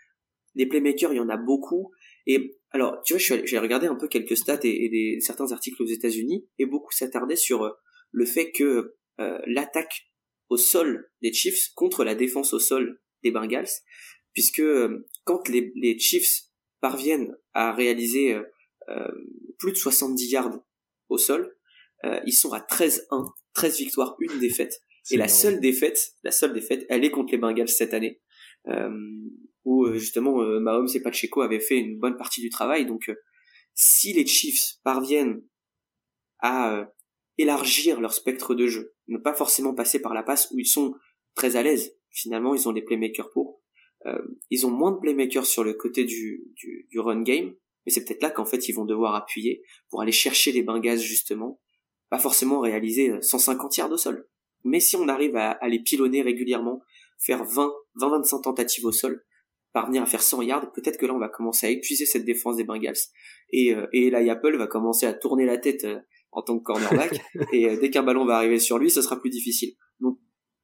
Des 0.56 0.66
playmakers, 0.66 1.12
il 1.12 1.16
y 1.16 1.20
en 1.20 1.28
a 1.28 1.36
beaucoup. 1.36 1.92
Et 2.26 2.58
alors, 2.70 3.00
tu 3.04 3.14
vois, 3.14 3.20
j'ai 3.44 3.58
regardé 3.58 3.86
un 3.86 3.94
peu 3.94 4.08
quelques 4.08 4.36
stats 4.36 4.60
et, 4.64 4.88
des, 4.88 5.20
certains 5.20 5.52
articles 5.52 5.80
aux 5.80 5.86
États-Unis, 5.86 6.48
et 6.58 6.66
beaucoup 6.66 6.92
s'attardaient 6.92 7.36
sur 7.36 7.62
euh, 7.62 7.70
le 8.10 8.24
fait 8.24 8.50
que 8.50 8.96
euh, 9.20 9.38
l'attaque 9.46 10.10
au 10.48 10.56
sol 10.56 11.10
des 11.22 11.32
Chiefs 11.32 11.72
contre 11.74 12.04
la 12.04 12.14
défense 12.14 12.52
au 12.52 12.58
sol 12.58 13.00
des 13.22 13.30
Bengals, 13.30 13.68
puisque 14.32 14.60
euh, 14.60 15.06
quand 15.24 15.48
les, 15.48 15.72
les, 15.76 15.98
Chiefs 15.98 16.42
parviennent 16.80 17.36
à 17.52 17.72
réaliser 17.72 18.34
euh, 18.88 19.08
plus 19.58 19.72
de 19.72 19.76
70 19.76 20.30
yards 20.30 20.64
au 21.08 21.18
sol, 21.18 21.56
ils 22.26 22.32
sont 22.32 22.52
à 22.52 22.60
13-1, 22.60 23.00
13 23.54 23.78
victoires, 23.78 24.16
une 24.20 24.38
défaite. 24.40 24.80
Et 25.10 25.16
la 25.16 25.28
seule 25.28 25.60
défaite, 25.60 26.12
la 26.22 26.30
seule 26.30 26.52
défaite, 26.52 26.86
elle 26.88 27.04
est 27.04 27.10
contre 27.10 27.32
les 27.32 27.38
Bengals 27.38 27.68
cette 27.68 27.94
année, 27.94 28.20
où 29.64 29.92
justement 29.94 30.36
Mahomes 30.60 30.88
et 30.94 31.00
Pacheco 31.00 31.42
avaient 31.42 31.60
fait 31.60 31.78
une 31.78 31.98
bonne 31.98 32.16
partie 32.16 32.40
du 32.40 32.50
travail. 32.50 32.86
Donc, 32.86 33.10
si 33.74 34.12
les 34.12 34.26
Chiefs 34.26 34.74
parviennent 34.84 35.42
à 36.40 36.88
élargir 37.38 38.00
leur 38.00 38.12
spectre 38.12 38.54
de 38.54 38.66
jeu, 38.66 38.94
ne 39.08 39.18
pas 39.18 39.34
forcément 39.34 39.74
passer 39.74 40.00
par 40.00 40.14
la 40.14 40.22
passe 40.22 40.50
où 40.52 40.58
ils 40.58 40.66
sont 40.66 40.94
très 41.34 41.56
à 41.56 41.62
l'aise. 41.62 41.96
Finalement, 42.10 42.54
ils 42.54 42.68
ont 42.68 42.72
des 42.72 42.82
playmakers 42.82 43.30
pour. 43.30 43.62
Euh, 44.06 44.18
ils 44.50 44.66
ont 44.66 44.70
moins 44.70 44.92
de 44.92 44.98
playmakers 44.98 45.46
sur 45.46 45.64
le 45.64 45.74
côté 45.74 46.04
du, 46.04 46.44
du, 46.54 46.88
du 46.90 46.98
run 46.98 47.22
game, 47.22 47.54
mais 47.86 47.92
c'est 47.92 48.04
peut-être 48.04 48.22
là 48.22 48.30
qu'en 48.30 48.44
fait 48.44 48.68
ils 48.68 48.72
vont 48.72 48.84
devoir 48.84 49.14
appuyer 49.14 49.62
pour 49.90 50.02
aller 50.02 50.12
chercher 50.12 50.50
les 50.50 50.62
Bengals 50.62 50.98
justement, 50.98 51.60
pas 52.12 52.18
forcément 52.18 52.60
réaliser 52.60 53.10
150 53.22 53.74
yards 53.78 53.90
au 53.90 53.96
sol. 53.96 54.28
Mais 54.64 54.80
si 54.80 54.96
on 54.96 55.08
arrive 55.08 55.34
à, 55.34 55.52
à 55.52 55.68
les 55.68 55.78
pilonner 55.78 56.20
régulièrement, 56.20 56.82
faire 57.18 57.42
20, 57.42 57.72
20-25 58.02 58.42
tentatives 58.42 58.84
au 58.84 58.92
sol, 58.92 59.24
parvenir 59.72 60.02
à 60.02 60.06
faire 60.06 60.20
100 60.20 60.42
yards, 60.42 60.72
peut-être 60.72 60.98
que 60.98 61.06
là 61.06 61.14
on 61.14 61.18
va 61.18 61.30
commencer 61.30 61.66
à 61.66 61.70
épuiser 61.70 62.04
cette 62.04 62.26
défense 62.26 62.56
des 62.56 62.64
Bengals. 62.64 62.98
Et, 63.50 63.74
euh, 63.74 63.86
et 63.94 64.10
là 64.10 64.18
Apple 64.30 64.58
va 64.58 64.66
commencer 64.66 65.06
à 65.06 65.14
tourner 65.14 65.46
la 65.46 65.56
tête 65.56 65.84
euh, 65.84 66.00
en 66.32 66.42
tant 66.42 66.58
que 66.58 66.64
cornerback. 66.64 67.18
et 67.54 67.70
euh, 67.70 67.80
dès 67.80 67.88
qu'un 67.88 68.02
ballon 68.02 68.26
va 68.26 68.36
arriver 68.36 68.58
sur 68.58 68.76
lui, 68.76 68.90
ce 68.90 69.00
sera 69.00 69.18
plus 69.18 69.30
difficile. 69.30 69.72
Donc 69.98 70.18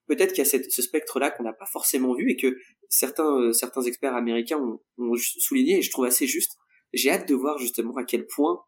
peut-être 0.07 0.35
qu'il 0.35 0.45
y 0.45 0.47
a 0.47 0.51
cette, 0.51 0.71
ce 0.71 0.83
spectre-là 0.83 1.31
qu'on 1.31 1.45
n'a 1.45 1.55
pas 1.55 1.65
forcément 1.65 2.13
vu 2.13 2.31
et 2.31 2.37
que 2.37 2.59
certains, 2.91 3.41
euh, 3.41 3.53
certains 3.53 3.83
experts 3.83 4.15
américains 4.15 4.59
ont, 4.59 4.81
ont, 4.99 5.15
souligné 5.17 5.79
et 5.79 5.83
je 5.83 5.91
trouve 5.91 6.05
assez 6.05 6.27
juste. 6.27 6.59
J'ai 6.93 7.09
hâte 7.09 7.27
de 7.27 7.35
voir 7.35 7.57
justement 7.57 7.97
à 7.97 8.05
quel 8.05 8.27
point 8.27 8.53
euh, 8.55 8.59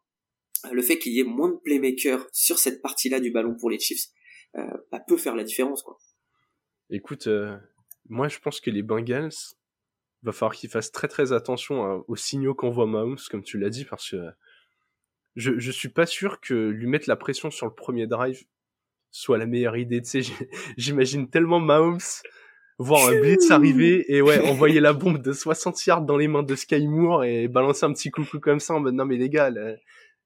le 0.71 0.81
fait 0.81 0.99
qu'il 0.99 1.13
y 1.13 1.19
ait 1.19 1.25
moins 1.25 1.49
de 1.49 1.57
playmakers 1.63 2.27
sur 2.31 2.59
cette 2.59 2.81
partie-là 2.81 3.19
du 3.19 3.31
ballon 3.31 3.55
pour 3.55 3.69
les 3.69 3.79
Chiefs 3.79 4.07
euh, 4.55 4.61
bah, 4.91 4.99
peut 5.07 5.17
faire 5.17 5.35
la 5.35 5.43
différence. 5.43 5.81
Quoi. 5.81 5.97
Écoute, 6.89 7.27
moi 8.09 8.27
je 8.27 8.39
pense 8.39 8.59
que 8.59 8.69
les 8.69 8.83
Bengals, 8.83 9.31
va 10.23 10.31
falloir 10.31 10.55
qu'ils 10.55 10.69
fassent 10.69 10.91
très 10.91 11.07
très 11.07 11.33
attention 11.33 12.03
aux 12.07 12.15
signaux 12.15 12.53
qu'envoie 12.53 12.85
Mahomes, 12.85 13.17
comme 13.29 13.43
tu 13.43 13.57
l'as 13.57 13.69
dit, 13.69 13.85
parce 13.85 14.11
que 14.11 14.17
je, 15.35 15.57
je 15.57 15.71
suis 15.71 15.89
pas 15.89 16.05
sûr 16.05 16.39
que 16.41 16.53
lui 16.53 16.87
mettre 16.87 17.09
la 17.09 17.15
pression 17.15 17.49
sur 17.49 17.65
le 17.65 17.73
premier 17.73 18.07
drive 18.07 18.43
soit 19.11 19.37
la 19.37 19.45
meilleure 19.45 19.77
idée. 19.77 20.01
Tu 20.01 20.23
sais, 20.23 20.33
j'imagine 20.77 21.29
tellement 21.29 21.59
Mahomes 21.59 21.99
voir 22.77 23.09
un 23.09 23.19
blitz 23.19 23.51
arriver 23.51 24.05
et 24.13 24.21
ouais, 24.21 24.39
envoyer 24.49 24.79
la 24.79 24.93
bombe 24.93 25.21
de 25.21 25.33
60 25.33 25.85
yards 25.85 26.01
dans 26.01 26.17
les 26.17 26.27
mains 26.27 26.43
de 26.43 26.55
Sky 26.55 26.87
Moore 26.87 27.25
et 27.25 27.47
balancer 27.47 27.85
un 27.85 27.93
petit 27.93 28.09
coucou 28.09 28.39
comme 28.39 28.59
ça 28.59 28.73
en 28.73 28.79
mode 28.79 28.95
non 28.95 29.05
mais 29.05 29.17
les 29.17 29.29
gars, 29.29 29.51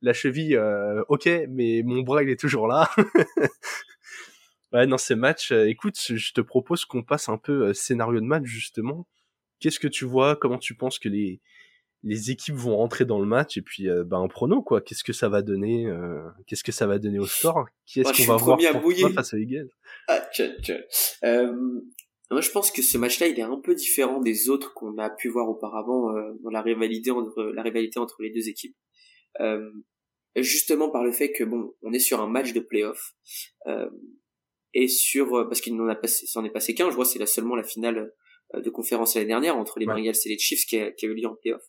la, 0.05 0.13
cheville, 0.13 0.55
euh, 0.55 1.03
ok, 1.09 1.29
mais 1.49 1.81
mon 1.83 2.01
bras 2.01 2.23
il 2.23 2.29
est 2.29 2.39
toujours 2.39 2.67
là. 2.67 2.89
ouais, 4.73 4.87
dans 4.87 4.97
ces 4.97 5.15
matchs, 5.15 5.51
euh, 5.51 5.67
écoute, 5.67 5.97
je 5.99 6.33
te 6.33 6.41
propose 6.41 6.85
qu'on 6.85 7.03
passe 7.03 7.29
un 7.29 7.37
peu 7.37 7.67
euh, 7.67 7.73
scénario 7.73 8.19
de 8.19 8.25
match 8.25 8.45
justement. 8.45 9.07
Qu'est-ce 9.59 9.79
que 9.79 9.87
tu 9.87 10.05
vois? 10.05 10.35
Comment 10.35 10.59
tu 10.59 10.75
penses 10.75 10.99
que 10.99 11.09
les 11.09 11.41
les 12.05 12.29
équipes 12.29 12.55
vont 12.55 12.77
rentrer 12.77 13.03
dans 13.03 13.19
le 13.19 13.25
match? 13.25 13.57
Et 13.57 13.61
puis 13.61 13.89
euh, 13.89 14.03
bah, 14.05 14.17
un 14.17 14.27
prono 14.27 14.61
quoi. 14.61 14.79
Qu'est-ce 14.79 15.03
que 15.03 15.11
ça 15.11 15.27
va 15.27 15.41
donner 15.41 15.87
euh, 15.87 16.21
Qu'est-ce 16.47 16.63
que 16.63 16.71
ça 16.71 16.87
va 16.87 16.99
donner 16.99 17.19
au 17.19 17.25
score? 17.25 17.65
Qui 17.85 17.99
est-ce 18.01 18.13
qu'on 18.13 18.31
va 18.31 18.37
voir 18.37 18.57
pour 18.71 19.11
face 19.13 19.33
à 19.33 19.37
Eagles 19.37 19.69
ah, 20.07 20.21
euh, 21.23 21.51
Moi 22.31 22.41
je 22.41 22.51
pense 22.51 22.71
que 22.71 22.81
ce 22.81 22.97
match-là 22.97 23.27
il 23.27 23.39
est 23.39 23.43
un 23.43 23.59
peu 23.59 23.75
différent 23.75 24.21
des 24.21 24.49
autres 24.49 24.73
qu'on 24.73 24.97
a 24.99 25.09
pu 25.09 25.29
voir 25.29 25.49
auparavant 25.49 26.13
dans 26.43 26.51
la 26.51 26.61
rivalité 26.61 27.11
entre 27.11 27.43
la 27.43 27.63
rivalité 27.63 27.99
entre 27.99 28.21
les 28.21 28.31
deux 28.31 28.47
équipes. 28.47 28.77
Euh, 30.38 30.41
justement 30.41 30.89
par 30.89 31.04
le 31.04 31.12
fait 31.12 31.32
que 31.32 31.43
bon 31.43 31.74
on 31.82 31.93
est 31.93 32.00
sur 32.00 32.19
un 32.21 32.28
match 32.28 32.54
de 32.54 32.60
playoff 32.60 33.15
et 34.74 34.88
sur 34.88 35.48
parce 35.48 35.62
qu'il 35.62 35.76
n'en 35.76 35.88
a 35.88 35.95
passé 35.95 36.28
s'en 36.28 36.43
est 36.43 36.50
passé 36.50 36.76
qu'un. 36.76 36.89
Je 36.89 36.95
vois 36.95 37.06
c'est 37.06 37.19
là 37.19 37.26
seulement 37.26 37.56
la 37.56 37.63
finale 37.63 38.12
euh, 38.54 38.62
de 38.62 38.69
conférence 38.69 39.15
l'année 39.15 39.28
dernière 39.28 39.58
entre 39.58 39.80
les 39.80 39.86
Bengals 39.86 40.15
et 40.26 40.30
les 40.30 40.38
Chiefs 40.38 40.65
qui 40.65 40.78
a, 40.78 40.91
qui 40.91 41.06
a 41.06 41.10
eu 41.10 41.15
lieu 41.15 41.28
en 41.28 41.36
playoff. 41.36 41.63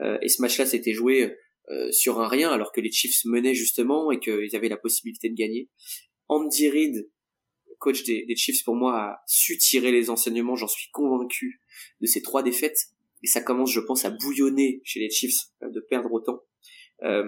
Euh, 0.00 0.18
et 0.20 0.28
ce 0.28 0.42
match-là 0.42 0.66
s'était 0.66 0.92
joué 0.92 1.34
euh, 1.70 1.90
sur 1.90 2.20
un 2.20 2.28
rien 2.28 2.50
alors 2.50 2.72
que 2.72 2.80
les 2.80 2.92
Chiefs 2.92 3.24
menaient 3.24 3.54
justement 3.54 4.10
et 4.10 4.18
qu'ils 4.18 4.54
avaient 4.54 4.68
la 4.68 4.76
possibilité 4.76 5.30
de 5.30 5.34
gagner. 5.34 5.70
Andy 6.28 6.68
Reid, 6.68 7.10
coach 7.78 8.04
des, 8.04 8.26
des, 8.26 8.36
Chiefs 8.36 8.62
pour 8.64 8.74
moi, 8.74 8.98
a 8.98 9.22
su 9.26 9.56
tirer 9.56 9.90
les 9.90 10.10
enseignements, 10.10 10.56
j'en 10.56 10.68
suis 10.68 10.90
convaincu, 10.90 11.62
de 12.00 12.06
ces 12.06 12.20
trois 12.20 12.42
défaites. 12.42 12.78
Et 13.22 13.26
ça 13.26 13.40
commence, 13.40 13.72
je 13.72 13.80
pense, 13.80 14.04
à 14.04 14.10
bouillonner 14.10 14.82
chez 14.84 15.00
les 15.00 15.10
Chiefs 15.10 15.38
de 15.62 15.80
perdre 15.80 16.12
autant. 16.12 16.42
Euh, 17.04 17.24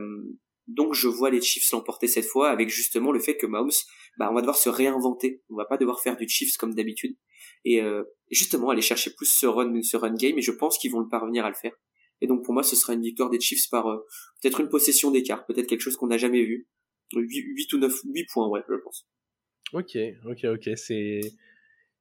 donc 0.70 0.94
je 0.94 1.08
vois 1.08 1.30
les 1.30 1.40
Chiefs 1.40 1.70
l'emporter 1.72 2.06
cette 2.06 2.26
fois 2.26 2.50
avec 2.50 2.68
justement 2.68 3.12
le 3.12 3.18
fait 3.18 3.36
que 3.36 3.46
Mahomes, 3.46 3.70
bah, 4.18 4.28
on 4.30 4.34
va 4.34 4.40
devoir 4.40 4.56
se 4.56 4.68
réinventer. 4.68 5.42
On 5.50 5.56
va 5.56 5.64
pas 5.64 5.76
devoir 5.76 6.00
faire 6.00 6.16
du 6.16 6.28
Chiefs 6.28 6.56
comme 6.56 6.74
d'habitude 6.74 7.16
et 7.64 7.82
euh, 7.82 8.04
justement 8.30 8.70
aller 8.70 8.82
chercher 8.82 9.10
plus 9.12 9.26
ce 9.26 9.46
run, 9.46 9.82
ce 9.82 9.96
run 9.96 10.14
game 10.14 10.38
et 10.38 10.42
je 10.42 10.52
pense 10.52 10.78
qu'ils 10.78 10.92
vont 10.92 11.00
le 11.00 11.08
parvenir 11.08 11.44
à 11.44 11.48
le 11.48 11.56
faire. 11.56 11.72
Et 12.20 12.26
donc 12.26 12.44
pour 12.44 12.54
moi 12.54 12.62
ce 12.62 12.76
sera 12.76 12.94
une 12.94 13.02
victoire 13.02 13.30
des 13.30 13.40
Chiefs 13.40 13.68
par 13.70 13.88
euh, 13.88 13.98
peut-être 14.40 14.60
une 14.60 14.68
possession 14.68 15.10
d'écart, 15.10 15.44
peut-être 15.46 15.66
quelque 15.66 15.80
chose 15.80 15.96
qu'on 15.96 16.08
n'a 16.08 16.18
jamais 16.18 16.44
vu. 16.44 16.68
8, 17.12 17.72
ou 17.72 17.78
9, 17.78 17.92
8 18.04 18.26
points 18.32 18.48
ouais 18.48 18.62
je 18.68 18.76
pense. 18.76 19.08
Ok, 19.72 19.96
ok, 20.26 20.44
ok, 20.44 20.70
c'est 20.76 21.20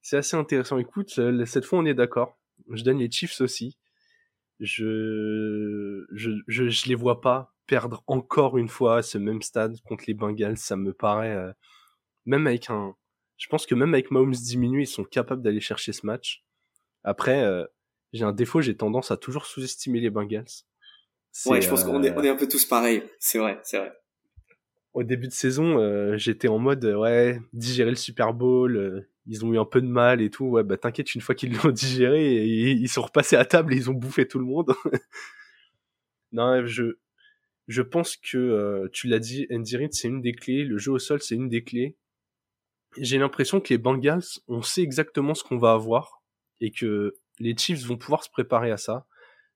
c'est 0.01 0.17
assez 0.17 0.37
intéressant. 0.37 0.77
Écoute, 0.77 1.17
euh, 1.17 1.45
cette 1.45 1.65
fois 1.65 1.79
on 1.79 1.85
est 1.85 1.95
d'accord. 1.95 2.39
Je 2.71 2.83
donne 2.83 2.99
les 2.99 3.09
Chiefs 3.09 3.41
aussi. 3.41 3.77
Je, 4.59 6.05
je, 6.11 6.31
je, 6.47 6.69
je 6.69 6.89
les 6.89 6.95
vois 6.95 7.21
pas 7.21 7.55
perdre 7.69 8.03
encore 8.07 8.57
une 8.57 8.67
fois 8.67 9.03
ce 9.03 9.19
même 9.19 9.43
stade 9.43 9.79
contre 9.81 10.05
les 10.07 10.15
Bengals. 10.15 10.57
Ça 10.57 10.75
me 10.75 10.91
paraît, 10.91 11.53
même 12.25 12.47
avec 12.47 12.69
un, 12.69 12.95
Je 13.37 13.47
pense 13.47 13.65
que 13.65 13.75
même 13.75 13.93
avec 13.93 14.09
Mahomes 14.09 14.31
diminué, 14.31 14.81
ils 14.81 14.87
sont 14.87 15.03
capables 15.03 15.43
d'aller 15.43 15.61
chercher 15.61 15.93
ce 15.93 16.05
match. 16.05 16.43
Après, 17.03 17.43
euh, 17.43 17.65
j'ai 18.11 18.25
un 18.25 18.33
défaut, 18.33 18.61
j'ai 18.61 18.75
tendance 18.75 19.11
à 19.11 19.17
toujours 19.17 19.45
sous-estimer 19.45 19.99
les 19.99 20.09
Bengals. 20.09 20.45
Ouais, 21.45 21.61
je 21.61 21.69
pense 21.69 21.83
qu'on 21.83 22.01
est, 22.03 22.11
on 22.17 22.23
est 22.23 22.29
un 22.29 22.35
peu 22.35 22.47
tous 22.47 22.65
pareils. 22.65 23.03
C'est 23.19 23.37
vrai, 23.37 23.59
c'est 23.63 23.77
vrai. 23.77 23.93
Au 24.93 25.03
début 25.03 25.27
de 25.27 25.33
saison, 25.33 25.79
euh, 25.79 26.17
j'étais 26.17 26.47
en 26.47 26.57
mode, 26.57 26.83
ouais, 26.83 27.39
digérer 27.53 27.91
le 27.91 27.95
Super 27.95 28.33
Bowl, 28.33 29.07
ils 29.27 29.45
ont 29.45 29.53
eu 29.53 29.59
un 29.59 29.65
peu 29.65 29.81
de 29.81 29.87
mal 29.87 30.21
et 30.21 30.31
tout. 30.31 30.45
Ouais, 30.45 30.63
bah 30.63 30.77
t'inquiète, 30.77 31.13
une 31.13 31.21
fois 31.21 31.35
qu'ils 31.35 31.55
l'ont 31.55 31.69
digéré, 31.71 32.43
ils 32.43 32.89
sont 32.89 33.03
repassés 33.03 33.35
à 33.35 33.45
table 33.45 33.73
et 33.73 33.77
ils 33.77 33.89
ont 33.89 33.93
bouffé 33.93 34.27
tout 34.27 34.39
le 34.39 34.45
monde. 34.45 34.73
non, 36.31 36.65
je, 36.65 36.97
je 37.69 37.83
pense 37.83 38.17
que 38.17 38.37
euh, 38.37 38.89
tu 38.91 39.07
l'as 39.07 39.19
dit, 39.19 39.45
Andy 39.51 39.77
Reid 39.77 39.93
c'est 39.93 40.07
une 40.07 40.21
des 40.21 40.33
clés, 40.33 40.63
le 40.63 40.79
jeu 40.79 40.91
au 40.91 40.99
sol 40.99 41.21
c'est 41.21 41.35
une 41.35 41.47
des 41.49 41.63
clés. 41.63 41.95
J'ai 42.97 43.19
l'impression 43.19 43.61
que 43.61 43.71
les 43.71 43.77
Bengals, 43.77 44.23
on 44.47 44.63
sait 44.63 44.81
exactement 44.81 45.35
ce 45.35 45.43
qu'on 45.43 45.59
va 45.59 45.73
avoir 45.73 46.23
et 46.61 46.71
que 46.71 47.13
les 47.39 47.55
Chiefs 47.55 47.85
vont 47.85 47.95
pouvoir 47.97 48.23
se 48.23 48.29
préparer 48.31 48.71
à 48.71 48.77
ça. 48.77 49.05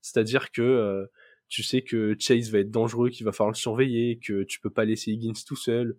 C'est-à-dire 0.01 0.51
que 0.51 0.61
euh, 0.61 1.07
tu 1.49 1.63
sais 1.63 1.81
que 1.81 2.15
Chase 2.19 2.51
va 2.51 2.59
être 2.59 2.69
dangereux, 2.69 3.09
qu'il 3.09 3.25
va 3.25 3.31
falloir 3.31 3.51
le 3.51 3.57
surveiller, 3.57 4.19
que 4.19 4.43
tu 4.43 4.59
peux 4.59 4.69
pas 4.69 4.85
laisser 4.85 5.11
Higgins 5.11 5.33
tout 5.47 5.55
seul, 5.55 5.97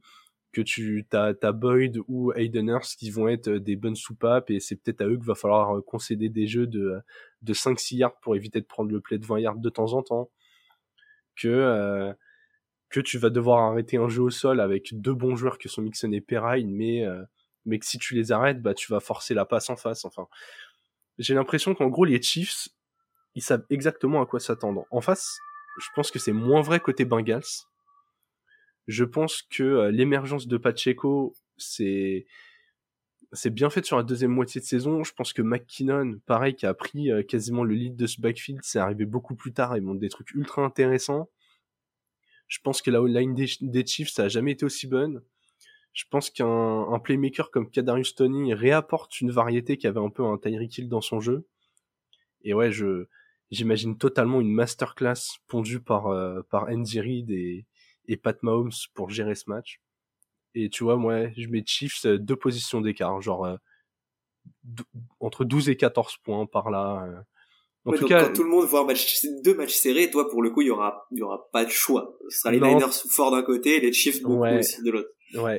que 0.53 0.63
tu 0.63 1.05
as, 1.13 1.35
as 1.43 1.53
Boyd 1.53 1.99
ou 2.07 2.33
Hayden 2.33 2.79
qui 2.97 3.11
vont 3.11 3.27
être 3.27 3.51
des 3.51 3.75
bonnes 3.75 3.97
soupapes 3.97 4.51
et 4.51 4.61
c'est 4.61 4.77
peut-être 4.77 5.01
à 5.01 5.07
eux 5.09 5.17
qu'il 5.17 5.27
va 5.27 5.35
falloir 5.35 5.85
concéder 5.85 6.29
des 6.29 6.47
jeux 6.47 6.69
de, 6.69 6.95
de 7.43 7.55
5-6 7.55 7.97
yards 7.97 8.21
pour 8.21 8.37
éviter 8.37 8.61
de 8.61 8.67
prendre 8.67 8.93
le 8.93 9.01
play 9.01 9.19
de 9.19 9.27
20 9.27 9.41
yards 9.41 9.59
de 9.59 9.69
temps 9.69 9.95
en 9.95 10.03
temps 10.05 10.31
que 11.37 11.49
euh, 11.49 12.13
que 12.91 13.01
tu 13.01 13.19
vas 13.19 13.31
devoir 13.31 13.63
arrêter 13.71 13.97
un 13.97 14.09
jeu 14.09 14.23
au 14.23 14.31
sol 14.31 14.61
avec 14.61 14.91
deux 14.93 15.15
bons 15.15 15.37
joueurs 15.37 15.59
que 15.59 15.69
sont 15.69 15.83
Mixon 15.83 16.13
et 16.13 16.21
Perrine, 16.21 16.71
mais 16.71 17.05
euh, 17.05 17.25
mais 17.65 17.79
que 17.79 17.87
si 17.87 17.99
tu 17.99 18.15
les 18.15 18.33
arrêtes, 18.33 18.63
bah 18.63 18.75
tu 18.75 18.93
vas 18.93 19.01
forcer 19.01 19.35
la 19.35 19.45
passe 19.45 19.71
en 19.71 19.77
face. 19.77 20.05
Enfin, 20.05 20.29
j'ai 21.19 21.35
l'impression 21.35 21.75
qu'en 21.75 21.89
gros 21.89 22.05
les 22.05 22.21
Chiefs, 22.23 22.69
ils 23.35 23.43
savent 23.43 23.65
exactement 23.71 24.23
à 24.23 24.27
quoi 24.27 24.41
s'attendre. 24.41 24.87
En 24.91 25.01
face, 25.01 25.39
je 25.81 25.89
pense 25.95 26.11
que 26.11 26.19
c'est 26.19 26.33
moins 26.33 26.63
vrai 26.63 26.81
côté 26.81 27.05
Bengals. 27.05 27.43
Je 28.87 29.05
pense 29.05 29.43
que 29.43 29.63
euh, 29.63 29.91
l'émergence 29.91 30.47
de 30.47 30.57
Pacheco, 30.57 31.35
c'est 31.57 32.27
c'est 33.35 33.51
bien 33.51 33.71
fait 33.71 33.85
sur 33.85 33.97
la 33.97 34.03
deuxième 34.03 34.31
moitié 34.31 34.61
de 34.61 34.67
saison. 34.67 35.05
Je 35.05 35.13
pense 35.13 35.33
que 35.33 35.43
McKinnon, 35.43 36.21
pareil, 36.27 36.55
qui 36.55 36.67
a 36.67 36.75
pris 36.75 37.11
euh, 37.11 37.23
quasiment 37.23 37.65
le 37.65 37.75
lead 37.75 37.97
de 37.97 38.07
ce 38.07 38.21
backfield, 38.21 38.61
c'est 38.63 38.79
arrivé 38.79 39.05
beaucoup 39.05 39.35
plus 39.35 39.53
tard. 39.53 39.77
Ils 39.77 39.83
montrent 39.83 40.01
des 40.01 40.09
trucs 40.09 40.31
ultra 40.33 40.63
intéressants. 40.63 41.29
Je 42.49 42.59
pense 42.61 42.83
que 42.83 42.91
la 42.91 43.01
line 43.01 43.35
des, 43.35 43.87
Chiefs, 43.87 44.11
ça 44.11 44.25
a 44.25 44.29
jamais 44.29 44.53
été 44.53 44.65
aussi 44.65 44.87
bonne. 44.87 45.23
Je 45.93 46.05
pense 46.11 46.31
qu'un 46.31 46.99
playmaker 47.03 47.51
comme 47.51 47.71
Kadarius 47.71 48.15
Tony 48.15 48.53
réapporte 48.55 49.21
une 49.21 49.31
variété 49.31 49.77
qui 49.77 49.87
avait 49.87 50.01
un 50.01 50.11
peu 50.11 50.25
un 50.25 50.39
Tyreek 50.39 50.79
Hill 50.79 50.89
dans 50.89 51.01
son 51.01 51.21
jeu. 51.21 51.47
Et 52.43 52.55
ouais, 52.55 52.73
je 52.73 53.07
j'imagine 53.51 53.97
totalement 53.97 54.41
une 54.41 54.53
masterclass 54.53 55.39
pondue 55.47 55.81
par 55.81 56.09
euh, 56.09 56.43
par 56.51 56.65
Andy 56.69 57.01
Reid 57.01 57.31
et 57.31 58.17
Pat 58.17 58.43
Mahomes 58.43 58.73
pour 58.95 59.11
gérer 59.11 59.35
ce 59.35 59.49
match. 59.49 59.81
Et 60.55 60.69
tu 60.69 60.85
vois, 60.85 60.97
moi, 60.97 61.29
je 61.37 61.49
mets 61.49 61.65
Chiefs 61.67 62.05
euh, 62.07 62.19
deux 62.19 62.37
positions 62.37 62.81
d'écart, 62.81 63.21
genre 63.21 63.45
euh, 63.45 63.57
entre 65.21 65.45
12 65.45 65.69
et 65.69 65.77
14 65.77 66.17
points 66.23 66.47
par 66.47 66.71
là. 66.71 67.05
Euh. 67.09 67.21
En 67.87 67.93
tout 67.93 68.07
cas, 68.07 68.25
quand 68.25 68.33
tout 68.33 68.45
le 68.45 68.49
monde 68.49 68.65
voit 68.65 68.85
match, 68.85 69.25
deux 69.43 69.55
matchs 69.55 69.75
serrés, 69.75 70.11
toi, 70.11 70.31
pour 70.31 70.43
le 70.43 70.51
coup, 70.51 70.63
il 70.63 70.69
y 70.69 70.71
aura, 70.71 71.07
il 71.11 71.19
y 71.19 71.23
aura 71.23 71.51
pas 71.53 71.65
de 71.65 71.71
choix. 71.71 72.17
Ce 72.31 72.39
sera 72.39 72.51
les 72.51 72.61
Niners 72.61 72.93
forts 73.11 73.31
d'un 73.31 73.43
côté 73.43 73.77
et 73.77 73.81
les 73.81 73.93
Chiefs 73.93 74.23
beaucoup 74.23 74.45
aussi 74.45 74.83
de 74.83 74.91
l'autre. 74.91 75.11
Ouais. 75.35 75.59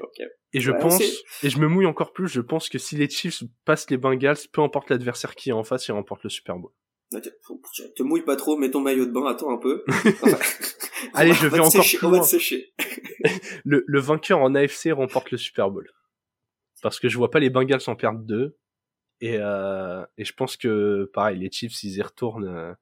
Et 0.54 0.62
je 0.62 0.72
pense, 0.72 1.02
et 1.44 1.50
je 1.50 1.60
me 1.60 1.68
mouille 1.68 1.86
encore 1.86 2.14
plus, 2.14 2.28
je 2.30 2.42
pense 2.42 2.70
que 2.70 2.80
si 2.80 2.96
les 2.96 3.10
Chiefs 3.10 3.44
passent 3.66 3.90
les 3.90 3.98
Bengals, 3.98 4.38
peu 4.52 4.62
importe 4.62 4.90
l'adversaire 4.90 5.36
qui 5.36 5.50
est 5.50 5.54
en 5.54 5.64
face, 5.64 5.88
ils 5.88 5.92
remportent 5.92 6.24
le 6.24 6.30
Super 6.30 6.58
Bowl. 6.58 6.72
Te 7.12 8.04
mouille 8.04 8.24
pas 8.24 8.36
trop, 8.36 8.58
mets 8.58 8.72
ton 8.72 8.82
maillot 8.82 9.06
de 9.06 9.12
bain, 9.12 9.26
attends 9.26 9.54
un 9.54 9.58
peu. 9.58 9.84
Allez, 11.14 11.34
je 11.42 11.48
vais 11.48 11.60
encore 11.60 11.86
plus 11.86 12.00
loin. 12.02 12.22
le, 13.64 13.84
le 13.86 14.00
vainqueur 14.00 14.40
en 14.40 14.56
AFC 14.56 14.90
remporte 14.92 15.32
le 15.32 15.38
Super 15.38 15.70
Bowl. 15.70 15.90
Parce 16.82 17.00
que 17.00 17.10
je 17.10 17.18
vois 17.18 17.32
pas 17.32 17.40
les 17.40 17.50
Bengals 17.50 17.82
en 17.88 17.96
perdre 17.96 18.20
deux. 18.20 18.58
Et, 19.22 19.38
euh, 19.40 20.06
et 20.18 20.26
je 20.26 20.34
pense 20.34 20.58
que, 20.58 21.10
pareil, 21.14 21.40
les 21.40 21.50
Chiefs, 21.52 21.74
s'ils 21.74 21.96
y 21.98 22.02
retournent, 22.02 22.48
euh, 22.48 22.74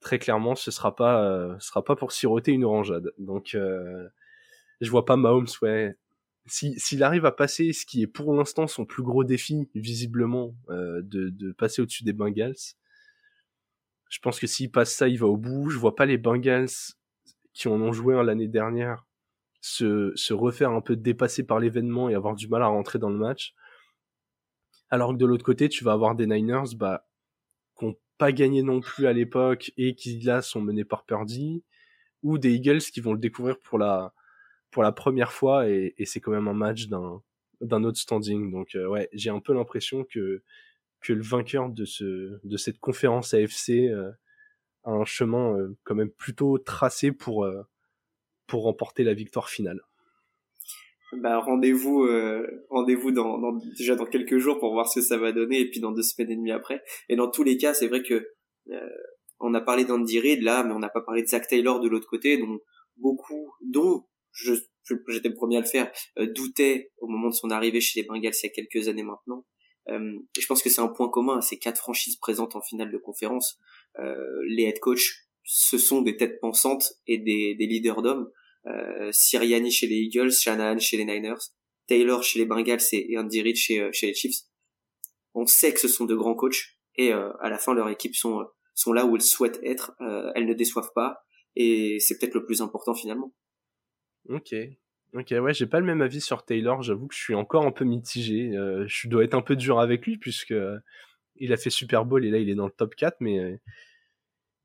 très 0.00 0.18
clairement, 0.18 0.54
ce 0.54 0.70
sera 0.70 0.94
pas, 0.94 1.24
euh, 1.24 1.56
ce 1.58 1.68
sera 1.68 1.84
pas 1.84 1.96
pour 1.96 2.12
siroter 2.12 2.52
une 2.52 2.64
orangeade. 2.64 3.12
Donc, 3.18 3.54
euh, 3.54 4.08
je 4.80 4.90
vois 4.90 5.04
pas 5.04 5.16
Mahomes, 5.16 5.48
ouais. 5.62 5.96
S'il 6.46 6.78
si, 6.80 7.02
arrive 7.02 7.24
à 7.24 7.32
passer 7.32 7.72
ce 7.72 7.86
qui 7.86 8.02
est 8.02 8.08
pour 8.08 8.34
l'instant 8.34 8.66
son 8.66 8.84
plus 8.84 9.02
gros 9.02 9.24
défi, 9.24 9.68
visiblement, 9.74 10.54
euh, 10.70 11.00
de, 11.02 11.28
de 11.30 11.52
passer 11.52 11.82
au-dessus 11.82 12.02
des 12.04 12.12
Bengals, 12.12 12.56
je 14.12 14.18
pense 14.18 14.38
que 14.38 14.46
s'il 14.46 14.70
passe 14.70 14.94
ça, 14.94 15.08
il 15.08 15.18
va 15.18 15.26
au 15.26 15.38
bout. 15.38 15.70
Je 15.70 15.78
vois 15.78 15.96
pas 15.96 16.04
les 16.04 16.18
Bengals 16.18 16.68
qui 17.54 17.68
en 17.68 17.80
ont 17.80 17.92
joué 17.92 18.22
l'année 18.22 18.46
dernière 18.46 19.06
se, 19.62 20.12
se 20.16 20.34
refaire 20.34 20.70
un 20.70 20.82
peu 20.82 20.96
dépasser 20.96 21.46
par 21.46 21.58
l'événement 21.58 22.10
et 22.10 22.14
avoir 22.14 22.34
du 22.34 22.46
mal 22.46 22.62
à 22.62 22.66
rentrer 22.66 22.98
dans 22.98 23.08
le 23.08 23.16
match. 23.16 23.54
Alors 24.90 25.12
que 25.12 25.16
de 25.16 25.24
l'autre 25.24 25.44
côté, 25.44 25.70
tu 25.70 25.82
vas 25.82 25.92
avoir 25.92 26.14
des 26.14 26.26
Niners, 26.26 26.74
bah, 26.76 27.08
qui 27.78 27.86
n'ont 27.86 27.96
pas 28.18 28.32
gagné 28.32 28.62
non 28.62 28.80
plus 28.80 29.06
à 29.06 29.14
l'époque 29.14 29.72
et 29.78 29.94
qui 29.94 30.20
là 30.20 30.42
sont 30.42 30.60
menés 30.60 30.84
par 30.84 31.06
Purdy, 31.06 31.64
ou 32.22 32.36
des 32.36 32.52
Eagles 32.52 32.80
qui 32.80 33.00
vont 33.00 33.14
le 33.14 33.18
découvrir 33.18 33.58
pour 33.60 33.78
la, 33.78 34.12
pour 34.70 34.82
la 34.82 34.92
première 34.92 35.32
fois 35.32 35.70
et, 35.70 35.94
c'est 36.04 36.20
quand 36.20 36.32
même 36.32 36.48
un 36.48 36.54
match 36.54 36.88
d'un, 36.88 37.22
d'un 37.62 37.82
autre 37.84 37.98
standing. 37.98 38.52
Donc 38.52 38.74
euh, 38.74 38.86
ouais, 38.88 39.08
j'ai 39.14 39.30
un 39.30 39.40
peu 39.40 39.54
l'impression 39.54 40.04
que 40.04 40.42
que 41.02 41.12
le 41.12 41.22
vainqueur 41.22 41.68
de 41.68 41.84
ce 41.84 42.38
de 42.42 42.56
cette 42.56 42.78
conférence 42.78 43.34
AFC 43.34 43.70
euh, 43.70 44.10
a 44.84 44.90
un 44.90 45.04
chemin 45.04 45.56
euh, 45.58 45.76
quand 45.84 45.94
même 45.94 46.10
plutôt 46.10 46.58
tracé 46.58 47.12
pour 47.12 47.44
euh, 47.44 47.62
pour 48.46 48.64
remporter 48.64 49.04
la 49.04 49.14
victoire 49.14 49.48
finale. 49.48 49.80
Bah, 51.14 51.40
rendez-vous 51.40 52.08
rendez-vous 52.70 53.10
dans, 53.10 53.36
dans, 53.36 53.52
déjà 53.76 53.96
dans 53.96 54.06
quelques 54.06 54.38
jours 54.38 54.58
pour 54.58 54.72
voir 54.72 54.88
ce 54.88 55.00
que 55.00 55.04
ça 55.04 55.18
va 55.18 55.32
donner 55.32 55.60
et 55.60 55.70
puis 55.70 55.78
dans 55.78 55.92
deux 55.92 56.02
semaines 56.02 56.30
et 56.30 56.36
demie 56.36 56.52
après 56.52 56.82
et 57.10 57.16
dans 57.16 57.30
tous 57.30 57.42
les 57.42 57.58
cas 57.58 57.74
c'est 57.74 57.86
vrai 57.86 58.02
que 58.02 58.26
on 59.38 59.52
a 59.52 59.60
parlé 59.60 59.84
d'Andy 59.84 60.20
Reid 60.20 60.42
là 60.42 60.64
mais 60.64 60.72
on 60.72 60.78
n'a 60.78 60.88
pas 60.88 61.02
parlé 61.02 61.20
de 61.20 61.26
Zach 61.26 61.48
Taylor 61.48 61.80
de 61.80 61.88
l'autre 61.90 62.08
côté 62.08 62.38
dont 62.38 62.58
beaucoup 62.96 63.52
dont 63.60 64.06
je 64.30 64.54
j'étais 65.08 65.28
le 65.28 65.34
premier 65.34 65.58
à 65.58 65.60
le 65.60 65.66
faire 65.66 65.92
doutaient 66.34 66.90
au 66.96 67.08
moment 67.08 67.28
de 67.28 67.34
son 67.34 67.50
arrivée 67.50 67.82
chez 67.82 68.00
les 68.00 68.06
Bengals 68.06 68.32
il 68.42 68.46
y 68.46 68.50
a 68.50 68.52
quelques 68.54 68.88
années 68.88 69.02
maintenant 69.02 69.44
euh, 69.88 70.18
je 70.38 70.46
pense 70.46 70.62
que 70.62 70.70
c'est 70.70 70.80
un 70.80 70.88
point 70.88 71.08
commun 71.08 71.38
à 71.38 71.40
ces 71.40 71.58
quatre 71.58 71.78
franchises 71.78 72.16
présentes 72.16 72.56
en 72.56 72.60
finale 72.60 72.90
de 72.90 72.98
conférence. 72.98 73.58
Euh, 73.98 74.14
les 74.48 74.64
head 74.64 74.78
coach, 74.78 75.26
ce 75.44 75.78
sont 75.78 76.02
des 76.02 76.16
têtes 76.16 76.40
pensantes 76.40 76.92
et 77.06 77.18
des, 77.18 77.54
des 77.54 77.66
leaders 77.66 78.02
d'hommes. 78.02 78.30
Euh, 78.66 79.10
Siriani 79.10 79.70
chez 79.70 79.88
les 79.88 79.96
Eagles, 79.96 80.30
Shanahan 80.30 80.78
chez 80.78 80.96
les 80.96 81.04
Niners, 81.04 81.50
Taylor 81.88 82.22
chez 82.22 82.38
les 82.38 82.46
Bengals 82.46 82.80
et 82.92 83.18
Andy 83.18 83.42
Reid 83.42 83.56
chez, 83.56 83.80
euh, 83.80 83.90
chez 83.92 84.06
les 84.06 84.14
Chiefs. 84.14 84.42
On 85.34 85.46
sait 85.46 85.72
que 85.72 85.80
ce 85.80 85.88
sont 85.88 86.04
de 86.04 86.14
grands 86.14 86.34
coachs 86.34 86.78
et 86.96 87.12
euh, 87.12 87.32
à 87.40 87.48
la 87.48 87.58
fin 87.58 87.74
leurs 87.74 87.88
équipes 87.88 88.14
sont 88.14 88.46
sont 88.74 88.92
là 88.92 89.04
où 89.04 89.16
elles 89.16 89.22
souhaitent 89.22 89.60
être. 89.62 89.92
elles 90.34 90.46
ne 90.46 90.54
déçoivent 90.54 90.92
pas 90.94 91.24
et 91.56 91.98
c'est 92.00 92.18
peut-être 92.18 92.34
le 92.34 92.46
plus 92.46 92.62
important 92.62 92.94
finalement. 92.94 93.34
Ok, 94.30 94.54
Ok, 95.14 95.34
ouais, 95.38 95.52
j'ai 95.52 95.66
pas 95.66 95.78
le 95.78 95.84
même 95.84 96.00
avis 96.00 96.22
sur 96.22 96.42
Taylor. 96.44 96.82
J'avoue 96.82 97.06
que 97.06 97.14
je 97.14 97.20
suis 97.20 97.34
encore 97.34 97.66
un 97.66 97.70
peu 97.70 97.84
mitigé. 97.84 98.56
Euh, 98.56 98.84
je 98.88 99.08
dois 99.08 99.24
être 99.24 99.34
un 99.34 99.42
peu 99.42 99.56
dur 99.56 99.78
avec 99.78 100.06
lui 100.06 100.16
puisque 100.16 100.52
euh, 100.52 100.78
il 101.36 101.52
a 101.52 101.58
fait 101.58 101.68
Super 101.68 102.06
Bowl 102.06 102.24
et 102.24 102.30
là 102.30 102.38
il 102.38 102.48
est 102.48 102.54
dans 102.54 102.64
le 102.66 102.72
top 102.72 102.94
4, 102.94 103.16
mais 103.20 103.38
euh, 103.38 103.56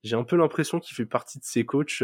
j'ai 0.04 0.16
un 0.16 0.24
peu 0.24 0.38
l'impression 0.38 0.80
qu'il 0.80 0.96
fait 0.96 1.06
partie 1.06 1.40
de 1.40 1.44
ces 1.44 1.66
coachs 1.66 2.02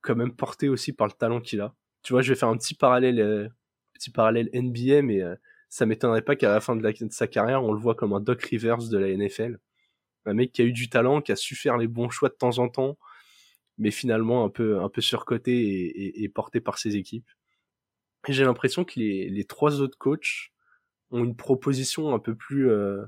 quand 0.00 0.16
même 0.16 0.34
portés 0.34 0.68
aussi 0.68 0.92
par 0.94 1.06
le 1.06 1.12
talent 1.12 1.40
qu'il 1.40 1.60
a. 1.60 1.74
Tu 2.02 2.12
vois, 2.14 2.22
je 2.22 2.32
vais 2.32 2.38
faire 2.38 2.48
un 2.48 2.56
petit 2.56 2.74
parallèle, 2.74 3.52
petit 3.92 4.10
parallèle 4.10 4.48
NBA, 4.54 5.02
mais 5.02 5.20
ça 5.68 5.86
m'étonnerait 5.86 6.22
pas 6.22 6.36
qu'à 6.36 6.50
la 6.50 6.60
fin 6.60 6.76
de, 6.76 6.82
de, 6.82 7.12
sa 7.12 7.26
carrière, 7.26 7.64
on 7.64 7.72
le 7.72 7.80
voit 7.80 7.94
comme 7.94 8.12
un 8.14 8.20
Doc 8.20 8.42
Rivers 8.42 8.88
de 8.88 8.98
la 8.98 9.08
NFL. 9.14 9.58
Un 10.24 10.34
mec 10.34 10.52
qui 10.52 10.62
a 10.62 10.64
eu 10.64 10.72
du 10.72 10.88
talent, 10.88 11.20
qui 11.20 11.32
a 11.32 11.36
su 11.36 11.56
faire 11.56 11.76
les 11.76 11.88
bons 11.88 12.10
choix 12.10 12.28
de 12.30 12.34
temps 12.34 12.58
en 12.58 12.68
temps, 12.68 12.96
mais 13.78 13.90
finalement 13.90 14.44
un 14.44 14.50
peu 14.50 14.80
un 14.80 14.88
peu 14.88 15.00
surcoté 15.00 15.52
et, 15.52 16.22
et, 16.22 16.28
porté 16.28 16.60
par 16.60 16.78
ses 16.78 16.96
équipes. 16.96 17.28
J'ai 18.28 18.44
l'impression 18.44 18.84
que 18.84 18.98
les, 18.98 19.30
les 19.30 19.44
trois 19.44 19.80
autres 19.80 19.96
coachs 19.96 20.50
ont 21.10 21.24
une 21.24 21.36
proposition 21.36 22.12
un 22.12 22.18
peu 22.18 22.34
plus 22.34 22.68
euh, 22.68 23.02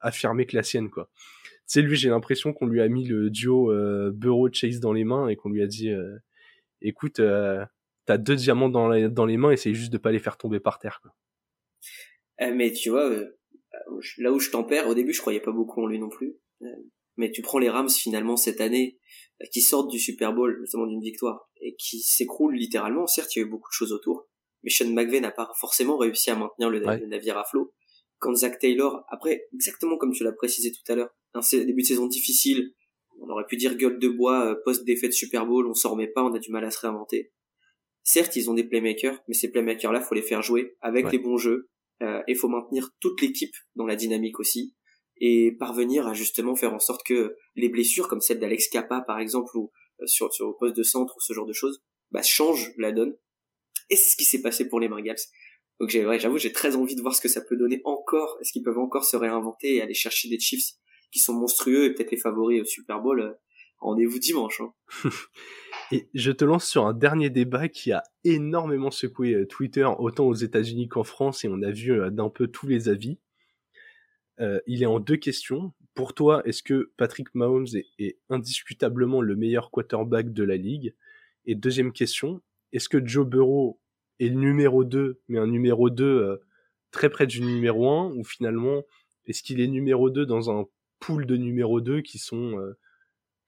affirmée 0.00 0.46
que 0.46 0.56
la 0.56 0.62
sienne 0.62 0.90
quoi. 0.90 1.10
Tu 1.14 1.58
sais 1.66 1.82
lui 1.82 1.96
j'ai 1.96 2.08
l'impression 2.08 2.52
qu'on 2.52 2.66
lui 2.66 2.80
a 2.80 2.88
mis 2.88 3.04
le 3.04 3.30
duo 3.30 3.70
euh, 3.70 4.10
Burrow 4.14 4.50
Chase 4.52 4.80
dans 4.80 4.92
les 4.92 5.04
mains 5.04 5.28
et 5.28 5.36
qu'on 5.36 5.50
lui 5.50 5.62
a 5.62 5.66
dit 5.66 5.90
euh, 5.90 6.16
écoute 6.80 7.20
euh, 7.20 7.64
t'as 8.06 8.18
deux 8.18 8.36
diamants 8.36 8.68
dans, 8.68 9.10
dans 9.10 9.26
les 9.26 9.36
mains 9.36 9.50
essaye 9.50 9.74
juste 9.74 9.92
de 9.92 9.98
pas 9.98 10.12
les 10.12 10.18
faire 10.18 10.36
tomber 10.36 10.60
par 10.60 10.78
terre 10.78 11.00
quoi. 11.02 11.14
Euh, 12.40 12.54
mais 12.54 12.72
tu 12.72 12.90
vois 12.90 13.10
là 14.18 14.32
où 14.32 14.38
je 14.38 14.50
tempère 14.50 14.88
au 14.88 14.94
début 14.94 15.12
je 15.12 15.20
croyais 15.20 15.40
pas 15.40 15.52
beaucoup 15.52 15.82
en 15.82 15.86
lui 15.86 15.98
non 15.98 16.08
plus 16.08 16.36
mais 17.16 17.30
tu 17.30 17.42
prends 17.42 17.58
les 17.58 17.68
Rams 17.68 17.90
finalement 17.90 18.36
cette 18.36 18.60
année 18.60 18.98
qui 19.50 19.60
sortent 19.60 19.90
du 19.90 19.98
Super 19.98 20.32
Bowl, 20.32 20.60
notamment 20.60 20.86
d'une 20.86 21.00
victoire, 21.00 21.48
et 21.60 21.74
qui 21.76 22.00
s'écroulent 22.00 22.54
littéralement. 22.54 23.06
Certes, 23.06 23.34
il 23.34 23.40
y 23.40 23.42
a 23.42 23.46
eu 23.46 23.50
beaucoup 23.50 23.70
de 23.70 23.74
choses 23.74 23.92
autour, 23.92 24.28
mais 24.62 24.70
Sean 24.70 24.90
McVay 24.92 25.20
n'a 25.20 25.30
pas 25.30 25.50
forcément 25.58 25.96
réussi 25.96 26.30
à 26.30 26.36
maintenir 26.36 26.70
le, 26.70 26.80
navire 27.06 27.38
à 27.38 27.44
flot. 27.44 27.72
Quand 28.18 28.34
Zach 28.34 28.58
Taylor, 28.58 29.04
après, 29.08 29.48
exactement 29.52 29.96
comme 29.96 30.12
tu 30.12 30.22
l'as 30.22 30.32
précisé 30.32 30.70
tout 30.70 30.92
à 30.92 30.94
l'heure, 30.94 31.10
un 31.34 31.40
début 31.52 31.82
de 31.82 31.86
saison 31.86 32.06
difficile, 32.06 32.72
on 33.20 33.28
aurait 33.28 33.46
pu 33.46 33.56
dire 33.56 33.76
gueule 33.76 33.98
de 33.98 34.08
bois, 34.08 34.46
euh, 34.46 34.54
post-défaite 34.64 35.12
Super 35.12 35.46
Bowl, 35.46 35.66
on 35.66 35.74
s'en 35.74 35.92
remet 35.92 36.08
pas, 36.08 36.22
on 36.22 36.32
a 36.34 36.38
du 36.38 36.50
mal 36.50 36.64
à 36.64 36.70
se 36.70 36.78
réinventer. 36.80 37.32
Certes, 38.04 38.36
ils 38.36 38.50
ont 38.50 38.54
des 38.54 38.64
playmakers, 38.64 39.18
mais 39.28 39.34
ces 39.34 39.50
playmakers-là, 39.50 40.00
faut 40.00 40.14
les 40.14 40.22
faire 40.22 40.42
jouer 40.42 40.76
avec 40.80 41.10
les 41.12 41.18
bons 41.18 41.36
jeux, 41.36 41.68
euh, 42.02 42.20
et 42.26 42.34
faut 42.34 42.48
maintenir 42.48 42.90
toute 43.00 43.20
l'équipe 43.20 43.54
dans 43.76 43.86
la 43.86 43.94
dynamique 43.94 44.40
aussi, 44.40 44.74
et 45.24 45.52
parvenir 45.52 46.08
à 46.08 46.14
justement 46.14 46.56
faire 46.56 46.74
en 46.74 46.80
sorte 46.80 47.06
que 47.06 47.36
les 47.54 47.68
blessures, 47.68 48.08
comme 48.08 48.20
celle 48.20 48.40
d'Alex 48.40 48.68
Kappa 48.68 49.02
par 49.06 49.20
exemple, 49.20 49.56
ou 49.56 49.70
euh, 50.00 50.06
sur, 50.06 50.32
sur 50.34 50.48
le 50.48 50.54
poste 50.58 50.76
de 50.76 50.82
centre 50.82 51.14
ou 51.16 51.20
ce 51.20 51.32
genre 51.32 51.46
de 51.46 51.52
choses, 51.52 51.80
bah, 52.10 52.22
changent 52.22 52.72
la 52.76 52.90
donne. 52.90 53.14
Et 53.88 53.94
c'est 53.94 54.10
ce 54.10 54.16
qui 54.16 54.24
s'est 54.24 54.42
passé 54.42 54.68
pour 54.68 54.80
les 54.80 54.88
Bengals. 54.88 55.14
Donc 55.78 55.90
j'ai, 55.90 56.04
ouais, 56.04 56.18
j'avoue, 56.18 56.38
j'ai 56.38 56.50
très 56.50 56.74
envie 56.74 56.96
de 56.96 57.00
voir 57.00 57.14
ce 57.14 57.20
que 57.20 57.28
ça 57.28 57.40
peut 57.40 57.56
donner 57.56 57.80
encore. 57.84 58.36
Est-ce 58.40 58.50
qu'ils 58.50 58.64
peuvent 58.64 58.78
encore 58.78 59.04
se 59.04 59.16
réinventer 59.16 59.76
et 59.76 59.80
aller 59.82 59.94
chercher 59.94 60.28
des 60.28 60.40
Chiefs 60.40 60.72
qui 61.12 61.20
sont 61.20 61.34
monstrueux 61.34 61.84
et 61.84 61.94
peut-être 61.94 62.10
les 62.10 62.16
favoris 62.16 62.60
au 62.60 62.64
Super 62.64 63.00
Bowl. 63.00 63.20
Euh, 63.20 63.32
rendez-vous 63.78 64.18
dimanche. 64.18 64.60
Hein. 64.60 64.72
et 65.92 66.08
je 66.14 66.32
te 66.32 66.44
lance 66.44 66.68
sur 66.68 66.84
un 66.84 66.94
dernier 66.94 67.30
débat 67.30 67.68
qui 67.68 67.92
a 67.92 68.02
énormément 68.24 68.90
secoué 68.90 69.34
euh, 69.34 69.46
Twitter, 69.46 69.88
autant 69.98 70.26
aux 70.26 70.34
États-Unis 70.34 70.88
qu'en 70.88 71.04
France, 71.04 71.44
et 71.44 71.48
on 71.48 71.62
a 71.62 71.70
vu 71.70 71.96
d'un 72.10 72.28
peu 72.28 72.48
tous 72.48 72.66
les 72.66 72.88
avis. 72.88 73.20
Il 74.38 74.82
est 74.82 74.86
en 74.86 75.00
deux 75.00 75.16
questions. 75.16 75.72
Pour 75.94 76.14
toi, 76.14 76.42
est-ce 76.46 76.62
que 76.62 76.92
Patrick 76.96 77.34
Mahomes 77.34 77.66
est, 77.98 78.18
indiscutablement 78.28 79.20
le 79.20 79.36
meilleur 79.36 79.70
quarterback 79.70 80.32
de 80.32 80.42
la 80.42 80.56
ligue? 80.56 80.94
Et 81.44 81.54
deuxième 81.54 81.92
question, 81.92 82.40
est-ce 82.72 82.88
que 82.88 83.04
Joe 83.04 83.26
Burrow 83.26 83.80
est 84.18 84.28
le 84.28 84.34
numéro 84.34 84.84
2, 84.84 85.20
mais 85.28 85.38
un 85.38 85.46
numéro 85.46 85.90
2 85.90 86.40
très 86.92 87.10
près 87.10 87.26
du 87.26 87.40
numéro 87.40 87.90
1, 87.90 88.14
ou 88.14 88.22
finalement, 88.22 88.84
est-ce 89.26 89.42
qu'il 89.42 89.60
est 89.60 89.66
numéro 89.66 90.10
2 90.10 90.26
dans 90.26 90.50
un 90.50 90.66
pool 91.00 91.26
de 91.26 91.36
numéro 91.36 91.80
2 91.80 92.02
qui 92.02 92.18
sont 92.18 92.58
euh, 92.58 92.78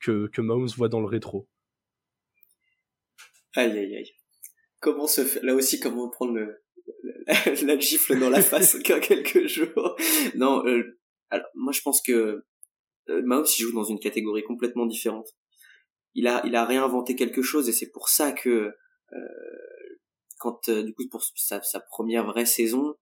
que, 0.01 0.27
que 0.29 0.41
Mahomes 0.41 0.69
voit 0.77 0.89
dans 0.89 1.01
le 1.01 1.07
rétro? 1.07 1.49
Aïe 3.55 3.71
aïe 3.71 3.97
aïe. 3.97 4.13
Comment 4.81 5.07
se 5.07 5.25
fait 5.25 5.43
là 5.43 5.55
aussi 5.55 5.79
comment 5.79 6.09
prendre 6.09 6.33
le, 6.33 6.64
la, 7.63 7.79
gifle 7.79 8.19
dans 8.19 8.31
la 8.31 8.43
face 8.51 8.79
qu'à 8.81 9.01
quelques 9.01 9.47
jours. 9.47 9.97
Non, 10.35 10.67
euh, 10.67 10.99
alors 11.31 11.47
moi 11.55 11.73
je 11.73 11.81
pense 11.81 12.03
que 12.03 12.45
euh, 13.09 13.23
Mahomes 13.25 13.47
il 13.59 13.63
joue 13.63 13.73
dans 13.73 13.85
une 13.85 13.99
catégorie 13.99 14.45
complètement 14.45 14.87
différente. 14.87 15.29
Il 16.15 16.27
a 16.27 16.43
il 16.47 16.55
a 16.55 16.65
réinventé 16.65 17.17
quelque 17.17 17.43
chose 17.43 17.69
et 17.69 17.73
c'est 17.73 17.91
pour 17.91 18.09
ça 18.09 18.33
que 18.33 18.73
quand 20.39 20.69
du 20.69 20.93
coup 20.95 21.05
pour 21.11 21.23
sa, 21.37 21.63
sa 21.63 21.81
première 21.81 22.27
vraie 22.27 22.47
saison, 22.47 22.95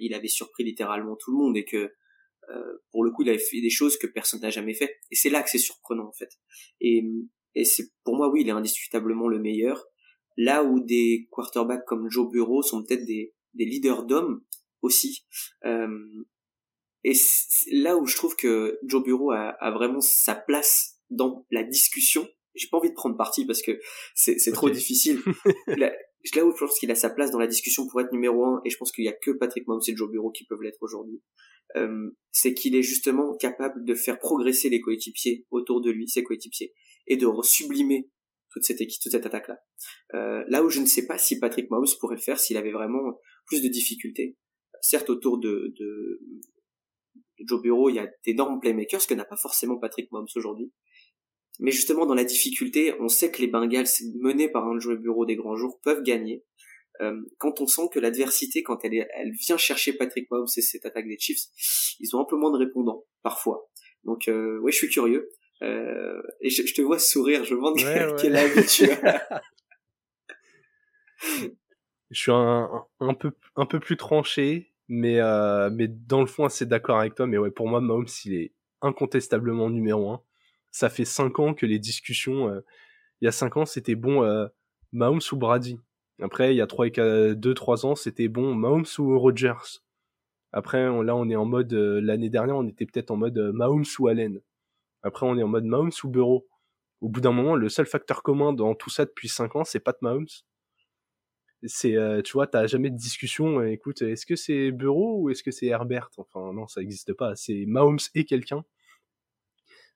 il 0.00 0.14
avait 0.14 0.28
surpris 0.28 0.64
littéralement 0.64 1.16
tout 1.16 1.32
le 1.32 1.38
monde 1.38 1.56
et 1.56 1.64
que 1.64 1.90
euh, 2.50 2.82
pour 2.92 3.04
le 3.04 3.10
coup, 3.10 3.22
il 3.22 3.28
avait 3.28 3.38
fait 3.38 3.60
des 3.60 3.70
choses 3.70 3.96
que 3.98 4.06
personne 4.06 4.40
n'a 4.40 4.50
jamais 4.50 4.74
fait. 4.74 4.96
Et 5.10 5.16
c'est 5.16 5.30
là 5.30 5.42
que 5.42 5.50
c'est 5.50 5.58
surprenant, 5.58 6.06
en 6.06 6.12
fait. 6.12 6.30
Et, 6.80 7.04
et 7.54 7.64
c'est, 7.64 7.90
pour 8.04 8.16
moi, 8.16 8.30
oui, 8.30 8.42
il 8.42 8.48
est 8.48 8.52
indiscutablement 8.52 9.28
le 9.28 9.38
meilleur. 9.38 9.84
Là 10.36 10.64
où 10.64 10.80
des 10.80 11.28
quarterbacks 11.30 11.84
comme 11.86 12.10
Joe 12.10 12.30
Burrow 12.30 12.62
sont 12.62 12.84
peut-être 12.84 13.04
des, 13.04 13.34
des 13.54 13.64
leaders 13.64 14.04
d'hommes 14.04 14.42
aussi. 14.82 15.24
Euh, 15.64 16.24
et 17.04 17.12
là 17.70 17.96
où 17.96 18.06
je 18.06 18.16
trouve 18.16 18.36
que 18.36 18.78
Joe 18.84 19.02
Burrow 19.02 19.30
a, 19.30 19.50
a, 19.60 19.70
vraiment 19.70 20.00
sa 20.00 20.34
place 20.34 20.98
dans 21.10 21.46
la 21.50 21.62
discussion. 21.62 22.28
J'ai 22.54 22.68
pas 22.68 22.78
envie 22.78 22.90
de 22.90 22.94
prendre 22.94 23.16
parti 23.16 23.46
parce 23.46 23.62
que 23.62 23.78
c'est, 24.14 24.38
c'est 24.38 24.52
trop 24.52 24.68
difficile. 24.68 25.20
là, 25.68 25.92
là 26.34 26.44
où 26.44 26.52
je 26.54 26.64
pense 26.64 26.78
qu'il 26.78 26.90
a 26.90 26.94
sa 26.94 27.10
place 27.10 27.30
dans 27.30 27.38
la 27.38 27.46
discussion 27.46 27.86
pour 27.86 28.00
être 28.00 28.12
numéro 28.12 28.44
un, 28.44 28.60
et 28.64 28.70
je 28.70 28.76
pense 28.76 28.92
qu'il 28.92 29.04
y 29.04 29.08
a 29.08 29.12
que 29.12 29.30
Patrick 29.30 29.66
Mahomes 29.66 29.80
et 29.86 29.96
Joe 29.96 30.10
Burrow 30.10 30.30
qui 30.30 30.44
peuvent 30.44 30.62
l'être 30.62 30.82
aujourd'hui. 30.82 31.22
Euh, 31.76 32.10
c'est 32.32 32.54
qu'il 32.54 32.74
est 32.74 32.82
justement 32.82 33.36
capable 33.36 33.84
de 33.84 33.94
faire 33.94 34.18
progresser 34.18 34.68
les 34.68 34.80
coéquipiers 34.80 35.46
autour 35.50 35.80
de 35.80 35.90
lui, 35.90 36.08
ses 36.08 36.22
coéquipiers, 36.22 36.72
et 37.06 37.16
de 37.16 37.26
sublimer 37.42 38.10
toute 38.50 38.64
cette 38.64 38.80
équipe, 38.80 39.00
toute 39.02 39.12
cette 39.12 39.26
attaque-là. 39.26 39.58
Euh, 40.14 40.44
là 40.48 40.64
où 40.64 40.70
je 40.70 40.80
ne 40.80 40.86
sais 40.86 41.06
pas 41.06 41.18
si 41.18 41.38
Patrick 41.38 41.70
Mahomes 41.70 41.86
pourrait 42.00 42.16
le 42.16 42.22
faire 42.22 42.40
s'il 42.40 42.56
avait 42.56 42.72
vraiment 42.72 43.18
plus 43.48 43.62
de 43.62 43.68
difficultés. 43.68 44.36
Certes, 44.80 45.10
autour 45.10 45.38
de, 45.38 45.74
de, 45.78 46.20
Joe 47.40 47.60
Bureau, 47.60 47.88
il 47.90 47.96
y 47.96 47.98
a 47.98 48.08
d'énormes 48.24 48.60
playmakers, 48.60 49.02
ce 49.02 49.06
que 49.06 49.14
n'a 49.14 49.24
pas 49.24 49.36
forcément 49.36 49.78
Patrick 49.78 50.10
Mahomes 50.12 50.28
aujourd'hui. 50.36 50.72
Mais 51.60 51.72
justement, 51.72 52.06
dans 52.06 52.14
la 52.14 52.24
difficulté, 52.24 52.94
on 53.00 53.08
sait 53.08 53.30
que 53.30 53.40
les 53.40 53.48
Bengals, 53.48 53.88
menés 54.20 54.48
par 54.48 54.66
un 54.66 54.78
Joe 54.78 54.98
Bureau 54.98 55.26
des 55.26 55.36
grands 55.36 55.56
jours, 55.56 55.80
peuvent 55.82 56.02
gagner. 56.02 56.44
Euh, 57.00 57.20
quand 57.38 57.60
on 57.60 57.66
sent 57.66 57.88
que 57.92 58.00
l'adversité, 58.00 58.62
quand 58.62 58.84
elle, 58.84 58.94
est, 58.94 59.08
elle 59.14 59.32
vient 59.32 59.56
chercher 59.56 59.92
Patrick 59.92 60.30
Mahomes 60.30 60.46
et 60.56 60.60
cette 60.60 60.84
attaque 60.84 61.06
des 61.06 61.18
Chiefs, 61.18 61.42
ils 62.00 62.14
ont 62.16 62.20
un 62.20 62.24
peu 62.24 62.36
moins 62.36 62.52
de 62.52 62.58
répondants 62.58 63.04
parfois. 63.22 63.68
Donc 64.04 64.28
euh, 64.28 64.58
oui, 64.62 64.72
je 64.72 64.78
suis 64.78 64.88
curieux. 64.88 65.30
Euh, 65.62 66.22
et 66.40 66.50
je, 66.50 66.62
te 66.72 66.82
vois 66.82 66.98
sourire, 66.98 67.44
je 67.44 67.54
me 67.54 67.58
demande 67.58 67.76
quel, 68.20 68.36
avis 68.36 68.66
tu 68.66 68.90
as. 68.90 69.42
je 72.10 72.20
suis 72.20 72.32
un, 72.32 72.86
peu 73.18 73.32
un 73.56 73.66
peu 73.66 73.80
plus 73.80 73.96
tranché, 73.96 74.72
mais 74.88 75.20
euh, 75.20 75.70
mais 75.70 75.88
dans 75.88 76.20
le 76.20 76.26
fond 76.26 76.44
assez 76.44 76.66
d'accord 76.66 76.98
avec 76.98 77.14
toi. 77.14 77.26
Mais 77.26 77.38
ouais, 77.38 77.50
pour 77.50 77.68
moi, 77.68 77.80
Mahomes, 77.80 78.06
il 78.24 78.34
est 78.34 78.52
incontestablement 78.82 79.70
numéro 79.70 80.10
un. 80.10 80.22
Ça 80.70 80.88
fait 80.90 81.04
cinq 81.04 81.38
ans 81.38 81.54
que 81.54 81.66
les 81.66 81.78
discussions, 81.78 82.48
euh, 82.48 82.60
il 83.20 83.26
y 83.26 83.28
a 83.28 83.32
cinq 83.32 83.56
ans, 83.56 83.66
c'était 83.66 83.94
bon 83.94 84.22
euh, 84.22 84.46
Mahomes 84.92 85.20
ou 85.32 85.36
Brady. 85.36 85.78
Après, 86.20 86.52
il 86.54 86.56
y 86.56 86.60
a 86.60 86.66
3 86.66 86.86
et 86.88 87.34
2 87.36 87.54
3 87.54 87.86
ans, 87.86 87.94
c'était 87.94 88.28
bon 88.28 88.54
Mahomes 88.54 88.86
ou 88.98 89.18
Rogers. 89.18 89.82
Après, 90.52 90.82
là, 90.82 91.14
on 91.14 91.28
est 91.28 91.36
en 91.36 91.44
mode 91.44 91.72
euh, 91.74 92.00
l'année 92.00 92.30
dernière, 92.30 92.56
on 92.56 92.66
était 92.66 92.86
peut-être 92.86 93.10
en 93.10 93.16
mode 93.16 93.38
Mahomes 93.54 93.84
ou 93.98 94.08
Allen. 94.08 94.40
Après, 95.02 95.26
on 95.26 95.38
est 95.38 95.42
en 95.42 95.48
mode 95.48 95.64
Mahomes 95.64 95.92
ou 96.02 96.08
Burrow. 96.08 96.48
Au 97.00 97.08
bout 97.08 97.20
d'un 97.20 97.32
moment, 97.32 97.54
le 97.54 97.68
seul 97.68 97.86
facteur 97.86 98.22
commun 98.22 98.52
dans 98.52 98.74
tout 98.74 98.90
ça 98.90 99.04
depuis 99.04 99.28
5 99.28 99.56
ans, 99.56 99.64
c'est 99.64 99.80
Pat 99.80 100.00
Mahomes. 100.02 100.26
C'est, 101.64 101.96
euh, 101.96 102.22
tu 102.22 102.32
vois, 102.32 102.46
t'as 102.46 102.66
jamais 102.66 102.90
de 102.90 102.96
discussion. 102.96 103.62
écoute, 103.64 104.02
est-ce 104.02 104.26
que 104.26 104.36
c'est 104.36 104.70
Burrow 104.70 105.22
ou 105.22 105.30
est-ce 105.30 105.42
que 105.42 105.50
c'est 105.50 105.66
Herbert? 105.66 106.10
Enfin, 106.16 106.52
non, 106.52 106.68
ça 106.68 106.80
n'existe 106.80 107.12
pas. 107.14 107.34
C'est 107.36 107.64
Mahomes 107.66 107.98
et 108.14 108.24
quelqu'un. 108.24 108.64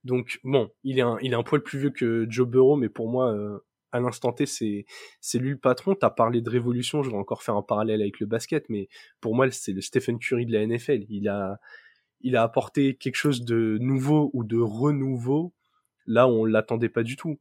Donc, 0.05 0.41
bon, 0.45 0.71
il 0.83 0.99
est 0.99 1.03
un, 1.03 1.19
il 1.23 1.33
est 1.33 1.37
un 1.37 1.43
poil 1.45 1.63
plus 1.63 1.79
vieux 1.79 1.91
que 1.91 2.27
Joe 2.29 2.49
Burrow, 2.49 2.77
mais 2.77 2.89
pour 2.89 3.09
moi, 3.09 3.61
à 3.93 4.01
l'instant 4.01 4.33
T, 4.33 4.47
c'est 4.47 4.87
c'est 5.21 5.39
lui 5.39 5.51
le 5.51 5.59
patron. 5.59 5.95
T'as 5.95 6.11
parlé 6.11 6.41
de 6.41 6.51
révolution, 6.51 7.03
je 7.03 7.11
vais 7.11 7.17
encore 7.17 7.43
faire 7.43 7.57
un 7.57 7.63
parallèle 7.63 8.03
avec 8.03 8.19
le 8.21 8.27
basket, 8.27 8.69
mais 8.69 8.89
pour 9.21 9.35
moi, 9.37 9.51
c'est 9.53 9.73
le 9.73 9.81
Stephen 9.81 10.19
Curry 10.19 10.47
de 10.47 10.53
la 10.53 10.67
NFL. 10.67 11.05
Il 11.09 11.29
a 11.29 11.61
il 12.23 12.37
a 12.37 12.43
apporté 12.43 12.97
quelque 12.97 13.17
chose 13.17 13.45
de 13.45 13.79
nouveau 13.81 14.31
ou 14.33 14.45
de 14.45 14.59
renouveau 14.59 15.53
là 16.07 16.29
on 16.29 16.45
l'attendait 16.45 16.89
pas 16.89 17.03
du 17.03 17.17
tout. 17.17 17.41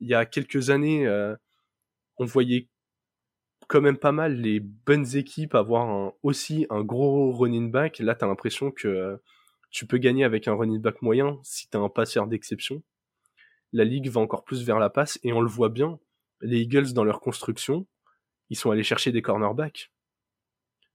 Il 0.00 0.08
y 0.08 0.14
a 0.14 0.26
quelques 0.26 0.70
années, 0.70 1.06
euh, 1.06 1.34
on 2.18 2.24
voyait 2.24 2.68
quand 3.68 3.80
même 3.80 3.98
pas 3.98 4.12
mal 4.12 4.36
les 4.36 4.60
bonnes 4.60 5.16
équipes 5.16 5.54
avoir 5.54 5.88
un, 5.88 6.12
aussi 6.22 6.66
un 6.70 6.82
gros 6.82 7.32
running 7.32 7.70
back. 7.70 7.98
Là, 7.98 8.14
t'as 8.14 8.26
l'impression 8.26 8.70
que 8.70 8.88
euh, 8.88 9.16
tu 9.70 9.86
peux 9.86 9.98
gagner 9.98 10.24
avec 10.24 10.48
un 10.48 10.54
running 10.54 10.80
back 10.80 11.02
moyen 11.02 11.38
si 11.42 11.68
t'as 11.68 11.78
un 11.78 11.88
passeur 11.88 12.26
d'exception 12.26 12.82
la 13.72 13.84
ligue 13.84 14.08
va 14.08 14.20
encore 14.20 14.44
plus 14.44 14.64
vers 14.64 14.78
la 14.78 14.90
passe 14.90 15.18
et 15.22 15.32
on 15.32 15.40
le 15.40 15.48
voit 15.48 15.68
bien. 15.68 15.98
Les 16.40 16.60
Eagles 16.60 16.92
dans 16.92 17.04
leur 17.04 17.20
construction, 17.20 17.86
ils 18.50 18.56
sont 18.56 18.70
allés 18.70 18.82
chercher 18.82 19.12
des 19.12 19.22
cornerbacks 19.22 19.92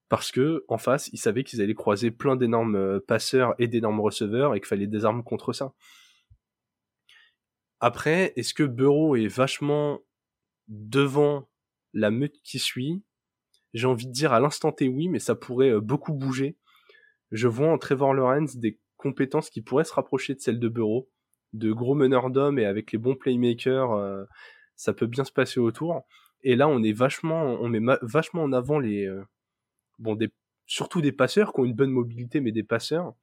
parce 0.10 0.32
que 0.32 0.66
en 0.68 0.78
face, 0.78 1.10
ils 1.14 1.18
savaient 1.18 1.44
qu'ils 1.44 1.62
allaient 1.62 1.74
croiser 1.74 2.12
plein 2.12 2.36
d'énormes 2.36 2.76
euh, 2.76 3.00
passeurs 3.00 3.56
et 3.60 3.68
d'énormes 3.68 4.02
receveurs 4.02 4.56
et 4.56 4.60
qu'il 4.60 4.68
fallait 4.68 4.88
des 4.88 5.06
armes 5.06 5.24
contre 5.24 5.54
ça. 5.54 5.74
Après, 7.80 8.34
est-ce 8.36 8.54
que 8.54 8.64
Burrow 8.64 9.16
est 9.16 9.28
vachement 9.28 10.02
devant 10.68 11.50
la 11.94 12.12
meute 12.12 12.42
qui 12.44 12.60
suit 12.60 13.04
J'ai 13.74 13.88
envie 13.88 14.08
de 14.08 14.12
dire 14.12 14.34
à 14.34 14.40
l'instant 14.40 14.72
T 14.72 14.88
oui, 14.88 15.10
mais 15.10 15.20
ça 15.20 15.36
pourrait 15.36 15.72
euh, 15.72 15.82
beaucoup 15.82 16.14
bouger. 16.14 16.58
Je 17.32 17.48
vois 17.48 17.72
en 17.72 17.78
Trevor 17.78 18.14
Lawrence 18.14 18.58
des 18.58 18.80
compétences 18.98 19.50
qui 19.50 19.62
pourraient 19.62 19.86
se 19.86 19.94
rapprocher 19.94 20.36
de 20.36 20.40
celles 20.42 20.60
de 20.60 20.68
Burrow 20.68 21.10
de 21.54 21.72
gros 21.72 21.96
meneurs 21.96 22.30
d'hommes 22.30 22.60
et 22.60 22.66
avec 22.66 22.92
les 22.92 22.98
bons 22.98 23.16
playmakers, 23.16 23.92
euh, 23.92 24.24
ça 24.76 24.94
peut 24.94 25.08
bien 25.08 25.24
se 25.24 25.32
passer 25.32 25.60
autour. 25.60 26.04
Et 26.44 26.56
là, 26.56 26.68
on 26.68 26.82
est 26.84 26.94
vachement, 26.94 27.58
on 27.62 27.70
met 27.70 27.82
vachement 28.02 28.44
en 28.44 28.54
avant 28.54 28.80
les, 28.80 29.06
euh, 29.06 29.24
bon, 30.00 30.18
surtout 30.66 31.02
des 31.02 31.12
passeurs 31.12 31.54
qui 31.54 31.60
ont 31.60 31.66
une 31.66 31.74
bonne 31.74 31.92
mobilité, 31.92 32.40
mais 32.40 32.52
des 32.52 32.64
passeurs. 32.64 33.14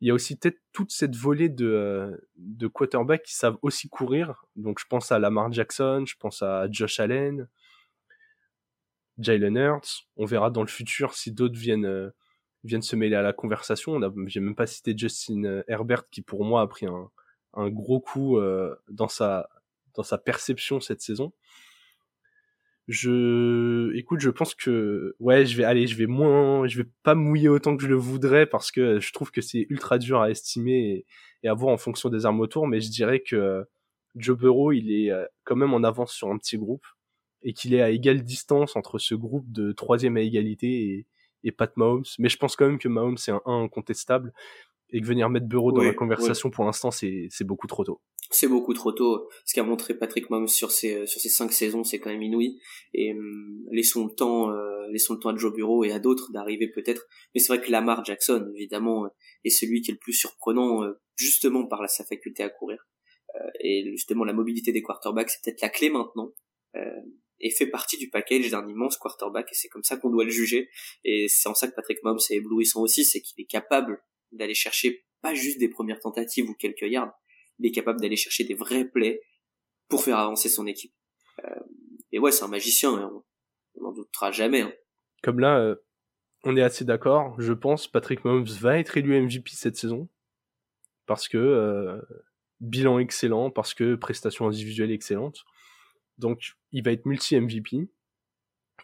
Il 0.00 0.08
y 0.08 0.10
a 0.10 0.14
aussi 0.14 0.36
peut-être 0.36 0.58
toute 0.72 0.90
cette 0.90 1.14
volée 1.14 1.48
de, 1.48 2.20
de 2.36 2.66
quarterbacks 2.66 3.22
qui 3.22 3.34
savent 3.34 3.58
aussi 3.62 3.88
courir. 3.88 4.44
Donc, 4.56 4.80
je 4.80 4.86
pense 4.86 5.12
à 5.12 5.18
Lamar 5.18 5.52
Jackson, 5.52 6.04
je 6.06 6.16
pense 6.18 6.42
à 6.42 6.66
Josh 6.70 6.98
Allen, 6.98 7.48
Jalen 9.18 9.56
Hurts. 9.56 10.08
On 10.16 10.24
verra 10.24 10.50
dans 10.50 10.62
le 10.62 10.68
futur 10.68 11.14
si 11.14 11.32
d'autres 11.32 11.58
viennent, 11.58 12.12
viennent 12.64 12.82
se 12.82 12.96
mêler 12.96 13.16
à 13.16 13.22
la 13.22 13.32
conversation. 13.32 14.00
J'ai 14.26 14.40
même 14.40 14.54
pas 14.54 14.66
cité 14.66 14.94
Justin 14.96 15.62
Herbert 15.68 16.08
qui, 16.10 16.22
pour 16.22 16.44
moi, 16.44 16.62
a 16.62 16.66
pris 16.66 16.86
un, 16.86 17.10
un 17.54 17.68
gros 17.68 18.00
coup 18.00 18.38
euh, 18.38 18.74
dans 18.88 19.08
sa 19.08 19.48
dans 19.94 20.02
sa 20.02 20.18
perception 20.18 20.80
cette 20.80 21.02
saison. 21.02 21.32
Je, 22.88 23.94
écoute, 23.94 24.20
je 24.20 24.30
pense 24.30 24.54
que, 24.54 25.14
ouais, 25.20 25.46
je 25.46 25.56
vais 25.56 25.64
aller, 25.64 25.86
je 25.86 25.96
vais 25.96 26.06
moins, 26.06 26.66
je 26.66 26.82
vais 26.82 26.88
pas 27.04 27.14
mouiller 27.14 27.48
autant 27.48 27.76
que 27.76 27.82
je 27.82 27.88
le 27.88 27.94
voudrais 27.94 28.46
parce 28.46 28.72
que 28.72 28.98
je 29.00 29.12
trouve 29.12 29.30
que 29.30 29.40
c'est 29.40 29.66
ultra 29.70 29.98
dur 29.98 30.20
à 30.20 30.30
estimer 30.30 31.06
et, 31.42 31.48
à 31.48 31.54
voir 31.54 31.72
en 31.72 31.76
fonction 31.76 32.08
des 32.08 32.26
armes 32.26 32.40
autour, 32.40 32.66
mais 32.66 32.80
je 32.80 32.90
dirais 32.90 33.20
que 33.20 33.64
Joe 34.16 34.36
Burrow, 34.36 34.72
il 34.72 34.90
est 34.92 35.10
euh, 35.10 35.24
quand 35.44 35.56
même 35.56 35.74
en 35.74 35.84
avance 35.84 36.12
sur 36.12 36.28
un 36.28 36.38
petit 36.38 36.58
groupe 36.58 36.84
et 37.42 37.52
qu'il 37.52 37.74
est 37.74 37.82
à 37.82 37.90
égale 37.90 38.22
distance 38.22 38.76
entre 38.76 38.98
ce 38.98 39.14
groupe 39.14 39.50
de 39.50 39.72
troisième 39.72 40.16
à 40.16 40.20
égalité 40.20 40.68
et, 40.68 41.06
et 41.44 41.52
Pat 41.52 41.76
Mahomes. 41.76 42.04
Mais 42.18 42.28
je 42.28 42.36
pense 42.36 42.56
quand 42.56 42.66
même 42.66 42.78
que 42.78 42.88
Mahomes 42.88 43.18
c'est 43.18 43.32
un 43.32 43.42
1 43.46 43.64
incontestable 43.64 44.32
et 44.92 45.00
que 45.00 45.06
venir 45.06 45.30
mettre 45.30 45.46
Bureau 45.46 45.72
dans 45.72 45.82
la 45.82 45.94
conversation 45.94 46.50
pour 46.50 46.64
l'instant 46.64 46.90
c'est 46.90 47.28
beaucoup 47.44 47.66
trop 47.66 47.84
tôt. 47.84 48.00
C'est 48.30 48.48
beaucoup 48.48 48.72
trop 48.72 48.92
tôt. 48.92 49.28
Ce 49.44 49.54
qu'a 49.54 49.62
montré 49.62 49.94
Patrick 49.94 50.30
Mahomes 50.30 50.48
sur 50.48 50.70
ces 50.70 51.06
sur 51.06 51.20
ces 51.20 51.28
cinq 51.28 51.52
saisons, 51.52 51.84
c'est 51.84 51.98
quand 51.98 52.10
même 52.10 52.22
inouï. 52.22 52.58
Et 52.94 53.12
hum, 53.12 53.64
laissons 53.70 54.06
le 54.06 54.14
temps 54.14 54.50
euh, 54.50 54.86
laissons 54.90 55.14
le 55.14 55.20
temps 55.20 55.30
à 55.30 55.36
Joe 55.36 55.52
Bureau 55.52 55.84
et 55.84 55.92
à 55.92 55.98
d'autres 55.98 56.30
d'arriver 56.32 56.68
peut-être. 56.68 57.06
Mais 57.34 57.40
c'est 57.40 57.54
vrai 57.54 57.64
que 57.64 57.70
Lamar 57.70 58.04
Jackson 58.04 58.50
évidemment 58.54 59.06
est 59.44 59.50
celui 59.50 59.80
qui 59.80 59.90
est 59.90 59.94
le 59.94 60.00
plus 60.00 60.12
surprenant 60.12 60.84
euh, 60.84 60.92
justement 61.16 61.66
par 61.66 61.88
sa 61.88 62.04
faculté 62.04 62.42
à 62.42 62.50
courir. 62.50 62.86
Euh, 63.34 63.50
et 63.60 63.84
justement 63.92 64.24
la 64.24 64.34
mobilité 64.34 64.72
des 64.72 64.82
quarterbacks 64.82 65.30
c'est 65.30 65.42
peut-être 65.42 65.62
la 65.62 65.70
clé 65.70 65.90
maintenant. 65.90 66.32
Et 67.42 67.50
fait 67.50 67.66
partie 67.66 67.98
du 67.98 68.08
package 68.08 68.50
d'un 68.50 68.66
immense 68.68 68.96
quarterback 68.96 69.48
et 69.50 69.54
c'est 69.54 69.68
comme 69.68 69.84
ça 69.84 69.96
qu'on 69.96 70.10
doit 70.10 70.24
le 70.24 70.30
juger 70.30 70.70
et 71.04 71.26
c'est 71.28 71.48
en 71.48 71.54
ça 71.54 71.68
que 71.68 71.74
Patrick 71.74 72.02
Mahomes 72.02 72.20
est 72.30 72.36
éblouissant 72.36 72.80
aussi 72.80 73.04
c'est 73.04 73.20
qu'il 73.20 73.42
est 73.42 73.48
capable 73.48 74.02
d'aller 74.32 74.54
chercher 74.54 75.04
pas 75.22 75.34
juste 75.34 75.58
des 75.58 75.68
premières 75.68 76.00
tentatives 76.00 76.50
ou 76.50 76.54
quelques 76.54 76.82
yards, 76.82 77.14
il 77.58 77.66
est 77.66 77.72
capable 77.72 78.00
d'aller 78.00 78.16
chercher 78.16 78.44
des 78.44 78.54
vrais 78.54 78.84
plays 78.84 79.22
pour 79.88 80.02
faire 80.02 80.18
avancer 80.18 80.48
son 80.48 80.66
équipe. 80.66 80.92
Euh, 81.44 81.60
et 82.10 82.18
ouais, 82.18 82.32
c'est 82.32 82.44
un 82.44 82.48
magicien, 82.48 82.94
hein. 82.94 83.22
on 83.76 83.82
n'en 83.82 83.92
doutera 83.92 84.32
jamais. 84.32 84.62
Hein. 84.62 84.72
Comme 85.22 85.38
là, 85.38 85.58
euh, 85.58 85.76
on 86.44 86.56
est 86.56 86.62
assez 86.62 86.84
d'accord. 86.84 87.40
Je 87.40 87.52
pense 87.52 87.86
Patrick 87.86 88.24
Mahomes 88.24 88.44
va 88.44 88.78
être 88.78 88.96
élu 88.96 89.18
MVP 89.22 89.52
cette 89.52 89.76
saison 89.76 90.08
parce 91.06 91.28
que 91.28 91.38
euh, 91.38 92.00
bilan 92.60 92.98
excellent, 92.98 93.50
parce 93.50 93.74
que 93.74 93.94
prestation 93.94 94.46
individuelle 94.46 94.90
excellente. 94.90 95.44
Donc, 96.22 96.54
il 96.70 96.82
va 96.82 96.92
être 96.92 97.04
multi 97.04 97.38
MVP. 97.38 97.88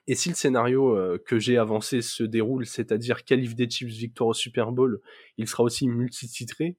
Et 0.06 0.14
si 0.14 0.28
le 0.28 0.34
scénario 0.34 0.96
euh, 0.96 1.22
que 1.24 1.38
j'ai 1.38 1.56
avancé 1.56 2.02
se 2.02 2.22
déroule, 2.22 2.66
c'est-à-dire 2.66 3.24
qualif 3.24 3.54
des 3.54 3.68
Chiefs 3.68 3.88
victoire 3.88 4.28
au 4.28 4.34
Super 4.34 4.72
Bowl, 4.72 5.00
il 5.36 5.46
sera 5.48 5.62
aussi 5.62 5.88
multititré. 5.88 6.76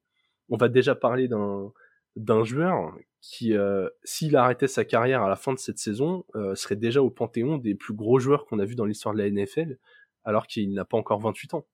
On 0.50 0.58
va 0.58 0.68
déjà 0.68 0.96
parler 0.96 1.30
d'un 2.16 2.44
joueur 2.44 2.94
qui, 3.22 3.54
euh, 3.54 3.88
s'il 4.04 4.36
arrêtait 4.36 4.68
sa 4.68 4.84
carrière 4.84 5.22
à 5.22 5.30
la 5.30 5.36
fin 5.36 5.54
de 5.54 5.60
cette 5.60 5.78
saison, 5.78 6.26
euh, 6.36 6.56
serait 6.56 6.76
déjà 6.76 7.02
au 7.02 7.10
panthéon 7.10 7.58
des 7.58 7.76
plus 7.76 7.94
gros 7.94 8.20
joueurs 8.20 8.46
qu'on 8.46 8.60
a 8.60 8.66
vu 8.66 8.76
dans 8.76 8.86
l'histoire 8.86 9.14
de 9.14 9.20
la 9.20 9.30
NFL, 9.30 9.78
alors 10.24 10.48
qu'il 10.48 10.74
n'a 10.74 10.86
pas 10.86 10.98
encore 10.98 11.20
28 11.20 11.54
ans. 11.54 11.66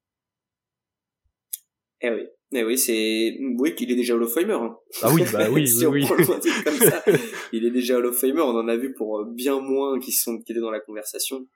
Eh 2.01 2.09
oui, 2.09 2.27
eh 2.53 2.63
oui, 2.63 2.77
c'est 2.77 3.37
oui 3.57 3.75
qu'il 3.75 3.91
est 3.91 3.95
déjà 3.95 4.15
Hall 4.15 4.23
of 4.23 4.33
Famer. 4.33 4.53
Hein. 4.53 4.77
Ah 5.01 5.11
oui, 5.13 5.23
bah 5.31 5.49
oui, 5.49 5.67
si 5.67 5.85
oui, 5.85 6.05
on 6.05 6.15
comme 6.15 6.23
ça, 6.23 7.03
il 7.53 7.65
est 7.65 7.71
déjà 7.71 7.97
Hall 7.97 8.05
of 8.05 8.19
Famer. 8.19 8.41
On 8.41 8.57
en 8.57 8.67
a 8.67 8.75
vu 8.75 8.93
pour 8.93 9.19
euh, 9.19 9.25
bien 9.31 9.59
moins 9.59 9.99
qui 9.99 10.11
sont 10.11 10.41
qui 10.41 10.51
étaient 10.51 10.61
dans 10.61 10.71
la 10.71 10.81
conversation. 10.81 11.47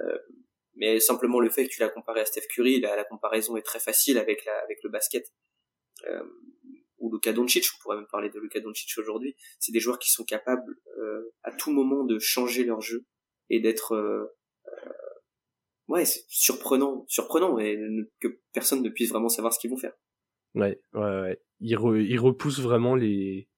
Euh, 0.00 0.18
mais 0.74 1.00
simplement 1.00 1.40
le 1.40 1.48
fait 1.48 1.66
que 1.66 1.70
tu 1.70 1.80
l'as 1.80 1.88
comparé 1.88 2.20
à 2.20 2.26
Steph 2.26 2.46
Curry, 2.50 2.80
la, 2.80 2.96
la, 2.96 3.04
comparaison 3.04 3.56
est 3.56 3.62
très 3.62 3.80
facile 3.80 4.18
avec 4.18 4.44
la 4.44 4.52
avec 4.58 4.78
le 4.82 4.90
basket. 4.90 5.26
Euh, 6.08 6.22
ou 6.98 7.12
Luka 7.12 7.32
Doncic, 7.32 7.66
on 7.74 7.82
pourrait 7.82 7.96
même 7.96 8.06
parler 8.10 8.30
de 8.30 8.38
Luka 8.40 8.60
Doncic 8.60 8.90
aujourd'hui. 8.98 9.36
C'est 9.58 9.72
des 9.72 9.80
joueurs 9.80 9.98
qui 9.98 10.10
sont 10.10 10.24
capables 10.24 10.76
euh, 10.98 11.34
à 11.42 11.52
tout 11.52 11.70
moment 11.70 12.04
de 12.04 12.18
changer 12.18 12.64
leur 12.64 12.80
jeu 12.80 13.04
et 13.50 13.60
d'être 13.60 13.92
euh, 13.92 14.26
ouais, 15.88 16.04
c'est 16.04 16.24
surprenant, 16.28 17.04
surprenant, 17.08 17.58
et 17.58 17.78
que 18.20 18.40
personne 18.52 18.82
ne 18.82 18.88
puisse 18.88 19.10
vraiment 19.10 19.28
savoir 19.28 19.52
ce 19.52 19.58
qu'ils 19.58 19.70
vont 19.70 19.76
faire. 19.76 19.92
Ouais, 20.54 20.80
ouais, 20.94 21.20
ouais. 21.20 21.40
Il, 21.60 21.76
repousse 21.76 22.60
vraiment 22.60 22.94
les 22.94 23.48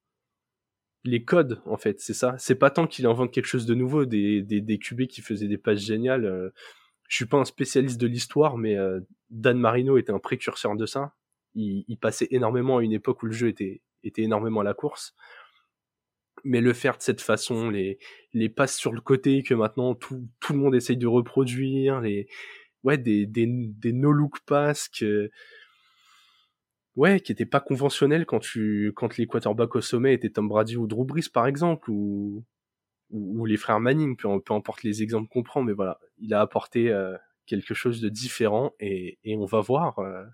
codes 1.26 1.60
en 1.64 1.76
fait, 1.76 2.00
c'est 2.00 2.14
ça. 2.14 2.36
C'est 2.38 2.54
pas 2.54 2.70
tant 2.70 2.86
qu'il 2.86 3.06
invente 3.06 3.32
quelque 3.32 3.46
chose 3.46 3.66
de 3.66 3.74
nouveau, 3.74 4.04
des 4.04 4.42
des, 4.42 4.78
QB 4.78 5.06
qui 5.06 5.20
faisaient 5.20 5.48
des 5.48 5.58
passes 5.58 5.80
géniales. 5.80 6.24
Euh, 6.24 6.50
je 7.08 7.16
suis 7.16 7.26
pas 7.26 7.38
un 7.38 7.44
spécialiste 7.44 8.00
de 8.00 8.06
l'histoire, 8.06 8.58
mais 8.58 8.76
euh, 8.76 9.00
Dan 9.30 9.58
Marino 9.58 9.96
était 9.96 10.12
un 10.12 10.18
précurseur 10.18 10.76
de 10.76 10.86
ça. 10.86 11.14
Il, 11.54 11.96
passait 11.98 12.28
énormément 12.30 12.78
à 12.78 12.84
une 12.84 12.92
époque 12.92 13.22
où 13.22 13.26
le 13.26 13.32
jeu 13.32 13.48
était 13.48 13.82
énormément 14.16 14.60
à 14.60 14.64
la 14.64 14.74
course 14.74 15.16
mais 16.44 16.60
le 16.60 16.72
faire 16.72 16.96
de 16.96 17.02
cette 17.02 17.20
façon, 17.20 17.70
les, 17.70 17.98
les 18.32 18.48
passes 18.48 18.76
sur 18.76 18.92
le 18.92 19.00
côté 19.00 19.42
que 19.42 19.54
maintenant 19.54 19.94
tout, 19.94 20.28
tout 20.40 20.52
le 20.52 20.58
monde 20.58 20.74
essaye 20.74 20.96
de 20.96 21.06
reproduire, 21.06 22.00
les, 22.00 22.28
ouais, 22.84 22.98
des, 22.98 23.26
des, 23.26 23.46
des 23.46 23.92
no-look 23.92 24.40
passes 24.46 24.88
que, 24.88 25.30
ouais, 26.96 27.20
qui 27.20 27.32
étaient 27.32 27.46
pas 27.46 27.60
conventionnels 27.60 28.26
quand 28.26 28.40
tu, 28.40 28.92
quand 28.96 29.16
les 29.16 29.26
quarterbacks 29.26 29.76
au 29.76 29.80
sommet 29.80 30.14
étaient 30.14 30.30
Tom 30.30 30.48
Brady 30.48 30.76
ou 30.76 30.86
Drew 30.86 31.04
Brees, 31.04 31.28
par 31.32 31.46
exemple, 31.46 31.90
ou, 31.90 32.44
ou, 33.10 33.46
les 33.46 33.56
frères 33.56 33.80
Manning, 33.80 34.16
peu, 34.16 34.28
peu 34.40 34.54
importe 34.54 34.82
les 34.82 35.02
exemples 35.02 35.28
qu'on 35.28 35.42
prend, 35.42 35.62
mais 35.62 35.72
voilà, 35.72 35.98
il 36.18 36.34
a 36.34 36.40
apporté 36.40 36.90
euh, 36.90 37.16
quelque 37.46 37.74
chose 37.74 38.00
de 38.00 38.08
différent 38.08 38.74
et, 38.80 39.18
et 39.24 39.36
on 39.36 39.46
va 39.46 39.60
voir, 39.60 39.98
euh, 40.00 40.24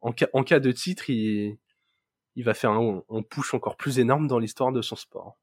en, 0.00 0.12
cas, 0.12 0.28
en 0.32 0.44
cas 0.44 0.60
de 0.60 0.72
titre, 0.72 1.10
il, 1.10 1.58
il 2.36 2.44
va 2.44 2.54
faire 2.54 2.70
un, 2.70 3.02
push 3.28 3.54
encore 3.54 3.76
plus 3.76 3.98
énorme 3.98 4.28
dans 4.28 4.38
l'histoire 4.38 4.70
de 4.70 4.82
son 4.82 4.94
sport. 4.94 5.36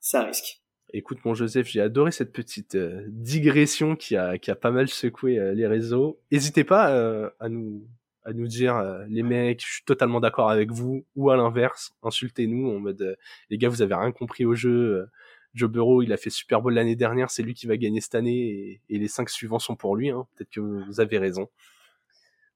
Ça 0.00 0.24
risque. 0.24 0.62
Écoute 0.92 1.24
mon 1.24 1.34
Joseph, 1.34 1.66
j'ai 1.66 1.80
adoré 1.80 2.10
cette 2.10 2.32
petite 2.32 2.74
euh, 2.76 3.04
digression 3.08 3.96
qui 3.96 4.16
a, 4.16 4.38
qui 4.38 4.50
a 4.50 4.56
pas 4.56 4.70
mal 4.70 4.88
secoué 4.88 5.38
euh, 5.38 5.52
les 5.52 5.66
réseaux. 5.66 6.20
N'hésitez 6.30 6.64
pas 6.64 6.90
euh, 6.90 7.28
à 7.38 7.48
nous 7.48 7.86
à 8.24 8.32
nous 8.32 8.48
dire 8.48 9.04
les 9.08 9.22
mecs, 9.22 9.64
je 9.64 9.74
suis 9.74 9.84
totalement 9.84 10.18
d'accord 10.18 10.50
avec 10.50 10.72
vous 10.72 11.06
ou 11.14 11.30
à 11.30 11.36
l'inverse, 11.36 11.94
insultez-nous 12.02 12.68
en 12.68 12.80
mode 12.80 13.16
les 13.50 13.56
gars 13.56 13.68
vous 13.68 13.82
avez 13.82 13.94
rien 13.94 14.10
compris 14.10 14.44
au 14.44 14.56
jeu. 14.56 15.06
Joe 15.54 15.70
Burrow, 15.70 16.02
il 16.02 16.12
a 16.12 16.16
fait 16.16 16.28
Super 16.28 16.60
Bowl 16.60 16.74
l'année 16.74 16.96
dernière, 16.96 17.30
c'est 17.30 17.44
lui 17.44 17.54
qui 17.54 17.68
va 17.68 17.76
gagner 17.76 18.00
cette 18.00 18.16
année 18.16 18.80
et, 18.88 18.98
les 18.98 19.06
cinq 19.06 19.30
suivants 19.30 19.60
sont 19.60 19.76
pour 19.76 19.94
lui. 19.94 20.10
Hein. 20.10 20.26
Peut-être 20.34 20.50
que 20.50 20.60
vous 20.60 20.98
avez 20.98 21.18
raison 21.18 21.48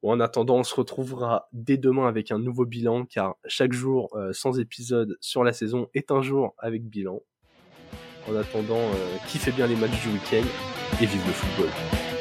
en 0.08 0.20
attendant, 0.20 0.56
on 0.56 0.64
se 0.64 0.74
retrouvera 0.74 1.48
dès 1.52 1.76
demain 1.76 2.08
avec 2.08 2.30
un 2.30 2.38
nouveau 2.38 2.64
bilan, 2.64 3.04
car 3.04 3.36
chaque 3.46 3.72
jour 3.72 4.08
euh, 4.14 4.32
sans 4.32 4.58
épisode 4.58 5.16
sur 5.20 5.44
la 5.44 5.52
saison 5.52 5.88
est 5.94 6.10
un 6.10 6.22
jour 6.22 6.54
avec 6.58 6.84
bilan. 6.84 7.20
En 8.28 8.36
attendant, 8.36 8.78
euh, 8.78 9.16
kiffez 9.28 9.52
bien 9.52 9.66
les 9.66 9.76
matchs 9.76 10.02
du 10.02 10.08
week-end 10.08 10.46
et 11.00 11.06
vive 11.06 11.26
le 11.26 11.32
football. 11.32 12.19